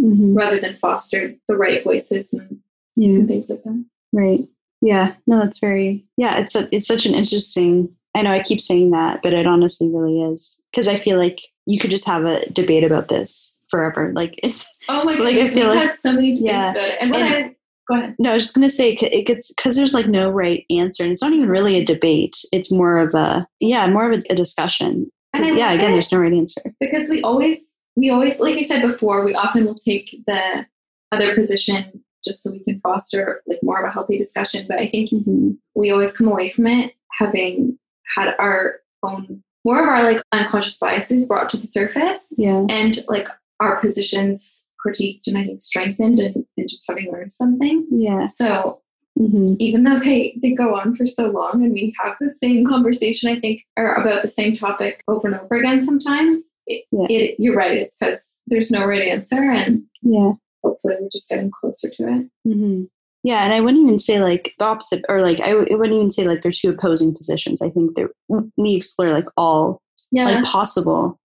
Mm-hmm. 0.00 0.34
rather 0.36 0.60
than 0.60 0.76
fostered 0.76 1.40
the 1.48 1.56
right 1.56 1.82
voices 1.82 2.32
and, 2.32 2.60
Yeah. 2.96 3.18
and 3.18 3.26
things 3.28 3.50
like 3.50 3.64
that. 3.64 3.84
Right. 4.12 4.46
Yeah. 4.80 5.14
No, 5.26 5.40
that's 5.40 5.58
very. 5.58 6.04
Yeah. 6.16 6.38
It's 6.38 6.54
a, 6.54 6.68
it's 6.70 6.86
such 6.86 7.04
an 7.04 7.14
interesting. 7.14 7.88
I 8.14 8.22
know 8.22 8.30
I 8.30 8.40
keep 8.40 8.60
saying 8.60 8.92
that, 8.92 9.22
but 9.24 9.32
it 9.34 9.44
honestly 9.46 9.90
really 9.92 10.22
is 10.22 10.62
because 10.70 10.86
I 10.86 11.00
feel 11.00 11.18
like 11.18 11.40
you 11.66 11.80
could 11.80 11.90
just 11.90 12.06
have 12.06 12.24
a 12.24 12.48
debate 12.50 12.84
about 12.84 13.08
this 13.08 13.58
forever. 13.70 14.12
Like 14.14 14.38
it's 14.40 14.72
Oh 14.88 15.02
my 15.02 15.14
Like, 15.14 15.20
I 15.20 15.32
goodness, 15.32 15.54
feel 15.54 15.66
we've 15.66 15.74
like- 15.76 15.86
had 15.88 15.96
so 15.96 16.12
many 16.12 16.28
debates 16.34 16.42
Yeah. 16.52 16.70
about 16.70 16.76
it. 16.88 16.98
And 17.00 17.10
when 17.10 17.22
And- 17.26 17.44
I 17.46 17.56
go 17.88 17.96
ahead. 17.96 18.14
no, 18.18 18.30
I 18.30 18.34
was 18.34 18.44
just 18.44 18.54
gonna 18.54 18.70
say 18.70 18.92
it 18.92 19.26
gets 19.26 19.52
because 19.54 19.76
there's 19.76 19.94
like 19.94 20.06
no 20.08 20.30
right 20.30 20.64
answer, 20.70 21.02
and 21.02 21.12
it's 21.12 21.22
not 21.22 21.32
even 21.32 21.48
really 21.48 21.76
a 21.76 21.84
debate. 21.84 22.36
It's 22.52 22.72
more 22.72 22.98
of 22.98 23.14
a 23.14 23.46
yeah, 23.60 23.86
more 23.88 24.10
of 24.12 24.20
a, 24.20 24.32
a 24.32 24.34
discussion. 24.34 25.10
And 25.34 25.44
I 25.44 25.50
yeah, 25.52 25.72
again, 25.72 25.92
there's 25.92 26.10
no 26.12 26.18
right 26.18 26.32
answer. 26.32 26.62
because 26.80 27.08
we 27.10 27.22
always 27.22 27.74
we 27.96 28.10
always 28.10 28.38
like 28.38 28.56
i 28.56 28.62
said 28.62 28.80
before 28.82 29.24
we 29.24 29.34
often 29.34 29.64
will 29.64 29.74
take 29.74 30.22
the 30.28 30.64
other 31.10 31.34
position 31.34 32.04
just 32.24 32.42
so 32.44 32.52
we 32.52 32.62
can 32.62 32.78
foster 32.80 33.42
like 33.48 33.58
more 33.62 33.82
of 33.82 33.88
a 33.88 33.92
healthy 33.92 34.16
discussion 34.16 34.64
but 34.68 34.78
i 34.78 34.86
think 34.86 35.10
Mhm. 35.10 35.56
we 35.74 35.90
always 35.90 36.16
come 36.16 36.28
away 36.28 36.48
from 36.50 36.68
it 36.68 36.94
having 37.18 37.76
had 38.16 38.36
our 38.38 38.76
own 39.02 39.42
more 39.64 39.82
of 39.82 39.88
our 39.88 40.04
like 40.04 40.22
unconscious 40.32 40.78
biases 40.78 41.26
brought 41.26 41.50
to 41.50 41.56
the 41.56 41.66
surface 41.66 42.32
Yeah, 42.38 42.64
and 42.68 42.98
like 43.08 43.26
our 43.58 43.80
positions 43.80 44.67
critiqued 44.88 45.26
and 45.26 45.36
i 45.38 45.44
think 45.44 45.60
strengthened 45.62 46.18
and, 46.18 46.44
and 46.56 46.68
just 46.68 46.84
having 46.88 47.10
learned 47.12 47.32
something 47.32 47.86
yeah, 47.90 48.26
so 48.26 48.80
hmm 49.18 49.46
even 49.58 49.82
though 49.82 49.98
they, 49.98 50.38
they 50.42 50.52
go 50.52 50.76
on 50.76 50.94
for 50.94 51.04
so 51.04 51.28
long 51.28 51.64
and 51.64 51.72
we 51.72 51.92
have 52.00 52.14
the 52.20 52.30
same 52.30 52.64
conversation, 52.64 53.28
I 53.28 53.40
think, 53.40 53.62
or 53.76 53.94
about 53.94 54.22
the 54.22 54.28
same 54.28 54.54
topic 54.54 55.02
over 55.08 55.26
and 55.26 55.36
over 55.40 55.56
again 55.56 55.82
sometimes, 55.82 56.54
it, 56.66 56.84
Yeah. 56.92 57.06
it, 57.10 57.34
you're 57.40 57.56
right. 57.56 57.76
It's 57.76 57.96
because 57.98 58.40
there's 58.46 58.70
no 58.70 58.84
right 58.86 59.02
answer 59.02 59.42
and 59.50 59.82
yeah. 60.02 60.32
hopefully 60.62 60.94
we're 61.00 61.08
just 61.12 61.28
getting 61.28 61.50
closer 61.50 61.88
to 61.90 62.02
it. 62.08 62.30
hmm 62.44 62.84
Yeah, 63.24 63.42
and 63.42 63.52
I 63.52 63.60
wouldn't 63.60 63.82
even 63.82 63.98
say 63.98 64.22
like 64.22 64.54
the 64.60 64.66
opposite, 64.66 65.04
or 65.08 65.20
like 65.20 65.40
I, 65.40 65.48
w- 65.50 65.66
I 65.68 65.74
wouldn't 65.74 65.96
even 65.96 66.12
say 66.12 66.24
like 66.28 66.42
they're 66.42 66.52
two 66.52 66.70
opposing 66.70 67.12
positions. 67.12 67.60
I 67.60 67.70
think 67.70 67.96
they're 67.96 68.10
we 68.56 68.76
explore 68.76 69.10
like 69.10 69.26
all 69.36 69.80
Yeah. 70.12 70.26
like 70.26 70.44
possible 70.44 71.17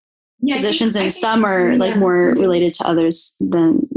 yeah 0.43 0.55
positions, 0.55 0.95
and 0.95 1.11
some 1.13 1.43
are 1.45 1.75
like 1.77 1.95
more 1.97 2.33
related 2.37 2.73
to 2.75 2.87
others 2.87 3.35
than. 3.39 3.87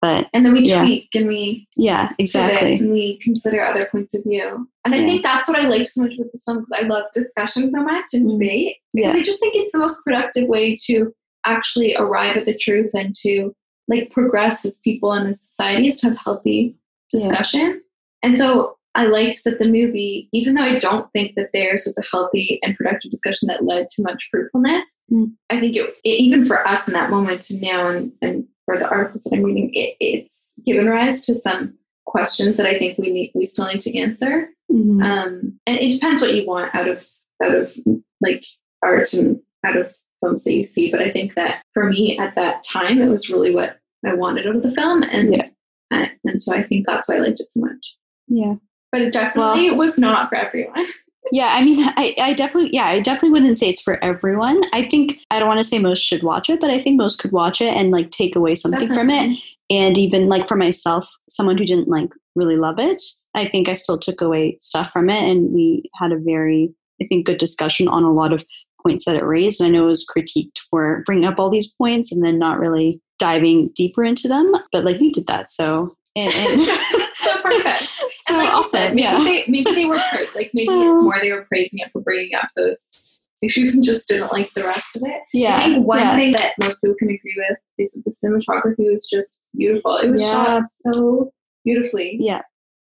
But 0.00 0.28
And 0.34 0.44
then 0.44 0.52
we 0.52 0.62
Yeah. 0.66 0.82
tweak 0.82 1.10
and 1.14 1.28
we 1.28 1.68
yeah, 1.76 2.12
exactly. 2.18 2.74
and 2.74 2.90
we 2.90 3.18
consider 3.18 3.62
other 3.64 3.86
points 3.92 4.14
of 4.16 4.24
view. 4.24 4.66
And 4.84 4.94
I 4.96 4.98
think 5.04 5.22
that's 5.22 5.48
what 5.48 5.60
I 5.60 5.68
like 5.68 5.86
so 5.86 6.02
much 6.02 6.14
with 6.18 6.32
this 6.32 6.44
film 6.44 6.58
because 6.58 6.72
I 6.82 6.86
love 6.88 7.04
discussion 7.14 7.70
so 7.70 7.82
much 7.84 8.06
and 8.12 8.26
Mm. 8.28 8.32
debate 8.32 8.76
because 8.92 9.14
Yeah. 9.14 9.20
I 9.20 9.22
just 9.22 9.38
think 9.38 9.54
it's 9.54 9.70
the 9.70 9.78
most 9.78 10.02
productive 10.04 10.48
way 10.48 10.76
to 10.86 11.14
actually 11.46 11.94
arrive 11.94 12.36
at 12.36 12.46
the 12.46 12.56
truth 12.56 12.90
and 12.94 13.14
to 13.22 13.54
like 13.86 14.10
progress 14.10 14.64
as 14.64 14.80
people 14.82 15.12
and 15.12 15.28
as 15.28 15.40
societies 15.40 16.00
to 16.00 16.08
have 16.08 16.18
healthy 16.18 16.74
discussion. 17.12 17.80
And 18.24 18.36
so 18.36 18.76
I 18.94 19.06
liked 19.06 19.44
that 19.44 19.58
the 19.58 19.70
movie, 19.70 20.28
even 20.32 20.54
though 20.54 20.62
I 20.62 20.78
don't 20.78 21.10
think 21.12 21.34
that 21.36 21.50
theirs 21.52 21.84
was 21.86 21.96
a 21.98 22.04
healthy 22.14 22.58
and 22.62 22.76
productive 22.76 23.10
discussion 23.10 23.48
that 23.48 23.64
led 23.64 23.88
to 23.90 24.02
much 24.02 24.28
fruitfulness, 24.30 24.98
Mm. 25.10 25.32
I 25.50 25.60
think 25.60 25.76
it, 25.76 25.94
it, 26.04 26.08
even 26.20 26.44
for 26.44 26.66
us 26.66 26.86
in 26.88 26.94
that 26.94 27.10
moment 27.10 27.42
to 27.42 27.58
know 27.60 27.88
and, 27.88 28.12
and 28.22 28.44
for 28.64 28.78
the 28.78 28.88
articles 28.88 29.24
that 29.24 29.34
I'm 29.36 29.42
reading, 29.42 29.70
it, 29.74 29.96
it's 30.00 30.54
given 30.64 30.86
rise 30.86 31.20
to 31.26 31.34
some 31.34 31.74
questions 32.06 32.56
that 32.58 32.66
I 32.66 32.78
think 32.78 32.98
we 32.98 33.10
need 33.10 33.32
we 33.34 33.44
still 33.46 33.66
need 33.66 33.82
to 33.82 33.96
answer. 33.98 34.48
Mhm. 34.70 35.02
Um, 35.04 35.58
and 35.66 35.76
it 35.78 35.90
depends 35.90 36.20
what 36.22 36.34
you 36.34 36.46
want 36.46 36.74
out 36.74 36.88
of 36.88 37.06
out 37.42 37.54
of 37.54 37.74
like 38.20 38.44
art 38.82 39.12
and 39.14 39.40
out 39.64 39.76
of 39.76 39.94
films 40.20 40.44
that 40.44 40.54
you 40.54 40.64
see. 40.64 40.90
But 40.90 41.00
I 41.02 41.10
think 41.10 41.34
that 41.34 41.62
for 41.74 41.88
me 41.90 42.18
at 42.18 42.34
that 42.36 42.62
time, 42.62 43.00
it 43.02 43.08
was 43.08 43.30
really 43.30 43.54
what 43.54 43.78
I 44.06 44.14
wanted 44.14 44.46
out 44.46 44.56
of 44.56 44.62
the 44.62 44.72
film, 44.72 45.02
and 45.02 45.34
Yeah. 45.34 45.48
and, 45.90 46.10
and 46.24 46.42
so 46.42 46.54
I 46.54 46.62
think 46.62 46.86
that's 46.86 47.08
why 47.08 47.16
I 47.16 47.20
liked 47.20 47.40
it 47.40 47.50
so 47.50 47.60
much. 47.60 47.96
yeah. 48.28 48.54
But 48.92 49.00
it 49.00 49.12
definitely 49.12 49.70
was 49.70 49.98
not 49.98 50.28
for 50.28 50.36
everyone. 50.36 50.86
Yeah, 51.30 51.50
I 51.52 51.64
mean, 51.64 51.82
I, 51.96 52.14
I 52.20 52.32
definitely, 52.34 52.70
yeah, 52.74 52.86
I 52.86 53.00
definitely 53.00 53.30
wouldn't 53.30 53.58
say 53.58 53.70
it's 53.70 53.80
for 53.80 54.02
everyone. 54.04 54.60
I 54.72 54.82
think 54.82 55.20
I 55.30 55.38
don't 55.38 55.48
want 55.48 55.60
to 55.60 55.64
say 55.64 55.78
most 55.78 56.00
should 56.00 56.22
watch 56.22 56.50
it, 56.50 56.60
but 56.60 56.70
I 56.70 56.78
think 56.78 56.98
most 56.98 57.20
could 57.20 57.32
watch 57.32 57.62
it 57.62 57.74
and 57.74 57.90
like 57.90 58.10
take 58.10 58.36
away 58.36 58.54
something 58.54 58.92
from 58.92 59.08
it. 59.08 59.38
And 59.70 59.96
even 59.96 60.28
like 60.28 60.46
for 60.46 60.56
myself, 60.56 61.10
someone 61.30 61.56
who 61.56 61.64
didn't 61.64 61.88
like 61.88 62.10
really 62.34 62.56
love 62.56 62.78
it, 62.78 63.00
I 63.34 63.46
think 63.46 63.68
I 63.68 63.74
still 63.74 63.98
took 63.98 64.20
away 64.20 64.58
stuff 64.60 64.90
from 64.90 65.08
it, 65.08 65.22
and 65.22 65.52
we 65.52 65.84
had 65.94 66.12
a 66.12 66.18
very, 66.18 66.74
I 67.00 67.06
think, 67.06 67.24
good 67.24 67.38
discussion 67.38 67.88
on 67.88 68.02
a 68.02 68.12
lot 68.12 68.32
of 68.32 68.44
points 68.82 69.04
that 69.06 69.16
it 69.16 69.24
raised. 69.24 69.60
And 69.60 69.68
I 69.68 69.70
know 69.70 69.86
it 69.86 69.90
was 69.90 70.06
critiqued 70.06 70.58
for 70.70 71.02
bringing 71.06 71.24
up 71.24 71.38
all 71.38 71.48
these 71.48 71.72
points 71.72 72.12
and 72.12 72.22
then 72.22 72.38
not 72.38 72.58
really 72.58 73.00
diving 73.18 73.70
deeper 73.74 74.04
into 74.04 74.28
them, 74.28 74.52
but 74.72 74.84
like 74.84 75.00
we 75.00 75.10
did 75.10 75.28
that. 75.28 75.48
So 75.48 75.96
and, 76.14 76.32
and 76.34 76.60
so 77.22 77.36
perfect. 77.42 77.78
so 78.18 78.36
like 78.36 78.52
awesome, 78.52 78.78
said, 78.78 78.94
maybe 78.94 79.02
yeah. 79.02 79.18
they 79.24 79.44
maybe 79.48 79.70
they 79.74 79.84
were 79.86 79.98
like 80.34 80.50
maybe 80.54 80.68
Oh. 80.70 80.90
it's 80.96 81.04
more 81.04 81.18
they 81.20 81.32
were 81.32 81.44
praising 81.48 81.80
it 81.80 81.90
for 81.92 82.00
bringing 82.00 82.34
up 82.34 82.46
those 82.56 83.20
issues 83.42 83.74
and 83.74 83.84
just 83.84 84.06
didn't 84.08 84.30
like 84.32 84.50
the 84.52 84.62
rest 84.62 84.94
of 84.96 85.02
it. 85.04 85.20
yeah, 85.32 85.56
I 85.56 85.64
think 85.64 85.86
one 85.86 85.98
yeah. 85.98 86.14
thing 86.16 86.32
that 86.32 86.52
most 86.62 86.80
people 86.80 86.94
can 86.98 87.08
agree 87.08 87.34
with 87.36 87.58
is 87.78 87.92
that 87.92 88.04
the 88.04 88.12
cinematography 88.12 88.92
was 88.92 89.08
just 89.12 89.42
beautiful. 89.56 89.96
It 89.96 90.10
was 90.10 90.22
Yeah. 90.22 90.32
shot 90.32 90.62
so 90.64 91.32
beautifully. 91.64 92.16
Yeah. 92.20 92.42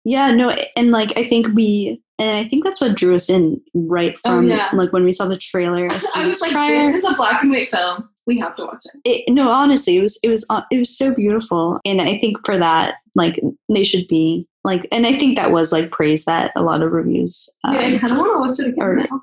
Yeah, 0.05 0.31
no, 0.31 0.53
and 0.75 0.91
like 0.91 1.17
I 1.17 1.23
think 1.23 1.47
we 1.55 2.01
and 2.19 2.37
I 2.37 2.43
think 2.43 2.63
that's 2.63 2.79
what 2.81 2.95
drew 2.95 3.15
us 3.15 3.29
in 3.29 3.59
right 3.73 4.15
Oh, 4.25 4.29
from 4.37 4.47
yeah. 4.47 4.69
like 4.73 4.93
when 4.93 5.03
we 5.05 5.11
saw 5.11 5.27
the 5.27 5.37
trailer. 5.37 5.89
I 6.15 6.27
was 6.27 6.39
like, 6.41 6.51
prior. 6.51 6.83
this 6.83 6.95
is 7.03 7.09
a 7.09 7.15
black 7.15 7.41
and 7.41 7.51
white 7.51 7.71
film. 7.71 8.09
We 8.25 8.39
have 8.39 8.55
to 8.55 8.63
watch 8.65 8.83
it. 8.85 9.01
it, 9.27 9.33
no, 9.33 9.49
honestly, 9.51 9.97
it 9.97 10.01
was 10.01 10.17
it 10.23 10.29
was 10.29 10.45
uh, 10.49 10.61
it 10.71 10.77
was 10.77 10.97
so 10.97 11.13
beautiful, 11.13 11.77
and 11.85 12.01
I 12.01 12.17
think 12.17 12.37
for 12.45 12.57
that, 12.57 12.95
like 13.15 13.39
they 13.73 13.83
should 13.83 14.07
be 14.07 14.47
like, 14.63 14.87
and 14.91 15.05
I 15.05 15.17
think 15.17 15.35
that 15.35 15.51
was 15.51 15.71
like 15.73 15.91
praise 15.91 16.23
that 16.25 16.51
a 16.55 16.61
lot 16.61 16.81
of 16.81 16.91
reviews. 16.93 17.49
I, 17.65 17.71
mean, 17.71 17.81
I 17.81 17.93
um, 17.95 17.99
kind 17.99 18.11
of 18.13 18.17
want 18.19 18.31
to 18.33 18.39
watch 18.39 18.59
it 18.59 18.73
again 18.73 18.83
or- 18.85 18.95
now. 18.95 19.21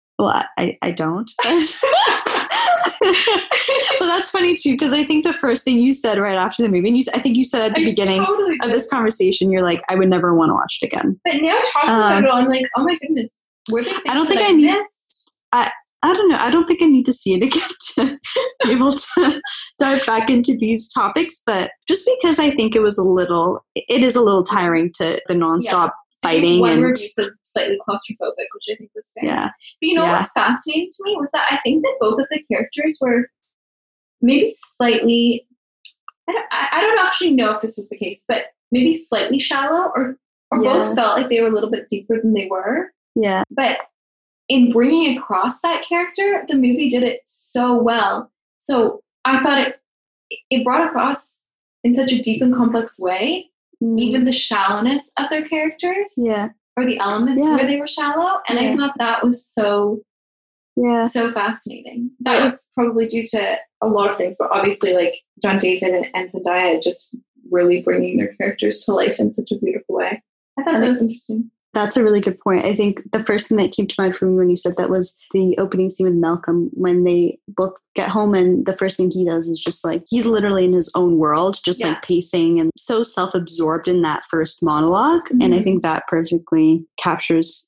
well, 0.18 0.44
I 0.58 0.76
I 0.82 0.90
don't. 0.90 1.30
well, 4.00 4.08
that's 4.08 4.30
funny 4.30 4.54
too 4.54 4.72
because 4.72 4.92
I 4.92 5.04
think 5.04 5.24
the 5.24 5.32
first 5.32 5.64
thing 5.64 5.78
you 5.78 5.92
said 5.92 6.18
right 6.18 6.36
after 6.36 6.62
the 6.62 6.68
movie, 6.68 6.88
and 6.88 6.96
you, 6.98 7.04
I 7.14 7.18
think 7.20 7.36
you 7.36 7.44
said 7.44 7.62
at 7.62 7.74
the 7.74 7.82
I 7.82 7.84
beginning 7.84 8.24
totally 8.24 8.58
of 8.62 8.70
this 8.70 8.88
conversation, 8.90 9.50
you're 9.50 9.62
like, 9.64 9.82
I 9.88 9.94
would 9.94 10.08
never 10.08 10.34
want 10.34 10.50
to 10.50 10.54
watch 10.54 10.78
it 10.82 10.86
again. 10.86 11.18
But 11.24 11.34
now 11.40 11.58
talking 11.72 11.90
Um, 11.90 11.96
about 11.98 12.24
it, 12.24 12.30
I'm 12.32 12.46
like, 12.48 12.66
oh 12.76 12.84
my 12.84 12.96
goodness, 13.00 13.42
were 13.70 13.84
there 13.84 13.94
I 14.08 14.14
don't 14.14 14.26
think 14.26 14.40
that 14.40 14.48
I 14.50 14.52
need- 14.52 14.66
missed? 14.76 15.32
I 16.02 16.12
don't 16.14 16.28
know. 16.30 16.36
I 16.38 16.50
don't 16.50 16.66
think 16.66 16.82
I 16.82 16.86
need 16.86 17.04
to 17.06 17.12
see 17.12 17.34
it 17.34 17.42
again 17.46 17.68
to 17.96 18.18
be 18.64 18.72
able 18.72 18.92
to 18.92 19.42
dive 19.78 20.04
back 20.06 20.30
into 20.30 20.56
these 20.58 20.90
topics, 20.92 21.42
but 21.44 21.70
just 21.86 22.08
because 22.18 22.38
I 22.38 22.50
think 22.50 22.74
it 22.74 22.82
was 22.82 22.96
a 22.98 23.04
little, 23.04 23.64
it 23.74 24.02
is 24.02 24.16
a 24.16 24.22
little 24.22 24.42
tiring 24.42 24.90
to 24.94 25.20
the 25.28 25.34
nonstop 25.34 25.90
think 26.22 26.42
fighting 26.42 26.60
One 26.60 26.72
and 26.72 26.82
review 26.82 27.06
said 27.08 27.28
slightly 27.42 27.78
claustrophobic, 27.88 28.46
which 28.54 28.64
I 28.70 28.76
think 28.76 28.90
was 28.94 29.10
fair. 29.14 29.24
yeah, 29.30 29.44
But 29.46 29.86
you 29.88 29.94
know 29.94 30.04
Yeah. 30.04 30.12
what's 30.12 30.32
fascinating 30.32 30.90
to 30.96 31.04
me 31.04 31.16
was 31.18 31.30
that 31.32 31.46
I 31.50 31.58
think 31.64 31.82
that 31.82 31.96
both 32.00 32.20
of 32.20 32.26
the 32.30 32.42
characters 32.50 32.98
were 33.00 33.30
maybe 34.20 34.52
slightly. 34.54 35.46
I 36.28 36.32
don't, 36.32 36.46
I 36.50 36.68
I 36.72 36.80
don't 36.82 36.98
actually 37.06 37.32
know 37.34 37.52
if 37.52 37.60
this 37.62 37.76
was 37.78 37.88
the 37.88 37.96
case, 37.96 38.24
but 38.28 38.46
maybe 38.70 38.94
slightly 38.94 39.38
shallow, 39.38 39.90
or 39.96 40.18
or 40.50 40.62
Yeah. 40.62 40.72
both 40.72 40.94
felt 40.94 41.16
like 41.16 41.28
they 41.30 41.40
were 41.40 41.48
a 41.48 41.52
little 41.52 41.70
bit 41.70 41.88
deeper 41.88 42.20
than 42.20 42.34
they 42.34 42.46
were. 42.50 42.92
yeah, 43.14 43.42
But 43.50 43.78
in 44.50 44.70
bringing 44.72 45.16
across 45.16 45.60
that 45.62 45.84
character, 45.88 46.44
the 46.48 46.54
movie 46.56 46.90
did 46.90 47.02
it 47.04 47.20
so 47.24 47.80
well. 47.80 48.30
So 48.58 49.00
I 49.24 49.42
thought 49.42 49.58
it 49.66 49.76
it 50.50 50.64
brought 50.64 50.86
across 50.86 51.40
in 51.82 51.94
such 51.94 52.12
a 52.12 52.20
deep 52.20 52.42
and 52.42 52.54
complex 52.54 53.00
way, 53.00 53.46
Mm, 53.82 53.98
even 53.98 54.24
the 54.26 54.32
shallowness 54.32 55.10
of 55.18 55.30
their 55.30 55.48
characters 55.48 56.12
yeah, 56.18 56.50
or 56.76 56.84
the 56.84 56.98
elements 56.98 57.46
Yeah. 57.46 57.54
where 57.56 57.66
they 57.66 57.78
were 57.80 57.86
shallow. 57.86 58.40
And 58.46 58.60
Yeah. 58.60 58.72
I 58.72 58.76
thought 58.76 58.94
that 58.98 59.24
was 59.24 59.42
so 59.46 60.00
yeah, 60.76 61.06
so 61.06 61.32
fascinating. 61.32 62.10
That 62.20 62.42
was 62.44 62.70
probably 62.74 63.06
due 63.06 63.26
to 63.28 63.56
a 63.80 63.86
lot 63.88 64.10
of 64.10 64.16
things, 64.18 64.36
but 64.38 64.50
obviously, 64.50 64.92
like 64.94 65.14
John 65.42 65.58
David 65.58 65.94
and, 65.94 66.06
and 66.14 66.30
Zendaya 66.30 66.82
just 66.82 67.16
really 67.50 67.80
bringing 67.82 68.18
their 68.18 68.32
characters 68.34 68.84
to 68.84 68.92
life 68.92 69.18
in 69.18 69.32
such 69.32 69.50
a 69.50 69.58
beautiful 69.58 69.94
way. 69.96 70.22
I 70.58 70.62
thought 70.62 70.80
that 70.80 70.88
was 70.88 71.00
interesting. 71.02 71.50
That's 71.72 71.96
a 71.96 72.02
really 72.02 72.20
good 72.20 72.38
point. 72.38 72.64
I 72.64 72.74
think 72.74 73.00
the 73.12 73.22
first 73.22 73.48
thing 73.48 73.56
that 73.58 73.70
came 73.72 73.86
to 73.86 73.94
mind 73.96 74.16
for 74.16 74.26
me 74.26 74.36
when 74.36 74.50
you 74.50 74.56
said 74.56 74.74
that 74.76 74.90
was 74.90 75.16
the 75.32 75.56
opening 75.58 75.88
scene 75.88 76.06
with 76.06 76.16
Malcolm 76.16 76.68
when 76.72 77.04
they 77.04 77.38
both 77.48 77.74
get 77.94 78.08
home 78.08 78.34
and 78.34 78.66
the 78.66 78.72
first 78.76 78.96
thing 78.96 79.10
he 79.10 79.24
does 79.24 79.48
is 79.48 79.60
just 79.60 79.84
like 79.84 80.02
he's 80.08 80.26
literally 80.26 80.64
in 80.64 80.72
his 80.72 80.90
own 80.96 81.18
world, 81.18 81.58
just 81.64 81.80
Yeah. 81.80 81.90
like 81.90 82.02
pacing 82.02 82.58
and 82.58 82.70
so 82.76 83.02
self-absorbed 83.04 83.86
in 83.86 84.02
that 84.02 84.24
first 84.24 84.62
monolog 84.62 85.20
And 85.30 85.54
I 85.54 85.58
Mhm. 85.58 85.64
think 85.64 85.82
that 85.82 86.08
perfectly 86.08 86.86
captures 86.96 87.66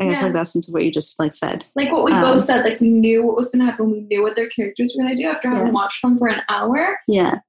I 0.00 0.04
guess 0.04 0.18
Yeah. 0.20 0.26
like 0.26 0.34
the 0.34 0.38
essence 0.40 0.68
of 0.68 0.74
what 0.74 0.84
you 0.84 0.92
just 0.92 1.18
like 1.18 1.34
said. 1.34 1.64
Like 1.74 1.90
what 1.90 2.04
we 2.04 2.12
Um, 2.12 2.20
both 2.20 2.42
said, 2.42 2.64
like 2.64 2.78
we 2.80 2.88
knew 2.88 3.24
what 3.24 3.34
was 3.34 3.50
going 3.50 3.64
to 3.66 3.66
happen. 3.72 3.90
We 3.90 4.02
knew 4.02 4.22
what 4.22 4.36
their 4.36 4.48
characters 4.48 4.94
were 4.96 5.02
going 5.02 5.10
to 5.12 5.18
do 5.18 5.24
after 5.24 5.48
having 5.48 5.66
Yeah. 5.66 5.72
watched 5.72 6.02
them 6.02 6.16
for 6.18 6.28
an 6.28 6.40
hour. 6.48 7.00
Yeah. 7.08 7.40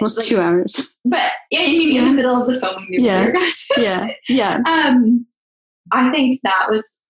Almost 0.00 0.18
Like, 0.18 0.26
two 0.28 0.40
hours. 0.40 0.94
But 1.04 1.30
yeah, 1.50 1.60
I 1.60 1.66
mean, 1.68 1.96
in 1.96 2.04
the 2.06 2.12
middle 2.12 2.40
of 2.40 2.46
the 2.46 2.58
film, 2.60 2.86
we 2.90 2.98
Yeah. 2.98 3.20
what 3.20 3.26
they 3.26 3.32
were 3.32 3.38
going 3.38 3.52
to 3.52 3.74
do. 3.76 3.82
Yeah. 3.82 4.12
Yeah. 4.28 4.62
Um, 4.66 5.26
I 5.92 6.10
think 6.10 6.40
that 6.42 6.66
was 6.68 7.00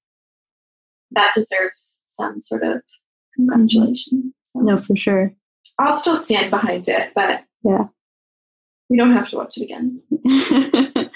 that 1.12 1.32
deserves 1.34 2.03
some 2.07 2.41
sort 2.41 2.62
of 2.62 2.82
congratulation. 3.34 4.34
So 4.43 4.61
No, 4.61 4.76
for 4.76 4.97
sure. 4.97 5.32
I'll 5.78 5.95
still 5.97 6.16
stand 6.16 6.51
behind 6.51 6.89
it, 6.89 7.12
but 7.14 7.45
Yeah. 7.64 7.84
we 8.91 8.97
don't 8.97 9.12
have 9.12 9.28
to 9.30 9.37
watch 9.37 9.57
it 9.57 9.62
again. 9.62 10.03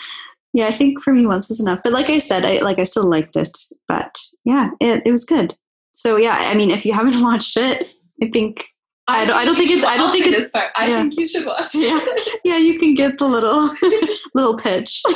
yeah, 0.53 0.67
I 0.67 0.73
think 0.73 1.01
for 1.03 1.13
me 1.13 1.27
once 1.27 1.49
was 1.49 1.61
enough. 1.61 1.81
But 1.85 1.93
like 1.93 2.11
I 2.11 2.19
said, 2.19 2.45
I 2.45 2.59
like 2.61 2.79
I 2.79 2.85
still 2.85 3.05
liked 3.09 3.37
it. 3.37 3.57
But 3.89 4.17
yeah, 4.45 4.71
it, 4.81 5.03
it 5.07 5.11
was 5.11 5.25
good. 5.25 5.57
So 5.93 6.17
yeah, 6.17 6.37
I 6.47 6.55
mean 6.55 6.71
if 6.71 6.85
you 6.87 6.93
haven't 6.93 7.23
watched 7.23 7.57
it, 7.57 7.89
I 8.23 8.29
think 8.33 8.67
I 9.09 9.25
don't- 9.25 9.35
I 9.37 9.45
don't 9.45 9.57
think 9.57 9.71
it's- 9.71 9.85
I 9.85 9.97
don't 9.97 10.13
think 10.13 10.27
it's. 10.27 10.49
it- 10.49 10.53
this. 10.53 10.63
I 10.77 10.87
yeah. 10.87 11.01
think 11.01 11.17
you 11.19 11.27
should 11.27 11.47
watch. 11.47 11.75
Yeah. 11.75 12.01
yeah, 12.45 12.59
you 12.59 12.79
can 12.79 12.95
get 12.95 13.19
the 13.19 13.27
little 13.27 13.71
little 14.35 14.57
pitch. 14.57 15.03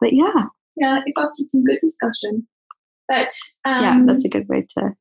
but 0.00 0.12
yeah, 0.12 0.46
yeah, 0.76 1.00
it 1.04 1.12
fostered 1.18 1.50
some 1.50 1.64
good 1.64 1.78
discussion. 1.82 2.46
But 3.08 3.32
um, 3.64 3.82
yeah, 3.84 4.02
that's 4.06 4.24
a 4.24 4.28
good 4.28 4.48
way 4.48 4.64
to 4.78 4.94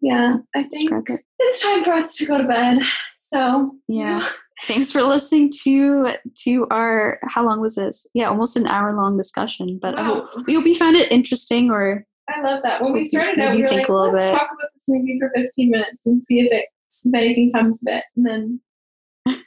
yeah. 0.00 0.36
I 0.56 0.64
think 0.64 0.90
it. 1.10 1.20
it's 1.38 1.62
time 1.62 1.84
for 1.84 1.92
us 1.92 2.16
to 2.16 2.26
go 2.26 2.38
to 2.38 2.44
bed. 2.44 2.80
So 3.18 3.72
Yeah. 3.88 4.20
Thanks 4.64 4.92
for 4.92 5.02
listening 5.02 5.50
to 5.64 6.14
to 6.44 6.66
our 6.70 7.18
how 7.28 7.44
long 7.44 7.60
was 7.60 7.74
this? 7.76 8.06
Yeah, 8.14 8.28
almost 8.28 8.56
an 8.56 8.68
hour 8.70 8.94
long 8.94 9.16
discussion. 9.16 9.78
But 9.82 9.98
I 9.98 10.04
hope 10.04 10.26
we 10.46 10.54
hope 10.54 10.66
you 10.66 10.74
found 10.74 10.96
it 10.96 11.10
interesting 11.12 11.70
or 11.70 12.04
I 12.28 12.40
love 12.42 12.62
that. 12.62 12.80
When 12.80 12.92
we 12.92 13.02
started 13.04 13.38
out, 13.40 13.56
we 13.56 13.62
were 13.62 13.68
think 13.68 13.80
like, 13.82 13.88
a 13.88 13.92
little 13.92 14.12
let's 14.12 14.24
bit. 14.24 14.32
talk 14.32 14.48
about 14.52 14.68
this 14.74 14.84
movie 14.88 15.18
for 15.20 15.30
15 15.34 15.70
minutes 15.70 16.06
and 16.06 16.22
see 16.22 16.40
if 16.40 16.52
it 16.52 16.66
if 17.04 17.14
anything 17.14 17.52
comes 17.52 17.82
of 17.82 17.94
it. 17.94 18.04
And 18.16 18.26
then 18.26 18.60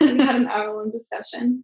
we 0.02 0.24
had 0.24 0.36
an 0.36 0.48
hour 0.48 0.76
long 0.76 0.92
discussion. 0.92 1.64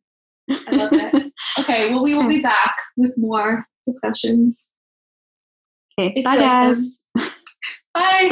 I 0.49 0.75
love 0.75 0.93
it. 0.93 1.33
Okay, 1.59 1.91
well, 1.93 2.03
we 2.03 2.15
will 2.15 2.27
be 2.27 2.41
back 2.41 2.75
with 2.97 3.17
more 3.17 3.65
discussions. 3.85 4.71
Okay, 5.99 6.21
bye 6.21 6.35
you 6.35 6.39
like 6.39 6.39
them. 6.39 6.73
guys. 6.73 7.07
Bye. 7.93 8.31